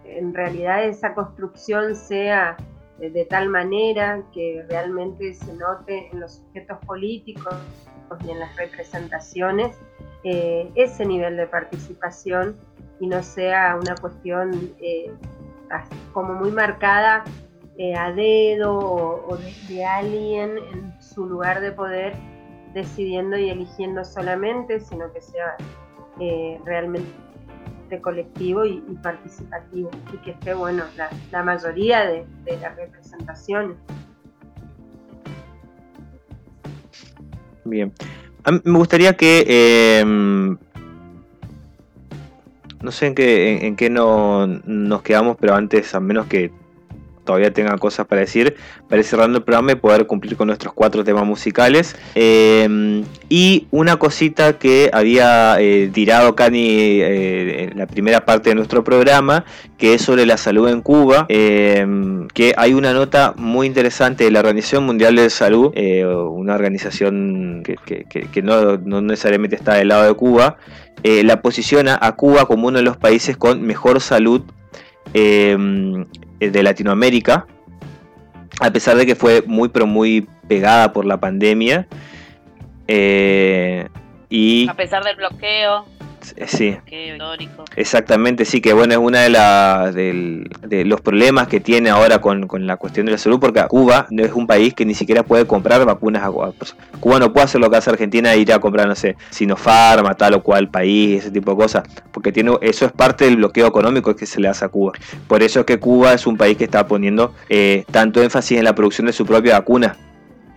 en 0.05 0.33
realidad 0.33 0.85
esa 0.85 1.15
construcción 1.15 1.97
sea 1.97 2.57
de, 2.99 3.25
tal 3.25 3.49
manera 3.49 4.23
que 4.33 4.65
realmente 4.69 5.35
se 5.35 5.53
note 5.55 6.09
en 6.13 6.21
los 6.21 6.37
sujetos 6.37 6.79
políticos 6.85 7.55
y 8.25 8.31
en 8.31 8.41
las 8.41 8.57
representaciones 8.57 9.77
eh, 10.25 10.71
ese 10.75 11.05
nivel 11.07 11.37
de 11.37 11.47
participación 11.47 12.57
y 13.01 13.07
no 13.07 13.23
sea 13.23 13.79
una 13.81 13.95
cuestión 13.95 14.75
eh, 14.81 15.13
como 16.13 16.35
muy 16.35 16.51
marcada 16.51 17.25
eh, 17.77 17.95
a 17.95 18.13
dedo 18.13 18.77
o, 18.77 19.39
de, 19.69 19.85
alguien 19.85 20.59
en 20.59 21.01
su 21.01 21.27
lugar 21.27 21.61
de 21.61 21.71
poder 21.71 22.13
decidiendo 22.75 23.39
y 23.39 23.51
eligiendo 23.51 24.05
solamente, 24.05 24.81
sino 24.81 25.13
que 25.13 25.21
sea 25.21 25.57
eh, 26.19 26.61
este 27.89 28.03
colectivo 28.03 28.67
y, 28.67 28.83
participativo 29.03 29.91
y 30.13 30.19
que 30.19 30.33
esté 30.33 30.53
bueno 30.53 30.85
la, 30.99 31.09
la 31.33 31.43
mayoría 31.43 32.05
de, 32.05 32.27
las 32.61 32.77
representaciones. 32.77 33.79
Bien. 37.65 37.91
Me 38.63 38.79
gustaría 38.79 39.17
que 39.17 40.01
em, 40.01 40.59
no 42.83 42.93
sé 42.93 43.07
en 43.07 43.15
qué, 43.15 43.67
en 43.67 43.75
qué 43.75 43.89
no, 43.89 44.47
nos 44.47 45.01
quedamos, 45.01 45.39
pero 45.41 45.55
antes, 45.55 45.95
a 45.95 46.01
menos 46.01 46.27
que 46.27 46.53
todavía 47.29 47.53
tenga 47.53 47.77
cosas 47.77 48.07
para 48.07 48.23
decir, 48.23 48.57
para 48.89 49.01
ir 49.01 49.05
cerrando 49.05 49.37
el 49.37 49.45
programa 49.45 49.73
y 49.73 49.75
poder 49.75 50.07
cumplir 50.07 50.35
con 50.35 50.47
nuestros 50.47 50.73
cuatro 50.73 51.05
temas 51.05 51.27
musicales. 51.27 51.95
Eh, 52.15 53.05
y 53.29 53.67
una 53.71 53.99
cosita 53.99 54.59
que 54.59 54.89
había 54.95 55.61
eh, 55.61 55.91
tirado 55.93 56.35
Cani 56.35 56.67
eh, 57.03 57.65
en 57.65 57.79
la 57.79 57.87
primera 57.87 58.25
parte 58.25 58.49
de 58.49 58.55
nuestro 58.55 58.83
programa, 58.83 59.45
que 59.77 59.93
es 59.93 60.01
sobre 60.01 60.25
la 60.25 60.39
salud 60.39 60.71
en 60.71 60.81
Cuba, 60.81 61.27
eh, 61.29 61.87
que 62.33 62.55
hay 62.57 62.73
una 62.73 62.95
nota 62.95 63.35
muy 63.37 63.67
interesante 63.67 64.25
de 64.25 64.31
la 64.31 64.41
Organización 64.41 64.87
Mundial 64.87 65.15
de 65.15 65.29
Salud, 65.29 65.71
eh, 65.75 66.07
una 66.07 66.55
organización 66.55 67.63
que, 67.63 68.43
no, 68.43 68.79
necesariamente 69.03 69.55
está 69.55 69.75
del 69.75 69.89
lado 69.89 70.05
de 70.05 70.15
Cuba, 70.15 70.57
la 71.05 71.43
posiciona 71.43 71.99
a 72.01 72.17
Cuba 72.17 72.47
como 72.47 72.69
uno 72.69 72.79
de 72.79 72.85
los 72.85 72.97
países 72.97 73.37
con 73.37 73.61
mejor 73.63 74.01
salud 74.01 74.43
eh, 75.15 75.57
de 76.39 76.63
Latinoamérica, 76.63 77.47
a 78.61 78.71
pesar 78.71 78.97
de 78.97 79.07
que 79.07 79.15
fue 79.15 79.43
muy 79.47 79.69
pero 79.69 79.87
muy 79.87 80.27
pegada 80.49 80.93
por 80.93 81.05
la 81.05 81.19
pandemia. 81.19 81.87
Eh, 82.87 83.89
y 84.31 84.69
A 84.69 84.75
pesar 84.75 85.05
del 85.05 85.17
bloqueo, 85.17 85.85
sí, 86.47 86.71
bloqueo 86.71 87.15
histórico. 87.15 87.65
Exactamente, 87.77 88.45
sí, 88.45 88.61
que 88.61 88.73
bueno, 88.73 88.93
es 88.95 88.99
una 88.99 89.21
de, 89.93 90.45
de 90.67 90.85
los 90.85 91.01
problemas 91.01 91.49
que 91.49 91.61
tiene 91.61 91.91
ahora 91.91 92.21
con, 92.21 92.47
con 92.47 92.67
la 92.67 92.77
cuestión 92.77 93.07
de 93.07 93.13
la 93.13 93.19
salud, 93.19 93.39
porque 93.41 93.63
Cuba 93.69 94.07
no 94.11 94.25
es 94.25 94.33
un 94.33 94.47
país 94.47 94.75
que 94.75 94.85
ni 94.85 94.95
siquiera 94.95 95.23
puede 95.23 95.47
comprar 95.47 95.85
vacunas. 95.85 96.23
a- 96.23 96.27
a- 96.29 96.53
pues, 96.53 96.75
Cuba 97.01 97.19
no 97.19 97.33
puede 97.33 97.45
hacer 97.45 97.61
lo 97.61 97.71
que 97.71 97.77
hace 97.77 97.91
Argentina 97.91 98.33
e 98.33 98.39
ir 98.39 98.53
a 98.53 98.59
comprar, 98.59 98.89
no 98.89 98.95
sé, 98.95 99.17
Sinopharma, 99.31 100.15
tal 100.15 100.35
o 100.35 100.43
cual 100.43 100.69
país, 100.69 101.21
ese 101.21 101.31
tipo 101.31 101.53
de 101.53 101.57
cosas, 101.57 101.85
porque 102.13 102.33
tiene 102.33 102.53
eso 102.61 102.87
es 102.87 102.93
parte 102.93 103.25
del 103.25 103.37
bloqueo 103.37 103.67
económico 103.67 104.15
que 104.17 104.27
se 104.27 104.41
le 104.41 104.49
hace 104.49 104.65
a 104.65 104.69
Cuba. 104.69 104.93
Por 105.27 105.43
eso 105.43 105.61
es 105.61 105.67
que 105.67 105.79
Cuba 105.79 106.13
es 106.15 106.27
un 106.27 106.37
país 106.37 106.57
que 106.57 106.65
está 106.65 106.87
poniendo 106.87 107.35
eh, 107.49 107.85
tanto 107.91 108.23
énfasis 108.23 108.59
en 108.59 108.65
la 108.65 108.75
producción 108.75 109.07
de 109.07 109.13
su 109.13 109.25
propia 109.27 109.59
vacuna. 109.59 109.97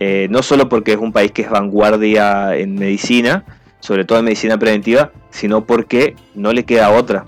Eh, 0.00 0.26
no 0.30 0.42
solo 0.42 0.68
porque 0.68 0.92
es 0.92 0.98
un 0.98 1.12
país 1.12 1.30
que 1.30 1.42
es 1.42 1.50
vanguardia 1.50 2.56
en 2.56 2.74
medicina, 2.74 3.44
sobre 3.82 4.04
todo 4.06 4.18
en 4.20 4.24
medicina 4.24 4.56
preventiva, 4.58 5.10
sino 5.30 5.66
porque 5.66 6.14
no 6.34 6.52
le 6.52 6.64
queda 6.64 6.90
otra. 6.90 7.24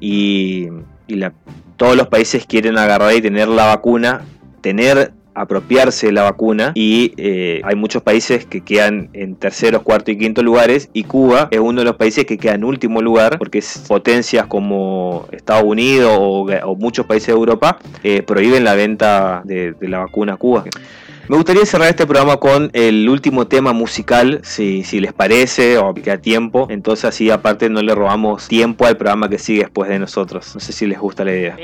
Y, 0.00 0.68
la- 1.08 1.32
todos 1.76 1.96
los 1.96 2.08
países 2.08 2.46
quieren 2.46 2.78
agarrar 2.78 3.14
y 3.14 3.20
tener 3.20 3.48
la 3.48 3.66
vacuna, 3.66 4.22
tener, 4.60 5.12
apropiarse 5.34 6.06
de 6.06 6.12
la 6.12 6.22
vacuna, 6.24 6.72
y 6.74 7.12
eh, 7.16 7.60
hay 7.62 7.76
muchos 7.76 8.02
países 8.02 8.44
que 8.46 8.62
quedan 8.62 9.10
en 9.12 9.36
terceros, 9.36 9.82
cuarto 9.82 10.10
y 10.10 10.18
quinto 10.18 10.42
lugares, 10.42 10.88
y 10.92 11.04
Cuba 11.04 11.46
es 11.52 11.60
uno 11.60 11.80
de 11.80 11.84
los 11.84 11.94
países 11.96 12.24
que 12.26 12.36
queda 12.38 12.54
en 12.54 12.64
último 12.64 13.00
lugar, 13.00 13.38
porque 13.38 13.62
potencias 13.86 14.46
como 14.46 15.26
Estados 15.30 15.62
Unidos 15.64 16.16
o, 16.18 16.46
o 16.64 16.74
muchos 16.76 17.06
países 17.06 17.28
de 17.28 17.34
Europa 17.34 17.78
eh, 18.02 18.22
prohíben 18.22 18.64
la 18.64 18.74
venta 18.74 19.42
de, 19.44 19.72
de 19.72 19.88
la 19.88 19.98
vacuna 20.00 20.32
a 20.34 20.36
Cuba. 20.36 20.64
Me 21.28 21.36
gustaría 21.36 21.66
cerrar 21.66 21.88
este 21.88 22.06
programa 22.06 22.38
con 22.38 22.70
el 22.72 23.06
último 23.06 23.46
tema 23.46 23.74
musical, 23.74 24.40
si, 24.44 24.82
si 24.82 24.98
les 24.98 25.12
parece 25.12 25.76
o 25.76 25.92
queda 25.92 26.16
tiempo. 26.16 26.66
Entonces 26.70 27.04
así 27.04 27.30
aparte 27.30 27.68
no 27.68 27.82
le 27.82 27.94
robamos 27.94 28.48
tiempo 28.48 28.86
al 28.86 28.96
programa 28.96 29.28
que 29.28 29.38
sigue 29.38 29.60
después 29.60 29.90
de 29.90 29.98
nosotros. 29.98 30.54
No 30.54 30.60
sé 30.60 30.72
si 30.72 30.86
les 30.86 30.98
gusta 30.98 31.26
la 31.26 31.32
idea. 31.32 31.56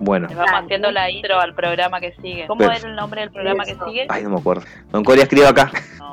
Bueno. 0.00 0.26
Les 0.28 0.36
vamos 0.36 0.52
haciendo 0.64 0.90
la 0.90 1.10
intro 1.10 1.38
al 1.38 1.54
programa 1.54 2.00
que 2.00 2.12
sigue. 2.22 2.46
¿Cómo 2.46 2.58
Pero- 2.58 2.72
era 2.72 2.88
el 2.88 2.96
nombre 2.96 3.20
del 3.20 3.30
programa 3.30 3.64
que 3.64 3.76
sigue? 3.84 4.06
Ay, 4.08 4.24
no 4.24 4.30
me 4.30 4.38
acuerdo. 4.40 4.62
Don 4.90 5.04
Coria, 5.04 5.22
escriba 5.24 5.50
acá. 5.50 5.70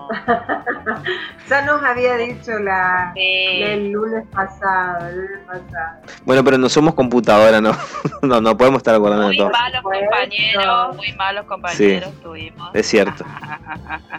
Ya 1.50 1.62
nos 1.62 1.82
había 1.82 2.16
dicho 2.18 2.52
la, 2.60 3.12
el 3.16 3.90
lunes 3.92 4.26
pasado, 4.34 5.08
el 5.08 5.16
lunes 5.16 5.40
pasado. 5.46 6.02
Bueno, 6.26 6.44
pero 6.44 6.58
no 6.58 6.68
somos 6.70 6.94
computadora, 6.94 7.62
no. 7.62 7.72
No, 8.24 8.42
no 8.42 8.58
podemos 8.58 8.80
estar 8.80 8.96
acordando 8.96 9.24
de 9.24 9.28
Muy 9.28 9.38
todo. 9.38 9.50
malos 9.52 9.82
compañeros, 9.84 10.96
muy 10.98 11.14
malos 11.14 11.46
compañeros 11.46 12.12
tuvimos. 12.24 12.70
Es 12.74 12.88
cierto. 12.88 13.26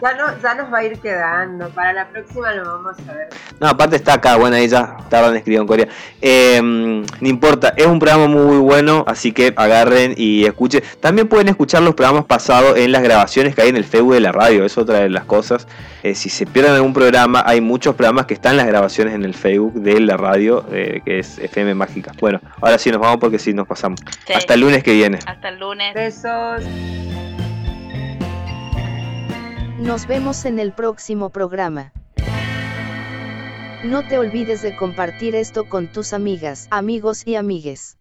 Ya, 0.01 0.13
no, 0.13 0.25
ya 0.41 0.53
nos 0.55 0.71
va 0.73 0.77
a 0.77 0.83
ir 0.85 0.97
quedando. 0.99 1.69
Para 1.69 1.91
la 1.91 2.07
próxima 2.07 2.51
lo 2.53 2.63
vamos 2.65 2.95
a 3.09 3.13
ver. 3.13 3.29
No, 3.59 3.67
aparte 3.67 3.95
está 3.97 4.13
acá, 4.13 4.37
bueno, 4.37 4.55
ahí 4.55 4.67
ya 4.67 4.95
tardan 5.09 5.31
en 5.31 5.37
escribir 5.37 5.59
en 5.59 5.67
Corea. 5.67 5.87
Eh, 6.21 6.61
no 6.61 7.27
importa, 7.27 7.73
es 7.75 7.85
un 7.85 7.99
programa 7.99 8.27
muy 8.27 8.57
bueno, 8.57 9.03
así 9.07 9.31
que 9.33 9.53
agarren 9.59 10.13
y 10.15 10.45
escuchen. 10.45 10.81
También 11.01 11.27
pueden 11.27 11.49
escuchar 11.49 11.81
los 11.81 11.93
programas 11.93 12.25
pasados 12.25 12.77
en 12.77 12.93
las 12.93 13.03
grabaciones 13.03 13.55
que 13.55 13.61
hay 13.61 13.69
en 13.69 13.75
el 13.75 13.83
Facebook 13.83 14.13
de 14.13 14.21
la 14.21 14.31
radio, 14.31 14.63
es 14.63 14.77
otra 14.77 14.99
de 14.99 15.09
las 15.09 15.25
cosas. 15.25 15.67
Eh, 16.01 16.15
si 16.15 16.29
se 16.29 16.45
pierden 16.45 16.73
algún 16.73 16.93
programa, 16.93 17.43
hay 17.45 17.59
muchos 17.59 17.95
programas 17.95 18.25
que 18.25 18.33
están 18.33 18.51
en 18.53 18.57
las 18.57 18.67
grabaciones 18.67 19.13
en 19.13 19.25
el 19.25 19.33
Facebook 19.33 19.73
de 19.73 19.99
la 19.99 20.15
radio, 20.15 20.65
eh, 20.71 21.01
que 21.03 21.19
es 21.19 21.39
FM 21.39 21.75
Mágica. 21.75 22.13
Bueno, 22.21 22.39
ahora 22.61 22.77
sí 22.77 22.89
nos 22.89 23.01
vamos 23.01 23.17
porque 23.19 23.37
sí 23.37 23.53
nos 23.53 23.67
pasamos. 23.67 23.99
Sí. 24.25 24.33
Hasta 24.33 24.53
el 24.53 24.61
lunes 24.61 24.81
que 24.81 24.93
viene. 24.93 25.19
Hasta 25.25 25.49
el 25.49 25.59
lunes. 25.59 25.93
Besos. 25.93 26.63
Nos 29.77 30.07
vemos 30.07 30.45
en 30.45 30.59
el 30.59 30.71
próximo 30.71 31.31
programa. 31.31 31.91
No 33.83 34.07
te 34.07 34.17
olvides 34.17 34.61
de 34.61 34.75
compartir 34.75 35.35
esto 35.35 35.67
con 35.67 35.87
tus 35.87 36.13
amigas, 36.13 36.67
amigos 36.69 37.25
y 37.25 37.35
amigues. 37.35 37.98